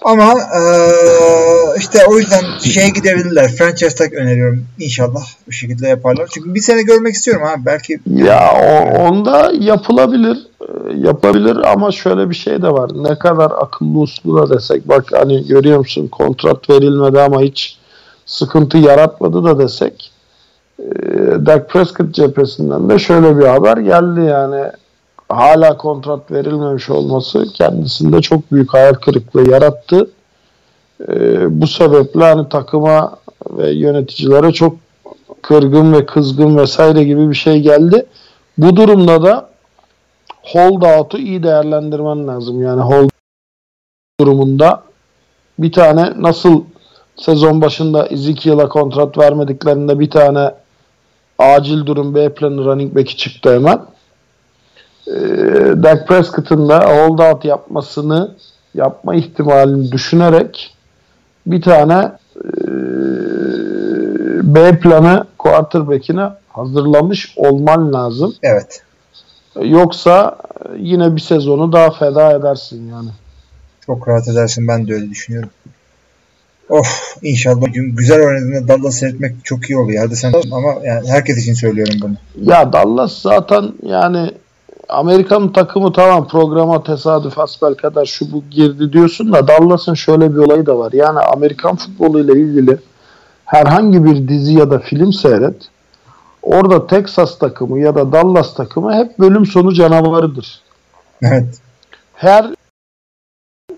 Ama 0.04 0.32
eee, 0.32 1.78
işte 1.78 1.98
o 2.08 2.18
yüzden 2.18 2.44
şeye 2.60 2.88
gidebilirler. 2.88 3.48
Franchise 3.52 3.94
tag 3.96 4.12
öneriyorum. 4.12 4.64
İnşallah 4.78 5.22
bu 5.46 5.52
şekilde 5.52 5.88
yaparlar. 5.88 6.28
Çünkü 6.34 6.54
bir 6.54 6.60
sene 6.60 6.82
görmek 6.82 7.14
istiyorum 7.14 7.42
abi. 7.46 7.66
Belki 7.66 8.00
Ya 8.06 8.50
o, 8.62 8.98
onda 9.08 9.52
yapılabilir. 9.60 10.36
e, 10.60 10.64
Yapabilir 11.06 11.56
ama 11.72 11.92
şöyle 11.92 12.30
bir 12.30 12.34
şey 12.34 12.62
de 12.62 12.68
var. 12.68 12.90
Ne 12.94 13.18
kadar 13.18 13.50
akıllı 13.60 13.98
uslu 13.98 14.36
da 14.50 14.54
desek. 14.56 14.88
Bak 14.88 15.04
hani 15.12 15.46
görüyor 15.46 15.78
musun 15.78 16.08
kontrat 16.08 16.70
verilmedi 16.70 17.20
ama 17.20 17.40
hiç 17.40 17.78
sıkıntı 18.26 18.78
yaratmadı 18.78 19.44
da 19.44 19.58
desek. 19.58 20.10
E, 20.78 20.84
Dak 21.46 21.70
Prescott 21.70 22.14
cephesinden 22.14 22.90
de 22.90 22.98
şöyle 22.98 23.38
bir 23.38 23.44
haber 23.46 23.76
geldi 23.76 24.20
yani. 24.20 24.70
Hala 25.28 25.76
kontrat 25.76 26.30
verilmemiş 26.30 26.90
olması 26.90 27.52
kendisinde 27.52 28.20
çok 28.20 28.52
büyük 28.52 28.74
hayal 28.74 28.92
kırıklığı 28.92 29.50
yarattı. 29.50 30.10
E, 31.08 31.60
bu 31.60 31.66
sebeple 31.66 32.24
hani 32.24 32.48
takıma 32.48 33.16
ve 33.50 33.70
yöneticilere 33.70 34.52
çok 34.52 34.76
kırgın 35.42 35.92
ve 35.92 36.06
kızgın 36.06 36.56
vesaire 36.56 37.04
gibi 37.04 37.30
bir 37.30 37.34
şey 37.34 37.60
geldi. 37.60 38.06
Bu 38.58 38.76
durumda 38.76 39.22
da 39.22 39.48
holdout'u 40.42 41.18
iyi 41.18 41.42
değerlendirmen 41.42 42.28
lazım. 42.28 42.62
Yani 42.62 42.80
hold 42.80 43.10
durumunda 44.20 44.82
bir 45.58 45.72
tane 45.72 46.12
nasıl 46.16 46.64
sezon 47.16 47.60
başında 47.60 48.06
Ezekiel'a 48.06 48.68
kontrat 48.68 49.18
vermediklerinde 49.18 50.00
bir 50.00 50.10
tane 50.10 50.50
acil 51.38 51.86
durum 51.86 52.14
B 52.14 52.34
planı 52.34 52.64
running 52.64 52.96
back'i 52.96 53.16
çıktı 53.16 53.54
hemen. 53.54 53.80
Ee, 55.08 55.12
Dak 55.82 56.08
Prescott'ın 56.08 56.68
da 56.68 56.80
holdout 56.80 57.44
yapmasını 57.44 58.34
yapma 58.74 59.14
ihtimalini 59.14 59.92
düşünerek 59.92 60.74
bir 61.46 61.62
tane 61.62 62.12
e, 62.36 62.68
B 64.54 64.78
planı 64.78 65.26
quarterback'ine 65.38 66.28
hazırlamış 66.48 67.32
olman 67.36 67.92
lazım. 67.92 68.34
evet. 68.42 68.82
Yoksa 69.62 70.36
yine 70.76 71.16
bir 71.16 71.20
sezonu 71.20 71.72
daha 71.72 71.90
feda 71.90 72.32
edersin 72.32 72.88
yani. 72.88 73.08
Çok 73.86 74.08
rahat 74.08 74.28
edersin. 74.28 74.68
Ben 74.68 74.88
de 74.88 74.94
öyle 74.94 75.10
düşünüyorum. 75.10 75.50
Of 76.68 77.16
inşallah 77.22 77.72
gün 77.72 77.96
güzel 77.96 78.26
oynadığında 78.26 78.68
Dallas 78.68 78.94
seyretmek 78.94 79.44
çok 79.44 79.70
iyi 79.70 79.78
oluyor. 79.78 80.04
Hadi 80.04 80.16
sen 80.16 80.32
ama 80.52 80.74
yani 80.84 81.08
herkes 81.08 81.38
için 81.38 81.54
söylüyorum 81.54 81.94
bunu. 82.02 82.14
Ya 82.50 82.72
Dallas 82.72 83.22
zaten 83.22 83.72
yani 83.82 84.30
Amerikan 84.94 85.52
takımı 85.52 85.92
tamam 85.92 86.28
programa 86.28 86.82
tesadüf 86.82 87.38
asbel 87.38 87.74
kadar 87.74 88.06
şu 88.06 88.32
bu 88.32 88.44
girdi 88.50 88.92
diyorsun 88.92 89.32
da 89.32 89.48
Dallas'ın 89.48 89.94
şöyle 89.94 90.32
bir 90.32 90.38
olayı 90.38 90.66
da 90.66 90.78
var. 90.78 90.92
Yani 90.92 91.18
Amerikan 91.18 91.76
futbolu 91.76 92.20
ile 92.20 92.40
ilgili 92.40 92.78
herhangi 93.44 94.04
bir 94.04 94.28
dizi 94.28 94.54
ya 94.54 94.70
da 94.70 94.78
film 94.78 95.12
seyret. 95.12 95.56
Orada 96.42 96.86
Texas 96.86 97.38
takımı 97.38 97.78
ya 97.78 97.94
da 97.94 98.12
Dallas 98.12 98.54
takımı 98.54 98.94
hep 98.94 99.18
bölüm 99.18 99.46
sonu 99.46 99.74
canavarıdır. 99.74 100.60
Evet. 101.22 101.60
her 102.14 102.46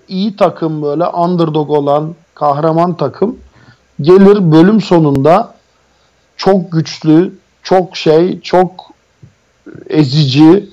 iyi 0.08 0.36
takım 0.36 0.82
böyle 0.82 1.06
underdog 1.06 1.70
olan 1.70 2.14
kahraman 2.34 2.96
takım 2.96 3.38
gelir 4.00 4.52
bölüm 4.52 4.80
sonunda 4.80 5.54
çok 6.36 6.72
güçlü, 6.72 7.34
çok 7.62 7.96
şey, 7.96 8.40
çok 8.40 8.90
ezici, 9.88 10.68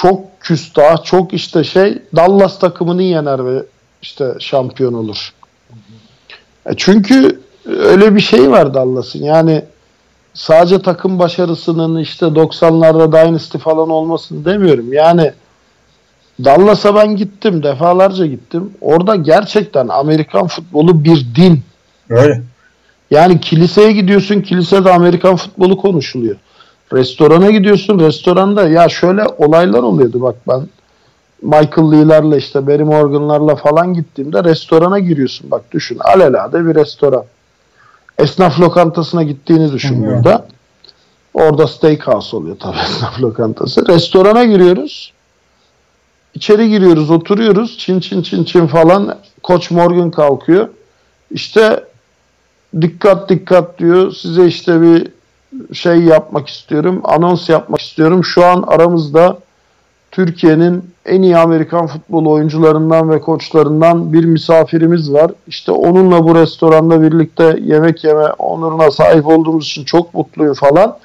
çok 0.00 0.40
küstah, 0.40 1.04
çok 1.04 1.34
işte 1.34 1.64
şey 1.64 2.02
Dallas 2.16 2.58
takımını 2.58 3.02
yener 3.02 3.46
ve 3.46 3.62
işte 4.02 4.34
şampiyon 4.40 4.94
olur. 4.94 5.32
E 6.66 6.70
çünkü 6.76 7.40
öyle 7.66 8.14
bir 8.14 8.20
şey 8.20 8.50
var 8.50 8.74
Dallas'ın. 8.74 9.22
Yani 9.22 9.64
sadece 10.34 10.82
takım 10.82 11.18
başarısının 11.18 11.98
işte 11.98 12.26
90'larda 12.26 13.12
Dynasty 13.12 13.58
falan 13.58 13.90
olmasını 13.90 14.44
demiyorum. 14.44 14.92
Yani 14.92 15.32
Dallas'a 16.44 16.94
ben 16.94 17.16
gittim. 17.16 17.62
Defalarca 17.62 18.26
gittim. 18.26 18.72
Orada 18.80 19.16
gerçekten 19.16 19.88
Amerikan 19.88 20.46
futbolu 20.46 21.04
bir 21.04 21.26
din. 21.34 21.62
Öyle. 22.10 22.42
Yani 23.10 23.40
kiliseye 23.40 23.92
gidiyorsun. 23.92 24.40
Kilisede 24.40 24.92
Amerikan 24.92 25.36
futbolu 25.36 25.76
konuşuluyor. 25.76 26.36
Restorana 26.92 27.50
gidiyorsun. 27.50 27.98
Restoranda 27.98 28.68
ya 28.68 28.88
şöyle 28.88 29.24
olaylar 29.38 29.82
oluyordu 29.82 30.22
bak 30.22 30.36
ben 30.48 30.68
Michael 31.42 31.92
Lee'lerle 31.92 32.36
işte 32.36 32.66
Barry 32.66 32.84
Morgan'larla 32.84 33.56
falan 33.56 33.94
gittiğimde 33.94 34.44
restorana 34.44 34.98
giriyorsun. 34.98 35.50
Bak 35.50 35.62
düşün 35.72 35.98
alelade 35.98 36.66
bir 36.66 36.74
restoran. 36.74 37.24
Esnaf 38.18 38.60
lokantasına 38.60 39.22
gittiğini 39.22 39.72
düşün 39.72 40.06
burada. 40.06 40.46
Orada 41.34 41.66
steakhouse 41.66 42.36
oluyor 42.36 42.56
tabii 42.60 42.76
esnaf 42.90 43.20
lokantası. 43.20 43.88
Restorana 43.88 44.44
giriyoruz. 44.44 45.12
İçeri 46.34 46.68
giriyoruz, 46.68 47.10
oturuyoruz. 47.10 47.78
Çin 47.78 48.00
çin 48.00 48.22
çin 48.22 48.44
çin 48.44 48.66
falan. 48.66 49.18
Koç 49.42 49.70
Morgan 49.70 50.10
kalkıyor. 50.10 50.68
İşte 51.30 51.84
dikkat 52.80 53.28
dikkat 53.28 53.78
diyor. 53.78 54.12
Size 54.12 54.46
işte 54.46 54.82
bir 54.82 55.17
şey 55.72 55.98
yapmak 55.98 56.48
istiyorum. 56.48 57.00
Anons 57.04 57.48
yapmak 57.48 57.80
istiyorum. 57.80 58.24
Şu 58.24 58.44
an 58.44 58.64
aramızda 58.66 59.38
Türkiye'nin 60.10 60.84
en 61.06 61.22
iyi 61.22 61.36
Amerikan 61.36 61.86
futbol 61.86 62.26
oyuncularından 62.26 63.10
ve 63.10 63.20
koçlarından 63.20 64.12
bir 64.12 64.24
misafirimiz 64.24 65.12
var. 65.12 65.30
İşte 65.46 65.72
onunla 65.72 66.24
bu 66.24 66.34
restoranda 66.34 67.02
birlikte 67.02 67.56
yemek 67.62 68.04
yeme 68.04 68.26
onuruna 68.38 68.90
sahip 68.90 69.26
olduğumuz 69.26 69.64
için 69.66 69.84
çok 69.84 70.14
mutluyum 70.14 70.54
falan. 70.54 70.96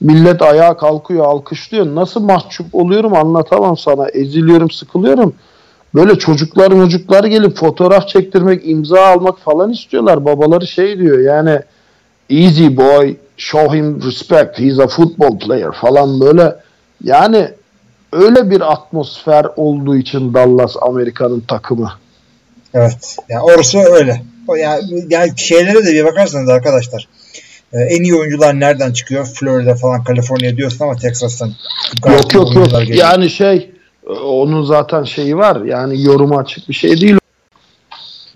Millet 0.00 0.42
ayağa 0.42 0.76
kalkıyor, 0.76 1.24
alkışlıyor. 1.24 1.86
Nasıl 1.86 2.20
mahcup 2.20 2.74
oluyorum 2.74 3.14
anlatamam 3.14 3.76
sana. 3.76 4.08
Eziliyorum, 4.08 4.70
sıkılıyorum. 4.70 5.34
Böyle 5.94 6.18
çocuklar 6.18 6.70
çocuklar 6.70 7.24
gelip 7.24 7.56
fotoğraf 7.56 8.08
çektirmek, 8.08 8.68
imza 8.68 9.06
almak 9.06 9.38
falan 9.38 9.70
istiyorlar. 9.70 10.24
Babaları 10.24 10.66
şey 10.66 10.98
diyor 10.98 11.18
yani 11.18 11.60
easy 12.30 12.66
boy, 12.76 13.16
show 13.38 13.78
him 13.78 14.02
respect, 14.02 14.58
he's 14.58 14.78
a 14.78 14.88
football 14.88 15.38
player 15.38 15.72
falan 15.72 16.20
böyle. 16.20 16.56
Yani 17.04 17.48
öyle 18.12 18.50
bir 18.50 18.72
atmosfer 18.72 19.46
olduğu 19.56 19.96
için 19.96 20.34
Dallas 20.34 20.76
Amerika'nın 20.80 21.40
takımı. 21.40 21.92
Evet. 22.74 23.16
Yani 23.28 23.42
orası 23.42 23.78
öyle. 23.78 24.22
Yani, 24.58 24.82
yani 25.08 25.32
şeylere 25.36 25.86
de 25.86 25.92
bir 25.92 26.04
bakarsanız 26.04 26.48
arkadaşlar. 26.48 27.08
e, 27.72 27.78
en 27.78 28.02
iyi 28.02 28.14
oyuncular 28.14 28.60
nereden 28.60 28.92
çıkıyor? 28.92 29.26
Florida 29.26 29.74
falan, 29.74 30.04
Kaliforniya 30.04 30.56
diyorsun 30.56 30.84
ama 30.84 30.96
Texas'tan. 30.96 31.52
Yok 32.06 32.34
yok 32.34 32.54
yok. 32.54 32.70
geliyor. 32.70 32.98
Yani 32.98 33.30
şey 33.30 33.70
onun 34.24 34.64
zaten 34.64 35.04
şeyi 35.04 35.36
var. 35.36 35.64
Yani 35.64 36.02
yoruma 36.02 36.38
açık 36.38 36.68
bir 36.68 36.74
şey 36.74 37.00
değil. 37.00 37.18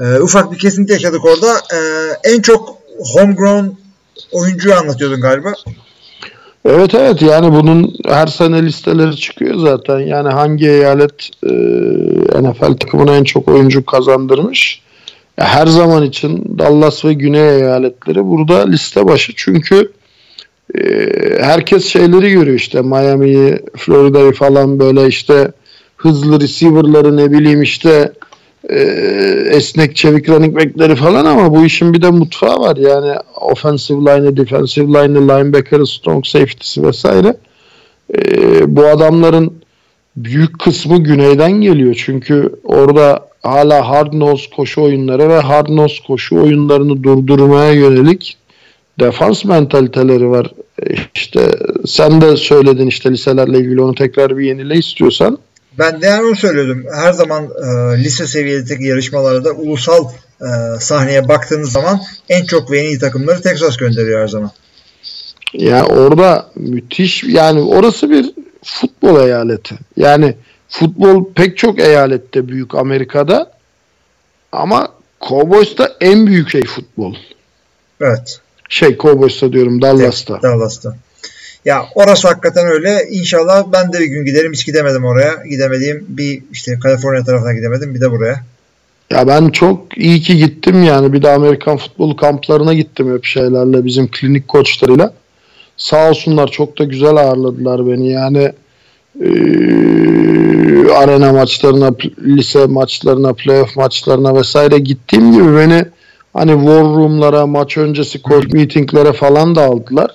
E, 0.01 0.19
ufak 0.19 0.53
bir 0.53 0.59
kesinti 0.59 0.93
yaşadık 0.93 1.25
orada. 1.25 1.53
E, 1.53 1.79
en 2.35 2.43
çok 2.43 2.79
homegrown 3.15 3.82
oyuncuyu 4.33 4.75
anlatıyordun 4.75 5.21
galiba. 5.21 5.53
Evet 6.65 6.95
evet 6.95 7.23
yani 7.23 7.53
bunun 7.53 7.95
her 8.09 8.27
sene 8.27 8.63
listeleri 8.63 9.17
çıkıyor 9.17 9.55
zaten. 9.59 9.99
Yani 9.99 10.29
hangi 10.29 10.69
eyalet 10.69 11.31
e, 11.43 11.53
NFL 12.43 12.75
takımına 12.77 13.17
en 13.17 13.25
çok 13.25 13.49
oyuncu 13.49 13.87
kazandırmış. 13.87 14.83
Ya 15.39 15.45
her 15.45 15.67
zaman 15.67 16.03
için 16.03 16.59
Dallas 16.59 17.05
ve 17.05 17.13
Güney 17.13 17.57
eyaletleri 17.57 18.25
burada 18.25 18.67
liste 18.67 19.07
başı. 19.07 19.33
Çünkü 19.37 19.93
e, 20.79 20.83
herkes 21.41 21.85
şeyleri 21.85 22.33
görüyor 22.33 22.57
işte 22.57 22.83
Miami'yi, 22.83 23.59
Florida'yı 23.77 24.33
falan 24.33 24.79
böyle 24.79 25.07
işte 25.07 25.53
hızlı 25.97 26.41
receiver'ları 26.41 27.17
ne 27.17 27.33
bileyim 27.33 27.63
işte 27.63 28.13
e, 28.71 28.79
esnek 29.51 29.97
çevik 29.97 30.29
running 30.29 30.57
back'leri 30.57 30.95
falan 30.95 31.25
ama 31.25 31.55
bu 31.55 31.65
işin 31.65 31.95
bir 31.95 32.03
de 32.03 32.11
mutfağı 32.11 32.61
var. 32.61 32.77
Yani 32.77 33.17
offensive 33.41 33.99
line'ı, 34.01 34.37
defensive 34.37 34.87
line'ı, 34.87 35.23
linebacker'ı, 35.29 35.87
strong 35.87 36.27
safety'si 36.27 36.83
vesaire. 36.83 37.37
E, 38.15 38.77
bu 38.77 38.87
adamların 38.87 39.53
büyük 40.17 40.59
kısmı 40.59 40.99
güneyden 40.99 41.53
geliyor. 41.53 42.03
Çünkü 42.07 42.53
orada 42.65 43.29
hala 43.43 43.89
hard 43.89 44.13
nose 44.13 44.51
koşu 44.57 44.83
oyunları 44.83 45.29
ve 45.29 45.39
hard 45.41 45.69
nose 45.69 46.03
koşu 46.07 46.37
oyunlarını 46.37 47.03
durdurmaya 47.03 47.73
yönelik 47.73 48.37
defans 49.01 49.45
mentaliteleri 49.45 50.31
var. 50.31 50.53
E, 50.87 50.95
İşte 51.15 51.51
sen 51.87 52.21
de 52.21 52.37
söyledin 52.37 52.87
işte 52.87 53.11
liselerle 53.11 53.59
ilgili 53.59 53.83
onu 53.83 53.95
tekrar 53.95 54.39
bir 54.39 54.45
yenile 54.47 54.75
istiyorsan. 54.75 55.39
Ben 55.79 56.03
de 56.03 56.07
yani 56.07 56.27
onu 56.27 56.37
söylüyordum. 56.37 56.85
Her 56.95 57.13
zaman 57.13 57.45
e, 57.45 57.99
lise 58.05 58.27
seviyedeki 58.27 58.85
yarışmalarda 58.85 59.51
ulusal 59.51 60.09
e, 60.41 60.81
sahneye 60.81 61.29
baktığınız 61.29 61.73
zaman 61.73 62.01
en 62.29 62.45
çok 62.45 62.71
ve 62.71 62.79
en 62.79 62.85
iyi 62.85 62.99
takımları 62.99 63.43
Texas 63.43 63.77
gönderiyor 63.77 64.21
her 64.23 64.29
zaman. 64.29 64.51
Yani 65.53 65.87
orada 65.87 66.51
müthiş 66.55 67.25
yani 67.25 67.61
orası 67.61 68.11
bir 68.11 68.35
futbol 68.65 69.21
eyaleti. 69.21 69.75
Yani 69.97 70.37
futbol 70.69 71.33
pek 71.35 71.59
çok 71.59 71.79
eyalette 71.81 72.49
büyük 72.49 72.75
Amerika'da 72.75 73.53
ama 74.53 74.89
Cowboys'ta 75.29 75.97
en 76.01 76.27
büyük 76.27 76.51
şey 76.51 76.65
futbol. 76.65 77.15
Evet. 78.01 78.41
Şey 78.69 78.97
Cowboys'ta 78.97 79.53
diyorum 79.53 79.83
Dallas'ta. 79.83 80.43
Dallas'ta. 80.43 80.97
Ya 81.65 81.85
orası 81.95 82.29
hakikaten 82.29 82.67
öyle. 82.67 83.09
İnşallah 83.11 83.65
ben 83.73 83.93
de 83.93 84.01
bir 84.01 84.07
gün 84.07 84.25
giderim. 84.25 84.53
Hiç 84.53 84.67
gidemedim 84.67 85.05
oraya. 85.05 85.47
Gidemediğim 85.51 86.05
bir 86.09 86.43
işte 86.53 86.79
Kaliforniya 86.83 87.25
tarafına 87.25 87.53
gidemedim. 87.53 87.95
Bir 87.95 88.01
de 88.01 88.11
buraya. 88.11 88.41
Ya 89.11 89.27
ben 89.27 89.49
çok 89.49 89.99
iyi 89.99 90.21
ki 90.21 90.37
gittim 90.37 90.83
yani. 90.83 91.13
Bir 91.13 91.23
de 91.23 91.31
Amerikan 91.31 91.77
futbol 91.77 92.17
kamplarına 92.17 92.75
gittim 92.75 93.15
hep 93.15 93.25
şeylerle 93.25 93.85
bizim 93.85 94.09
klinik 94.11 94.49
koçlarıyla. 94.49 95.13
Sağ 95.77 96.11
olsunlar 96.11 96.49
çok 96.49 96.79
da 96.79 96.85
güzel 96.85 97.17
ağırladılar 97.17 97.87
beni. 97.87 98.11
Yani 98.11 98.53
eee, 99.21 100.93
arena 100.93 101.33
maçlarına, 101.33 101.95
lise 102.23 102.67
maçlarına, 102.67 103.33
playoff 103.33 103.77
maçlarına 103.77 104.35
vesaire 104.35 104.79
gittiğim 104.79 105.33
gibi 105.33 105.57
beni 105.57 105.85
hani 106.33 106.53
war 106.53 106.83
room'lara, 106.85 107.47
maç 107.47 107.77
öncesi 107.77 108.23
coach 108.23 108.53
meeting'lere 108.53 109.13
falan 109.13 109.55
da 109.57 109.65
aldılar. 109.65 110.11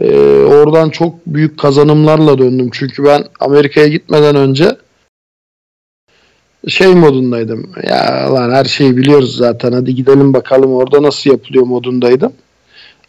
Eee, 0.00 0.44
oradan 0.44 0.90
çok 0.90 1.26
büyük 1.26 1.58
kazanımlarla 1.58 2.38
döndüm. 2.38 2.68
Çünkü 2.72 3.04
ben 3.04 3.24
Amerika'ya 3.40 3.88
gitmeden 3.88 4.36
önce 4.36 4.76
şey 6.68 6.94
modundaydım. 6.94 7.70
Ya 7.82 8.28
lan 8.34 8.50
her 8.50 8.64
şeyi 8.64 8.96
biliyoruz 8.96 9.36
zaten. 9.36 9.72
Hadi 9.72 9.94
gidelim 9.94 10.34
bakalım 10.34 10.72
orada 10.72 11.02
nasıl 11.02 11.30
yapılıyor 11.30 11.64
modundaydım. 11.66 12.32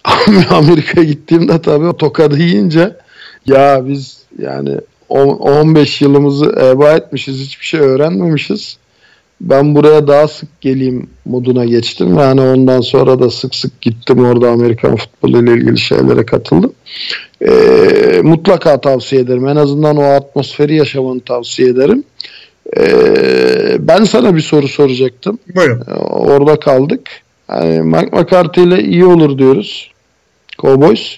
Amerika'ya 0.49 1.05
gittiğimde 1.05 1.61
tabii 1.61 1.85
o 1.85 1.97
tokadı 1.97 2.37
yiyince 2.37 2.95
ya 3.45 3.81
biz 3.87 4.23
yani 4.39 4.77
on- 5.09 5.37
15 5.37 6.01
yılımızı 6.01 6.45
eba 6.45 6.91
etmişiz. 6.93 7.39
Hiçbir 7.39 7.65
şey 7.65 7.79
öğrenmemişiz. 7.79 8.77
Ben 9.41 9.75
buraya 9.75 10.07
daha 10.07 10.27
sık 10.27 10.61
geleyim 10.61 11.09
moduna 11.25 11.65
geçtim. 11.65 12.17
Yani 12.17 12.41
ondan 12.41 12.81
sonra 12.81 13.19
da 13.19 13.29
sık 13.29 13.55
sık 13.55 13.81
gittim 13.81 14.25
orada 14.25 14.49
Amerikan 14.49 14.95
futbolu 14.95 15.43
ile 15.43 15.53
ilgili 15.53 15.77
şeylere 15.77 16.25
katıldım. 16.25 16.73
Ee, 17.47 18.21
mutlaka 18.23 18.81
tavsiye 18.81 19.21
ederim. 19.21 19.47
En 19.47 19.55
azından 19.55 19.97
o 19.97 20.03
atmosferi 20.03 20.75
yaşamanı 20.75 21.19
tavsiye 21.19 21.69
ederim. 21.69 22.03
Ee, 22.77 23.87
ben 23.87 24.03
sana 24.03 24.35
bir 24.35 24.41
soru 24.41 24.67
soracaktım. 24.67 25.39
Buyurun. 25.55 25.83
Ee, 25.87 25.93
Orada 26.03 26.59
kaldık. 26.59 27.01
Yani 27.49 27.81
Mike 27.81 28.09
McCarthy 28.21 28.63
ile 28.67 28.83
iyi 28.83 29.05
olur 29.05 29.37
diyoruz. 29.37 29.91
Cowboys. 30.61 31.17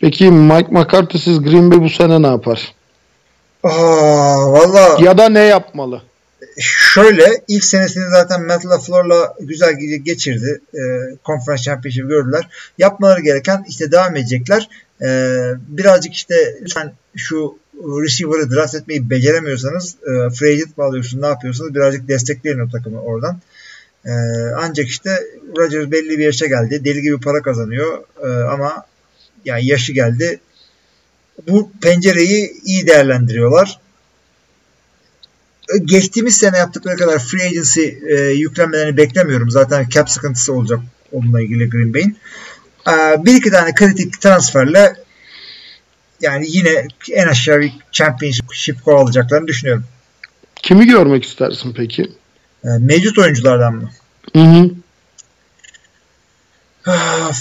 Peki 0.00 0.30
Mike 0.30 0.68
McCarthy'siz 0.70 1.42
Green 1.42 1.70
Bay 1.70 1.80
bu 1.82 1.88
sene 1.90 2.22
ne 2.22 2.26
yapar? 2.26 2.72
Aa, 3.64 4.52
valla 4.52 4.96
Ya 5.04 5.18
da 5.18 5.28
ne 5.28 5.38
yapmalı? 5.40 6.02
Şöyle 6.58 7.42
ilk 7.48 7.64
senesini 7.64 8.10
zaten 8.10 8.46
Matt 8.46 8.66
LaFleur'la 8.66 9.34
güzel 9.40 9.72
ge- 9.72 9.96
geçirdi. 9.96 10.60
E, 10.74 10.80
Conference 11.24 11.62
Championship 11.62 12.08
gördüler. 12.08 12.48
Yapmaları 12.78 13.20
gereken 13.20 13.64
işte 13.68 13.92
devam 13.92 14.16
edecekler. 14.16 14.68
E, 15.02 15.08
birazcık 15.68 16.14
işte 16.14 16.58
lütfen 16.62 16.92
şu 17.16 17.58
receiver'ı 17.74 18.50
draft 18.50 18.74
etmeyi 18.74 19.10
beceremiyorsanız 19.10 19.96
e, 20.02 20.30
free 20.30 20.52
agent 20.52 20.78
mi 20.78 20.84
alıyorsun 20.84 21.22
ne 21.22 21.26
yapıyorsunuz 21.26 21.74
birazcık 21.74 22.08
destekleyin 22.08 22.58
o 22.58 22.70
takımı 22.70 23.02
oradan. 23.02 23.40
E, 24.04 24.10
ancak 24.58 24.86
işte 24.86 25.20
Rodgers 25.58 25.90
belli 25.90 26.18
bir 26.18 26.24
yaşa 26.24 26.46
geldi. 26.46 26.84
Deli 26.84 27.02
gibi 27.02 27.20
para 27.20 27.42
kazanıyor. 27.42 27.98
E, 28.24 28.28
ama 28.28 28.86
yani 29.44 29.66
yaşı 29.66 29.92
geldi. 29.92 30.40
Bu 31.48 31.70
pencereyi 31.82 32.52
iyi 32.64 32.86
değerlendiriyorlar 32.86 33.80
geçtiğimiz 35.78 36.36
sene 36.36 36.58
yaptıkları 36.58 36.96
kadar 36.96 37.18
free 37.18 37.46
agency 37.46 37.88
e, 38.08 38.14
yüklenmelerini 38.30 38.96
beklemiyorum. 38.96 39.50
Zaten 39.50 39.88
cap 39.88 40.10
sıkıntısı 40.10 40.52
olacak 40.52 40.80
onunla 41.12 41.40
ilgili 41.42 41.70
Green 41.70 41.94
Bay'in. 41.94 42.16
Ee, 42.88 43.24
bir 43.24 43.34
iki 43.34 43.50
tane 43.50 43.74
kritik 43.74 44.20
transferle 44.20 44.94
yani 46.20 46.46
yine 46.48 46.86
en 47.12 47.26
aşağı 47.26 47.60
bir 47.60 47.72
championship 47.92 48.84
kovalayacaklarını 48.84 49.46
düşünüyorum. 49.46 49.84
Kimi 50.56 50.86
görmek 50.86 51.24
istersin 51.24 51.74
peki? 51.76 52.02
Ee, 52.64 52.68
mevcut 52.80 53.18
oyunculardan 53.18 53.74
mı? 53.74 53.90
Hı 54.32 54.42
hı. 54.42 54.70
Ah, 56.86 57.32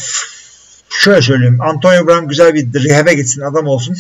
Şöyle 1.02 1.22
söyleyeyim. 1.22 1.62
Antonio 1.62 2.08
Brown 2.08 2.28
güzel 2.28 2.54
bir 2.54 2.84
rehab'e 2.90 3.14
gitsin 3.14 3.42
adam 3.42 3.68
olsun. 3.68 3.98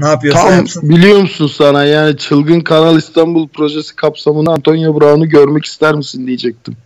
Ne 0.00 0.08
yapıyorsa 0.08 0.42
Tam 0.42 0.56
yapsın. 0.56 0.88
biliyor 0.88 1.20
musun 1.20 1.46
sana 1.46 1.84
yani 1.84 2.16
Çılgın 2.16 2.60
Kanal 2.60 2.98
İstanbul 2.98 3.48
projesi 3.48 3.96
kapsamında 3.96 4.50
Antonio 4.50 5.00
Brown'u 5.00 5.28
görmek 5.28 5.64
ister 5.64 5.94
misin 5.94 6.26
diyecektim. 6.26 6.76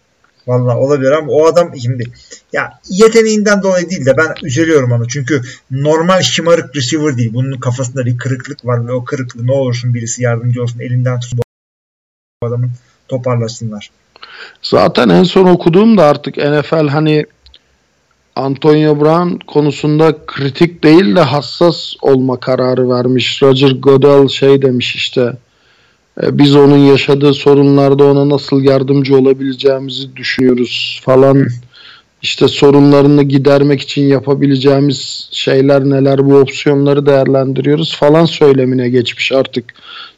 Valla 0.47 0.79
olabilir 0.79 1.13
ama 1.13 1.33
o 1.33 1.47
adam 1.47 1.77
şimdi 1.83 2.05
ya 2.53 2.81
yeteneğinden 2.89 3.63
dolayı 3.63 3.91
değil 3.91 4.07
de 4.07 4.17
ben 4.17 4.35
üzülüyorum 4.43 4.93
onu. 4.93 5.09
Çünkü 5.09 5.43
normal 5.71 6.23
şımarık 6.23 6.77
receiver 6.77 7.17
değil. 7.17 7.31
Bunun 7.35 7.61
kafasında 7.61 8.07
bir 8.07 8.19
kırıklık 8.19 8.67
var 8.67 8.87
ve 8.87 8.93
o 8.93 9.05
kırıklığı 9.05 9.47
ne 9.47 9.53
olursun 9.53 9.95
birisi 9.95 10.23
yardımcı 10.23 10.63
olsun 10.63 10.81
elinden 10.81 11.21
tutun 11.21 11.39
bu 12.43 12.47
adamın 12.47 12.71
toparlasınlar. 13.09 13.91
Zaten 14.63 15.09
en 15.09 15.23
son 15.23 15.47
okuduğumda 15.47 16.05
artık 16.05 16.37
NFL 16.37 16.89
hani 16.89 17.27
Antonio 18.37 19.01
Brown 19.01 19.39
konusunda 19.47 20.17
kritik 20.27 20.85
değil 20.85 21.17
de 21.17 21.21
hassas 21.21 21.95
olma 22.03 22.41
kararı 22.41 22.91
vermiş. 22.91 23.43
Roger 23.43 23.71
Goodell 23.71 24.29
şey 24.29 24.63
demiş 24.63 24.97
işte 24.97 25.33
e, 26.23 26.39
biz 26.39 26.57
onun 26.57 26.79
yaşadığı 26.79 27.35
sorunlarda 27.35 28.05
ona 28.05 28.29
nasıl 28.29 28.63
yardımcı 28.63 29.17
olabileceğimizi 29.17 30.17
düşünüyoruz 30.17 31.01
falan. 31.05 31.47
İşte 32.23 32.49
sorunlarını 32.49 33.23
gidermek 33.23 33.81
için 33.81 34.03
yapabileceğimiz 34.03 35.29
şeyler 35.33 35.85
neler 35.85 36.27
bu 36.27 36.37
opsiyonları 36.37 37.07
değerlendiriyoruz 37.07 37.97
falan 37.97 38.25
söylemine 38.25 38.89
geçmiş 38.89 39.33
artık. 39.33 39.65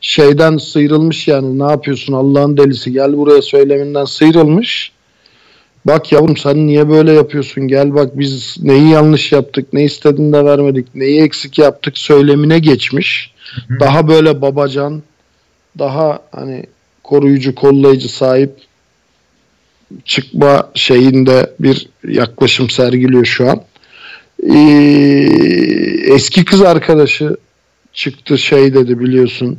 Şeyden 0.01 0.57
sıyrılmış 0.57 1.29
yani 1.29 1.59
ne 1.59 1.71
yapıyorsun 1.71 2.13
Allah'ın 2.13 2.57
delisi 2.57 2.93
gel 2.93 3.17
buraya 3.17 3.43
söyleminden 3.43 4.05
sıyrılmış. 4.05 4.93
Bak 5.87 6.13
yavrum 6.13 6.37
sen 6.37 6.67
niye 6.67 6.89
böyle 6.89 7.13
yapıyorsun 7.13 7.69
gel 7.69 7.95
bak 7.95 8.19
biz 8.19 8.57
neyi 8.63 8.89
yanlış 8.89 9.33
yaptık 9.33 9.73
ne 9.73 9.85
istediğini 9.85 10.33
de 10.33 10.45
vermedik 10.45 10.95
neyi 10.95 11.23
eksik 11.23 11.59
yaptık 11.59 11.99
söylemine 11.99 12.59
geçmiş. 12.59 13.35
Daha 13.81 14.09
böyle 14.09 14.43
babacan 14.43 15.03
daha 15.79 16.21
hani 16.33 16.65
koruyucu 17.03 17.55
kollayıcı 17.55 18.09
sahip 18.09 18.51
çıkma 20.05 20.71
şeyinde 20.75 21.51
bir 21.61 21.89
yaklaşım 22.09 22.71
sergiliyor 22.71 23.25
şu 23.25 23.51
an. 23.51 23.63
Ee, 24.55 25.29
eski 26.15 26.45
kız 26.45 26.63
arkadaşı 26.63 27.37
çıktı 27.93 28.39
şey 28.39 28.75
dedi 28.75 29.01
biliyorsun. 29.01 29.59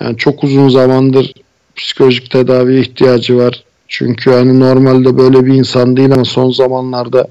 Yani 0.00 0.16
çok 0.16 0.44
uzun 0.44 0.68
zamandır 0.68 1.32
psikolojik 1.76 2.30
tedaviye 2.30 2.80
ihtiyacı 2.80 3.36
var. 3.36 3.64
Çünkü 3.90 4.30
hani 4.30 4.60
normalde 4.60 5.18
böyle 5.18 5.46
bir 5.46 5.54
insan 5.54 5.96
değil 5.96 6.12
ama 6.12 6.24
son 6.24 6.50
zamanlarda 6.50 7.28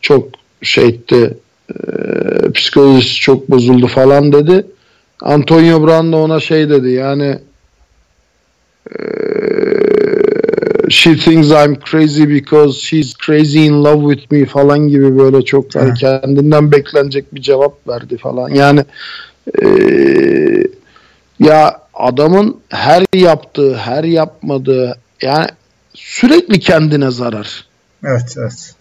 çok 0.00 0.28
şeydi 0.62 1.38
e, 1.70 1.76
psikolojisi 2.54 3.14
çok 3.14 3.50
bozuldu 3.50 3.86
falan 3.86 4.32
dedi. 4.32 4.66
Antonio 5.20 5.86
Brown 5.86 6.12
da 6.12 6.16
ona 6.16 6.40
şey 6.40 6.70
dedi 6.70 6.90
yani 6.90 7.38
e, 8.90 9.00
she 10.90 11.16
thinks 11.16 11.50
I'm 11.50 11.78
crazy 11.90 12.24
because 12.24 12.78
she's 12.80 13.14
crazy 13.26 13.66
in 13.66 13.84
love 13.84 14.14
with 14.14 14.32
me 14.32 14.46
falan 14.46 14.88
gibi 14.88 15.18
böyle 15.18 15.42
çok 15.42 15.74
Ha. 15.74 15.94
kendinden 15.94 16.72
beklenecek 16.72 17.34
bir 17.34 17.42
cevap 17.42 17.88
verdi 17.88 18.16
falan. 18.16 18.48
Yani 18.48 18.84
e, 19.62 19.66
ya 21.40 21.80
adamın 21.94 22.56
her 22.68 23.04
yaptığı, 23.14 23.74
her 23.76 24.04
yapmadığı 24.04 24.98
yani 25.22 25.46
sürekli 25.96 26.60
kendine 26.60 27.10
zarar. 27.10 27.64
Evet 28.04 28.34
evet. 28.38 28.74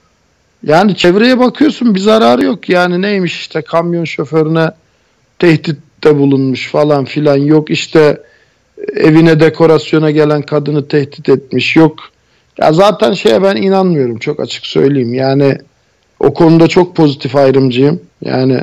Yani 0.64 0.96
çevreye 0.96 1.40
bakıyorsun 1.40 1.96
bir 1.96 2.00
zararı 2.00 2.44
yok. 2.44 2.70
Yani 2.70 3.02
neymiş 3.02 3.40
işte 3.40 3.62
kamyon 3.62 4.04
şoförüne 4.04 4.72
tehditte 5.40 6.18
bulunmuş 6.18 6.72
falan 6.72 7.06
filan. 7.06 7.38
Yok 7.38 7.70
işte 7.70 8.22
evine 8.96 9.40
dekorasyona 9.40 10.12
gelen 10.12 10.42
kadını 10.42 10.88
tehdit 10.88 11.30
etmiş. 11.30 11.76
Yok. 11.76 12.00
Ya 12.58 12.74
zaten 12.74 13.14
şeye 13.14 13.44
ben 13.44 13.56
inanmıyorum 13.56 14.20
çok 14.20 14.40
açık 14.40 14.66
söyleyeyim. 14.66 15.14
Yani 15.14 15.58
o 16.20 16.34
konuda 16.34 16.68
çok 16.68 16.96
pozitif 16.96 17.36
ayrımcıyım. 17.36 18.02
Yani 18.22 18.60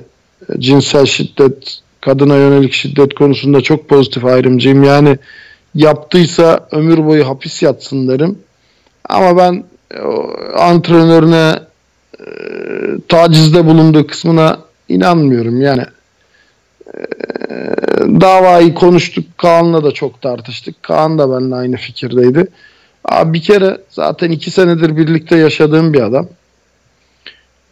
cinsel 0.58 1.06
şiddet, 1.06 1.78
kadına 2.00 2.36
yönelik 2.36 2.72
şiddet 2.72 3.14
konusunda 3.14 3.60
çok 3.60 3.88
pozitif 3.88 4.24
ayrımcıyım. 4.24 4.84
Yani 4.84 5.18
yaptıysa 5.74 6.68
ömür 6.72 7.06
boyu 7.06 7.28
hapis 7.28 7.62
yatsın 7.62 8.08
derim. 8.08 8.38
Ama 9.08 9.36
ben 9.36 9.64
o 10.04 10.30
antrenörüne 10.58 11.58
e, 12.20 12.24
tacizde 13.08 13.66
bulunduğu 13.66 14.06
kısmına 14.06 14.58
inanmıyorum. 14.88 15.60
Yani 15.60 15.84
e, 16.94 17.00
davayı 18.20 18.74
konuştuk. 18.74 19.24
Kaan'la 19.38 19.84
da 19.84 19.90
çok 19.90 20.22
tartıştık. 20.22 20.82
Kaan 20.82 21.18
da 21.18 21.30
benimle 21.30 21.54
aynı 21.54 21.76
fikirdeydi. 21.76 22.46
Abi 23.04 23.32
bir 23.32 23.42
kere 23.42 23.78
zaten 23.90 24.30
iki 24.30 24.50
senedir 24.50 24.96
birlikte 24.96 25.36
yaşadığım 25.36 25.92
bir 25.92 26.00
adam. 26.02 26.28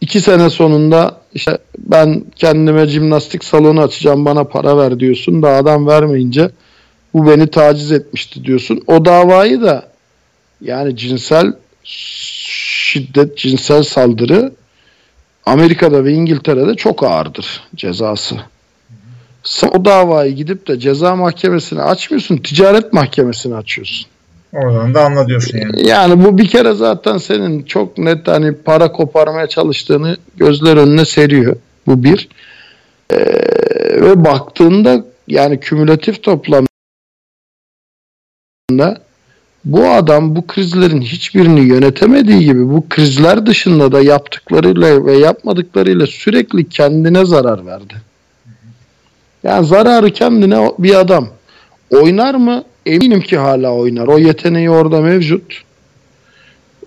İki 0.01 0.21
sene 0.21 0.49
sonunda 0.49 1.17
işte 1.33 1.57
ben 1.77 2.23
kendime 2.35 2.87
jimnastik 2.87 3.43
salonu 3.43 3.81
açacağım 3.81 4.25
bana 4.25 4.43
para 4.43 4.77
ver 4.77 4.99
diyorsun 4.99 5.41
da 5.41 5.49
adam 5.49 5.87
vermeyince 5.87 6.49
bu 7.13 7.27
beni 7.27 7.47
taciz 7.47 7.91
etmişti 7.91 8.43
diyorsun. 8.43 8.81
O 8.87 9.05
davayı 9.05 9.61
da 9.61 9.87
yani 10.61 10.97
cinsel 10.97 11.53
şiddet, 11.83 13.37
cinsel 13.37 13.83
saldırı 13.83 14.51
Amerika'da 15.45 16.05
ve 16.05 16.13
İngiltere'de 16.13 16.75
çok 16.75 17.03
ağırdır 17.03 17.63
cezası. 17.75 18.35
Sen 19.43 19.67
o 19.67 19.85
davayı 19.85 20.35
gidip 20.35 20.67
de 20.67 20.79
ceza 20.79 21.15
mahkemesini 21.15 21.81
açmıyorsun, 21.81 22.37
ticaret 22.37 22.93
mahkemesini 22.93 23.55
açıyorsun. 23.55 24.07
Oradan 24.53 24.93
da 24.93 25.05
anla 25.05 25.27
diyorsun 25.27 25.57
yani. 25.57 25.87
Yani 25.87 26.23
bu 26.23 26.37
bir 26.37 26.47
kere 26.47 26.73
zaten 26.73 27.17
senin 27.17 27.63
çok 27.63 27.97
net 27.97 28.27
hani 28.27 28.55
para 28.55 28.91
koparmaya 28.91 29.47
çalıştığını 29.47 30.17
gözler 30.37 30.77
önüne 30.77 31.05
seriyor. 31.05 31.55
Bu 31.87 32.03
bir. 32.03 32.27
Ee, 33.11 33.17
ve 34.01 34.25
baktığında 34.25 35.05
yani 35.27 35.59
kümülatif 35.59 36.23
toplamda 38.77 39.01
bu 39.65 39.89
adam 39.89 40.35
bu 40.35 40.47
krizlerin 40.47 41.01
hiçbirini 41.01 41.59
yönetemediği 41.59 42.39
gibi 42.39 42.69
bu 42.69 42.89
krizler 42.89 43.45
dışında 43.45 43.91
da 43.91 44.01
yaptıklarıyla 44.01 45.05
ve 45.05 45.17
yapmadıklarıyla 45.17 46.07
sürekli 46.07 46.69
kendine 46.69 47.25
zarar 47.25 47.65
verdi. 47.65 47.93
Yani 49.43 49.67
zararı 49.67 50.11
kendine 50.13 50.71
bir 50.79 50.99
adam 50.99 51.27
oynar 51.89 52.35
mı? 52.35 52.63
Eminim 52.85 53.21
ki 53.21 53.37
hala 53.37 53.73
oynar. 53.73 54.07
O 54.07 54.17
yeteneği 54.17 54.69
orada 54.69 55.01
mevcut. 55.01 55.61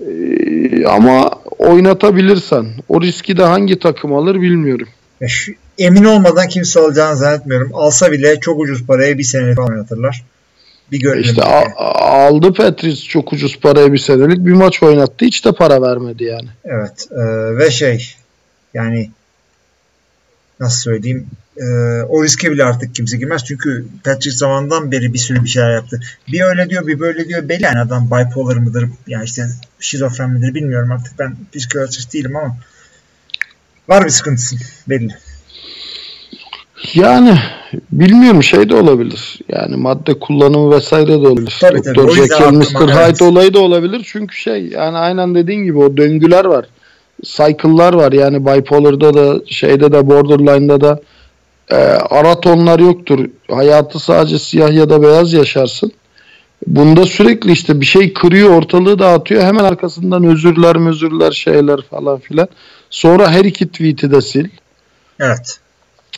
Ee, 0.01 0.87
ama 0.87 1.30
oynatabilirsen 1.59 2.66
o 2.89 3.01
riski 3.01 3.37
de 3.37 3.43
hangi 3.43 3.78
takım 3.78 4.14
alır 4.14 4.41
bilmiyorum. 4.41 4.89
Emin 5.78 6.05
olmadan 6.05 6.49
kimse 6.49 6.80
alacağını 6.80 7.16
zannetmiyorum. 7.16 7.70
Alsa 7.74 8.12
bile 8.12 8.41
çok 8.41 8.61
ucuz 8.61 8.87
paraya 8.87 9.18
bir 9.18 9.55
falan 9.57 9.70
oynatırlar. 9.70 10.24
Bir 10.93 11.01
görelim. 11.01 11.22
İşte 11.22 11.43
yani. 11.47 11.72
a- 11.76 12.26
aldı 12.26 12.53
Petris 12.53 13.05
çok 13.05 13.32
ucuz 13.32 13.61
paraya 13.61 13.93
bir 13.93 13.99
senelik 13.99 14.47
bir 14.47 14.53
maç 14.53 14.82
oynattı 14.82 15.24
hiç 15.24 15.45
de 15.45 15.53
para 15.53 15.82
vermedi 15.82 16.24
yani. 16.24 16.49
Evet. 16.64 17.09
e, 17.11 17.57
ve 17.59 17.70
şey 17.70 18.14
yani 18.74 19.11
nasıl 20.61 20.78
söyleyeyim 20.78 21.26
e, 21.57 21.64
o 22.03 22.24
riske 22.24 22.53
bile 22.53 22.64
artık 22.64 22.95
kimse 22.95 23.16
girmez. 23.16 23.45
Çünkü 23.45 23.87
Patrick 24.05 24.37
zamandan 24.37 24.93
beri 24.93 25.12
bir 25.12 25.18
sürü 25.18 25.45
bir 25.45 25.49
şeyler 25.49 25.74
yaptı. 25.74 26.01
Bir 26.28 26.41
öyle 26.41 26.70
diyor 26.70 26.87
bir 26.87 27.01
böyle 27.01 27.28
diyor. 27.28 27.49
Belli 27.49 27.62
yani 27.62 27.80
adam 27.80 28.07
bipolar 28.07 28.57
mıdır 28.57 28.89
yani 29.07 29.24
işte 29.24 29.47
şizofren 29.80 30.30
midir 30.30 30.55
bilmiyorum 30.55 30.93
artık. 30.93 31.18
Ben 31.18 31.37
psikiyatrist 31.55 32.14
değilim 32.14 32.37
ama 32.37 32.57
var 33.89 34.05
bir 34.05 34.11
sıkıntısı 34.11 34.57
belli. 34.89 35.16
Yani 36.95 37.39
bilmiyorum 37.93 38.43
şey 38.43 38.68
de 38.68 38.75
olabilir. 38.75 39.39
Yani 39.49 39.77
madde 39.77 40.18
kullanımı 40.18 40.75
vesaire 40.75 41.09
de 41.09 41.29
olabilir. 41.29 41.57
Tabii, 41.61 41.83
tabii. 41.83 41.95
Doktor 41.95 42.16
Jekyll, 42.16 42.53
Mr. 42.53 42.89
Hyde 42.89 43.03
evet. 43.05 43.22
olayı 43.22 43.55
da 43.55 43.59
olabilir. 43.59 44.03
Çünkü 44.12 44.37
şey 44.37 44.66
yani 44.66 44.99
aynen 44.99 45.35
dediğin 45.35 45.64
gibi 45.64 45.79
o 45.79 45.97
döngüler 45.97 46.45
var. 46.45 46.66
Cycle'lar 47.22 47.95
var. 47.95 48.12
Yani 48.12 48.47
bipolar'da 48.47 49.14
da 49.14 49.41
şeyde 49.47 49.93
de 49.93 50.09
borderline'da 50.09 50.81
da 50.81 51.01
e, 51.70 51.77
ara 52.11 52.41
tonlar 52.41 52.79
yoktur. 52.79 53.29
Hayatı 53.51 53.99
sadece 53.99 54.39
siyah 54.39 54.72
ya 54.72 54.91
da 54.91 55.03
beyaz 55.03 55.33
yaşarsın. 55.33 55.93
Bunda 56.66 57.05
sürekli 57.05 57.53
işte 57.53 57.81
bir 57.81 57.87
şey 57.87 58.12
kırıyor 58.12 58.51
ortalığı 58.51 58.99
dağıtıyor. 58.99 59.43
Hemen 59.43 59.64
arkasından 59.64 60.25
özürler 60.25 60.89
özürler 60.89 61.33
şeyler 61.33 61.83
falan 61.91 62.18
filan. 62.18 62.49
Sonra 62.91 63.31
her 63.31 63.45
iki 63.45 63.68
tweet'i 63.68 64.11
de 64.11 64.20
sil. 64.31 64.47
Evet. 65.20 65.61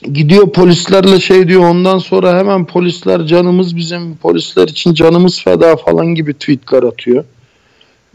Gidiyor 0.02 0.52
polislerle 0.52 1.20
şey 1.20 1.48
diyor 1.48 1.62
ondan 1.62 1.98
sonra 1.98 2.38
hemen 2.38 2.66
polisler 2.66 3.26
canımız 3.26 3.76
bizim 3.76 4.16
polisler 4.16 4.68
için 4.68 4.94
canımız 4.94 5.42
feda 5.42 5.76
falan 5.76 6.06
gibi 6.06 6.34
tweetler 6.34 6.82
atıyor. 6.82 7.24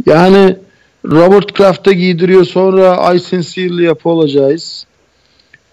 Yani 0.05 0.55
Robert 1.05 1.53
Kraft'a 1.53 1.91
giydiriyor 1.91 2.45
sonra 2.45 3.13
I 3.13 3.19
sincerely 3.19 3.89
apologize. 3.89 4.85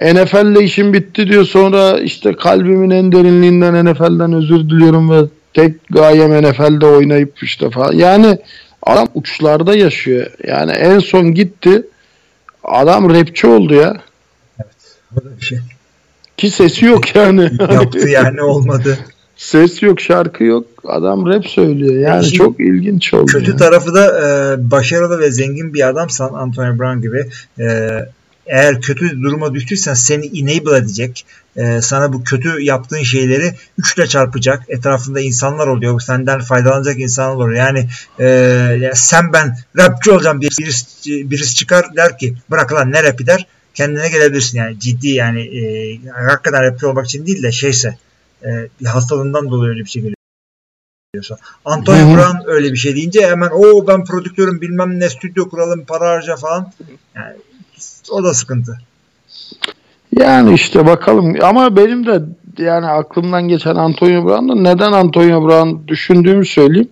NFL'le 0.02 0.60
işim 0.60 0.92
bitti 0.92 1.28
diyor 1.28 1.44
sonra 1.44 2.00
işte 2.00 2.32
kalbimin 2.32 2.90
en 2.90 3.12
derinliğinden 3.12 3.84
NFL'den 3.86 4.32
özür 4.32 4.60
diliyorum 4.60 5.10
ve 5.10 5.20
tek 5.54 5.88
gayem 5.90 6.42
NFL'de 6.42 6.86
oynayıp 6.86 7.42
işte 7.42 7.70
falan. 7.70 7.92
Yani 7.92 8.38
adam 8.82 9.08
uçlarda 9.14 9.76
yaşıyor. 9.76 10.30
Yani 10.46 10.72
en 10.72 10.98
son 10.98 11.34
gitti 11.34 11.82
adam 12.64 13.10
rapçi 13.10 13.46
oldu 13.46 13.74
ya. 13.74 13.96
O 15.16 15.24
da 15.24 15.36
bir 15.40 15.44
şey. 15.44 15.58
Ki 16.38 16.50
sesi 16.50 16.84
yok 16.84 17.16
yani. 17.16 17.42
Yaptı 17.72 18.08
yani 18.08 18.42
olmadı. 18.42 18.98
Ses 19.36 19.82
yok, 19.82 20.00
şarkı 20.00 20.44
yok. 20.44 20.66
Adam 20.86 21.26
rap 21.26 21.46
söylüyor. 21.46 21.94
Yani 21.94 22.26
İşin 22.26 22.36
çok 22.36 22.60
ilginç 22.60 23.14
oldu. 23.14 23.26
Kötü 23.26 23.50
ya. 23.50 23.56
tarafı 23.56 23.94
da 23.94 24.20
e, 24.20 24.70
başarılı 24.70 25.20
ve 25.20 25.30
zengin 25.30 25.74
bir 25.74 25.88
adamsan 25.88 26.32
Antonio 26.34 26.78
Brown 26.78 27.00
gibi 27.00 27.28
e, 27.58 27.98
eğer 28.46 28.80
kötü 28.80 29.22
duruma 29.22 29.54
düştüysen 29.54 29.94
seni 29.94 30.26
enable 30.26 30.76
edecek. 30.76 31.26
e, 31.56 31.80
sana 31.82 32.12
bu 32.12 32.24
kötü 32.24 32.60
yaptığın 32.60 33.02
şeyleri 33.02 33.54
üçle 33.78 34.06
çarpacak. 34.06 34.62
Etrafında 34.68 35.20
insanlar 35.20 35.66
oluyor. 35.66 36.00
Senden 36.00 36.40
faydalanacak 36.40 36.98
insanlar 36.98 37.36
oluyor. 37.36 37.58
Yani, 37.58 37.88
e, 38.20 38.90
sen 38.94 39.32
ben 39.32 39.56
rapçi 39.76 40.10
olacağım 40.10 40.40
diye 40.40 40.50
birisi, 40.60 41.30
birisi 41.30 41.54
çıkar 41.54 41.96
der 41.96 42.18
ki 42.18 42.34
bırak 42.50 42.72
lan 42.72 42.92
ne 42.92 43.02
rapi 43.02 43.26
der. 43.26 43.46
Kendine 43.78 44.08
gelebilirsin 44.08 44.58
yani 44.58 44.80
ciddi 44.80 45.08
yani 45.08 45.40
e, 45.40 45.62
hakikaten 46.08 46.62
rapçi 46.62 46.86
olmak 46.86 47.06
için 47.06 47.26
değil 47.26 47.42
de 47.42 47.52
şeyse 47.52 47.98
e, 48.44 48.48
bir 48.80 48.86
hastalığından 48.86 49.50
dolayı 49.50 49.70
öyle 49.70 49.80
bir 49.80 49.88
şey 49.88 50.02
geliyor. 50.02 50.16
diyorsa. 51.14 51.36
Antonio 51.64 51.98
Hı 51.98 52.12
hı. 52.12 52.16
Brown 52.16 52.50
öyle 52.50 52.72
bir 52.72 52.76
şey 52.76 52.96
deyince 52.96 53.26
hemen 53.26 53.50
o 53.54 53.86
ben 53.86 54.04
prodüktörüm 54.04 54.60
bilmem 54.60 55.00
ne 55.00 55.08
stüdyo 55.08 55.48
kuralım 55.48 55.84
para 55.84 56.10
harca 56.10 56.36
falan. 56.36 56.72
Yani 57.14 57.36
o 58.10 58.24
da 58.24 58.34
sıkıntı. 58.34 58.78
Yani 60.18 60.54
işte 60.54 60.86
bakalım 60.86 61.36
ama 61.42 61.76
benim 61.76 62.06
de 62.06 62.22
yani 62.58 62.86
aklımdan 62.86 63.48
geçen 63.48 63.74
Antonio 63.74 64.24
Brown'da 64.24 64.54
neden 64.54 64.92
Antonio 64.92 65.48
Brown 65.48 65.88
düşündüğümü 65.88 66.46
söyleyeyim. 66.46 66.88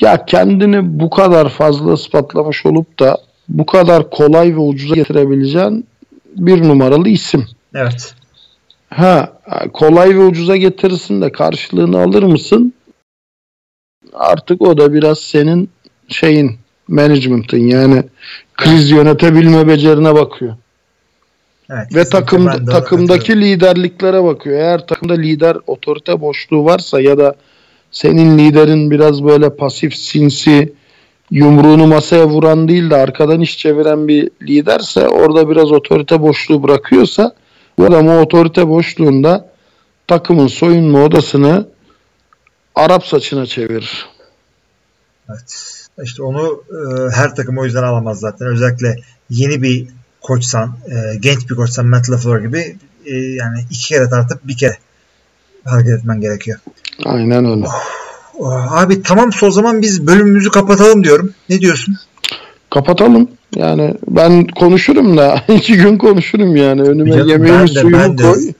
Ya 0.00 0.24
kendini 0.24 1.00
bu 1.00 1.10
kadar 1.10 1.48
fazla 1.48 1.94
ispatlamış 1.94 2.66
olup 2.66 2.98
da 2.98 3.18
bu 3.48 3.66
kadar 3.66 4.10
kolay 4.10 4.54
ve 4.54 4.58
ucuza 4.58 4.94
getirebileceğin 4.94 5.86
bir 6.36 6.68
numaralı 6.68 7.08
isim. 7.08 7.46
Evet. 7.74 8.14
Ha 8.90 9.32
kolay 9.72 10.18
ve 10.18 10.24
ucuza 10.24 10.56
getirirsin 10.56 11.22
de 11.22 11.32
karşılığını 11.32 11.98
alır 11.98 12.22
mısın? 12.22 12.74
Artık 14.12 14.62
o 14.62 14.78
da 14.78 14.92
biraz 14.92 15.18
senin 15.18 15.70
şeyin 16.08 16.58
management'ın 16.88 17.58
yani 17.58 18.02
kriz 18.56 18.90
yönetebilme 18.90 19.68
becerine 19.68 20.14
bakıyor. 20.14 20.56
evet 21.70 21.94
Ve 21.94 22.04
takım 22.04 22.66
takımdaki 22.66 23.40
liderliklere 23.40 24.24
bakıyor. 24.24 24.58
Eğer 24.58 24.86
takımda 24.86 25.14
lider 25.14 25.56
otorite 25.66 26.20
boşluğu 26.20 26.64
varsa 26.64 27.00
ya 27.00 27.18
da 27.18 27.34
senin 27.90 28.38
liderin 28.38 28.90
biraz 28.90 29.24
böyle 29.24 29.56
pasif 29.56 29.96
sinsi 29.96 30.72
yumruğunu 31.30 31.86
masaya 31.86 32.28
vuran 32.28 32.68
değil 32.68 32.90
de 32.90 32.96
arkadan 32.96 33.40
iş 33.40 33.58
çeviren 33.58 34.08
bir 34.08 34.30
liderse 34.42 35.08
orada 35.08 35.50
biraz 35.50 35.72
otorite 35.72 36.20
boşluğu 36.22 36.62
bırakıyorsa 36.62 37.34
bu 37.78 37.84
adam 37.84 38.08
o 38.08 38.20
otorite 38.20 38.68
boşluğunda 38.68 39.48
takımın 40.06 40.46
soyunma 40.46 41.04
odasını 41.04 41.66
Arap 42.74 43.06
saçına 43.06 43.46
çevirir. 43.46 44.06
Evet. 45.30 45.72
İşte 46.02 46.22
onu 46.22 46.62
e, 46.70 47.10
her 47.14 47.34
takım 47.34 47.58
o 47.58 47.64
yüzden 47.64 47.82
alamaz 47.82 48.20
zaten. 48.20 48.48
Özellikle 48.48 48.96
yeni 49.30 49.62
bir 49.62 49.88
koçsan, 50.20 50.76
e, 50.86 51.16
genç 51.16 51.50
bir 51.50 51.54
koçsan 51.54 51.86
Matt 51.86 52.10
LaFleur 52.10 52.40
gibi 52.40 52.76
e, 53.04 53.14
yani 53.14 53.64
iki 53.70 53.88
kere 53.88 54.08
tartıp 54.08 54.48
bir 54.48 54.56
kere 54.56 54.76
hareket 55.64 55.98
etmen 55.98 56.20
gerekiyor. 56.20 56.58
Aynen 57.04 57.44
öyle. 57.44 57.66
Oh, 57.66 58.05
Abi 58.44 59.02
tamam 59.02 59.30
o 59.42 59.50
zaman 59.50 59.82
biz 59.82 60.06
bölümümüzü 60.06 60.50
kapatalım 60.50 61.04
diyorum. 61.04 61.34
Ne 61.48 61.60
diyorsun? 61.60 61.96
Kapatalım. 62.70 63.28
Yani 63.56 63.94
ben 64.08 64.46
konuşurum 64.46 65.16
da 65.16 65.42
iki 65.48 65.76
gün 65.76 65.98
konuşurum 65.98 66.56
yani. 66.56 66.82
Önüme 66.82 67.12
Canım, 67.12 67.28
yemeğimi 67.28 67.58
ben 67.58 67.68
de- 67.68 67.80
suyumu 67.80 67.98
ben 67.98 68.18
de- 68.18 68.22
koy. 68.22 68.52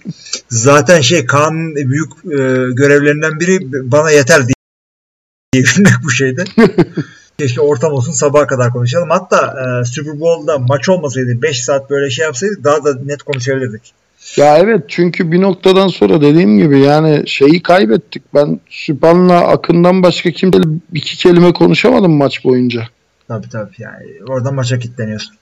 Zaten 0.49 1.01
şey 1.01 1.27
Kaan'ın 1.27 1.75
büyük 1.75 2.13
e, 2.25 2.73
görevlerinden 2.73 3.41
biri 3.41 3.59
bana 3.93 4.11
yeter 4.11 4.43
diye 4.47 5.65
bu 6.05 6.11
şeyde. 6.11 6.45
Keşke 7.39 7.61
ortam 7.61 7.93
olsun 7.93 8.13
sabaha 8.13 8.47
kadar 8.47 8.73
konuşalım. 8.73 9.11
Hatta 9.11 9.55
e, 9.61 9.85
Super 9.85 10.21
Bowl'da 10.21 10.59
maç 10.59 10.89
olmasaydı 10.89 11.43
5 11.43 11.65
saat 11.65 11.91
böyle 11.91 12.11
şey 12.11 12.25
yapsaydık 12.25 12.65
daha 12.65 12.85
da 12.85 12.95
net 13.05 13.23
konuşabilirdik. 13.23 13.93
Ya 14.37 14.59
evet 14.59 14.85
çünkü 14.89 15.33
bir 15.33 15.41
noktadan 15.43 15.89
sonra 15.89 16.21
dediğim 16.21 16.59
gibi 16.59 16.79
yani 16.81 17.29
şeyi 17.29 17.63
kaybettik. 17.63 18.23
Ben 18.35 18.61
Süpan'la 18.71 19.41
Akın'dan 19.49 20.03
başka 20.03 20.31
kimseyle 20.31 20.65
iki 20.93 21.17
kelime 21.17 21.53
konuşamadım 21.53 22.13
maç 22.13 22.45
boyunca. 22.45 22.89
Tabii 23.29 23.49
tabii 23.49 23.75
yani 23.79 24.07
oradan 24.29 24.55
maça 24.55 24.79
kilitleniyorsun. 24.79 25.35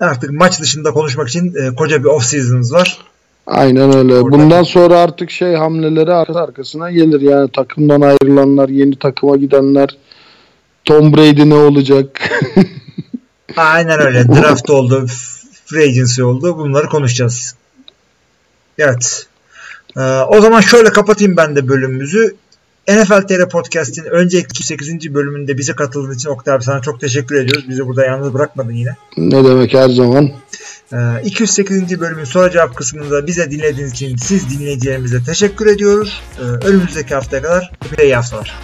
Artık 0.00 0.30
maç 0.32 0.60
dışında 0.60 0.90
konuşmak 0.90 1.28
için 1.28 1.54
e, 1.54 1.74
koca 1.74 1.98
bir 2.00 2.04
off 2.04 2.24
season'ımız 2.24 2.72
var. 2.72 2.98
Aynen 3.46 3.96
öyle. 3.96 4.14
Oradan- 4.14 4.32
Bundan 4.40 4.62
sonra 4.62 4.98
artık 4.98 5.30
şey 5.30 5.54
hamleleri 5.54 6.12
arka 6.12 6.40
arkasına 6.40 6.90
gelir. 6.90 7.20
Yani 7.20 7.50
takımdan 7.50 8.00
ayrılanlar, 8.00 8.68
yeni 8.68 8.96
takıma 8.96 9.36
gidenler, 9.36 9.88
Tom 10.84 11.12
Brady 11.16 11.48
ne 11.50 11.54
olacak? 11.54 12.30
Aynen 13.56 14.00
öyle. 14.00 14.28
Draft 14.28 14.70
oldu, 14.70 15.06
free 15.72 15.84
agency 15.84 16.22
oldu. 16.22 16.58
Bunları 16.58 16.86
konuşacağız. 16.86 17.54
Evet. 18.78 19.26
Ee, 19.96 20.00
o 20.28 20.40
zaman 20.40 20.60
şöyle 20.60 20.90
kapatayım 20.90 21.36
ben 21.36 21.56
de 21.56 21.68
bölümümüzü. 21.68 22.36
NFL 22.88 23.22
TR 23.22 23.48
Podcast'in 23.48 24.04
önceki 24.04 24.66
8. 24.66 25.14
bölümünde 25.14 25.58
bize 25.58 25.72
katıldığın 25.72 26.14
için 26.14 26.28
Oktay 26.28 26.54
abi 26.54 26.64
sana 26.64 26.82
çok 26.82 27.00
teşekkür 27.00 27.34
ediyoruz. 27.34 27.68
Bizi 27.68 27.86
burada 27.86 28.04
yalnız 28.04 28.34
bırakmadın 28.34 28.72
yine. 28.72 28.96
ne 29.16 29.44
demek 29.44 29.74
her 29.74 29.88
zaman. 29.88 30.30
Ee, 30.92 30.96
208. 31.24 32.00
bölümün 32.00 32.24
soru 32.24 32.50
cevap 32.50 32.76
kısmında 32.76 33.26
bize 33.26 33.50
dinlediğiniz 33.50 33.92
için 33.92 34.16
siz 34.16 34.50
dinleyicilerimize 34.50 35.24
teşekkür 35.24 35.66
ediyoruz. 35.66 36.22
Ee, 36.38 36.42
önümüzdeki 36.42 37.14
haftaya 37.14 37.42
kadar 37.42 37.72
bir 37.92 37.98
iyi 37.98 38.14
haftalar. 38.14 38.54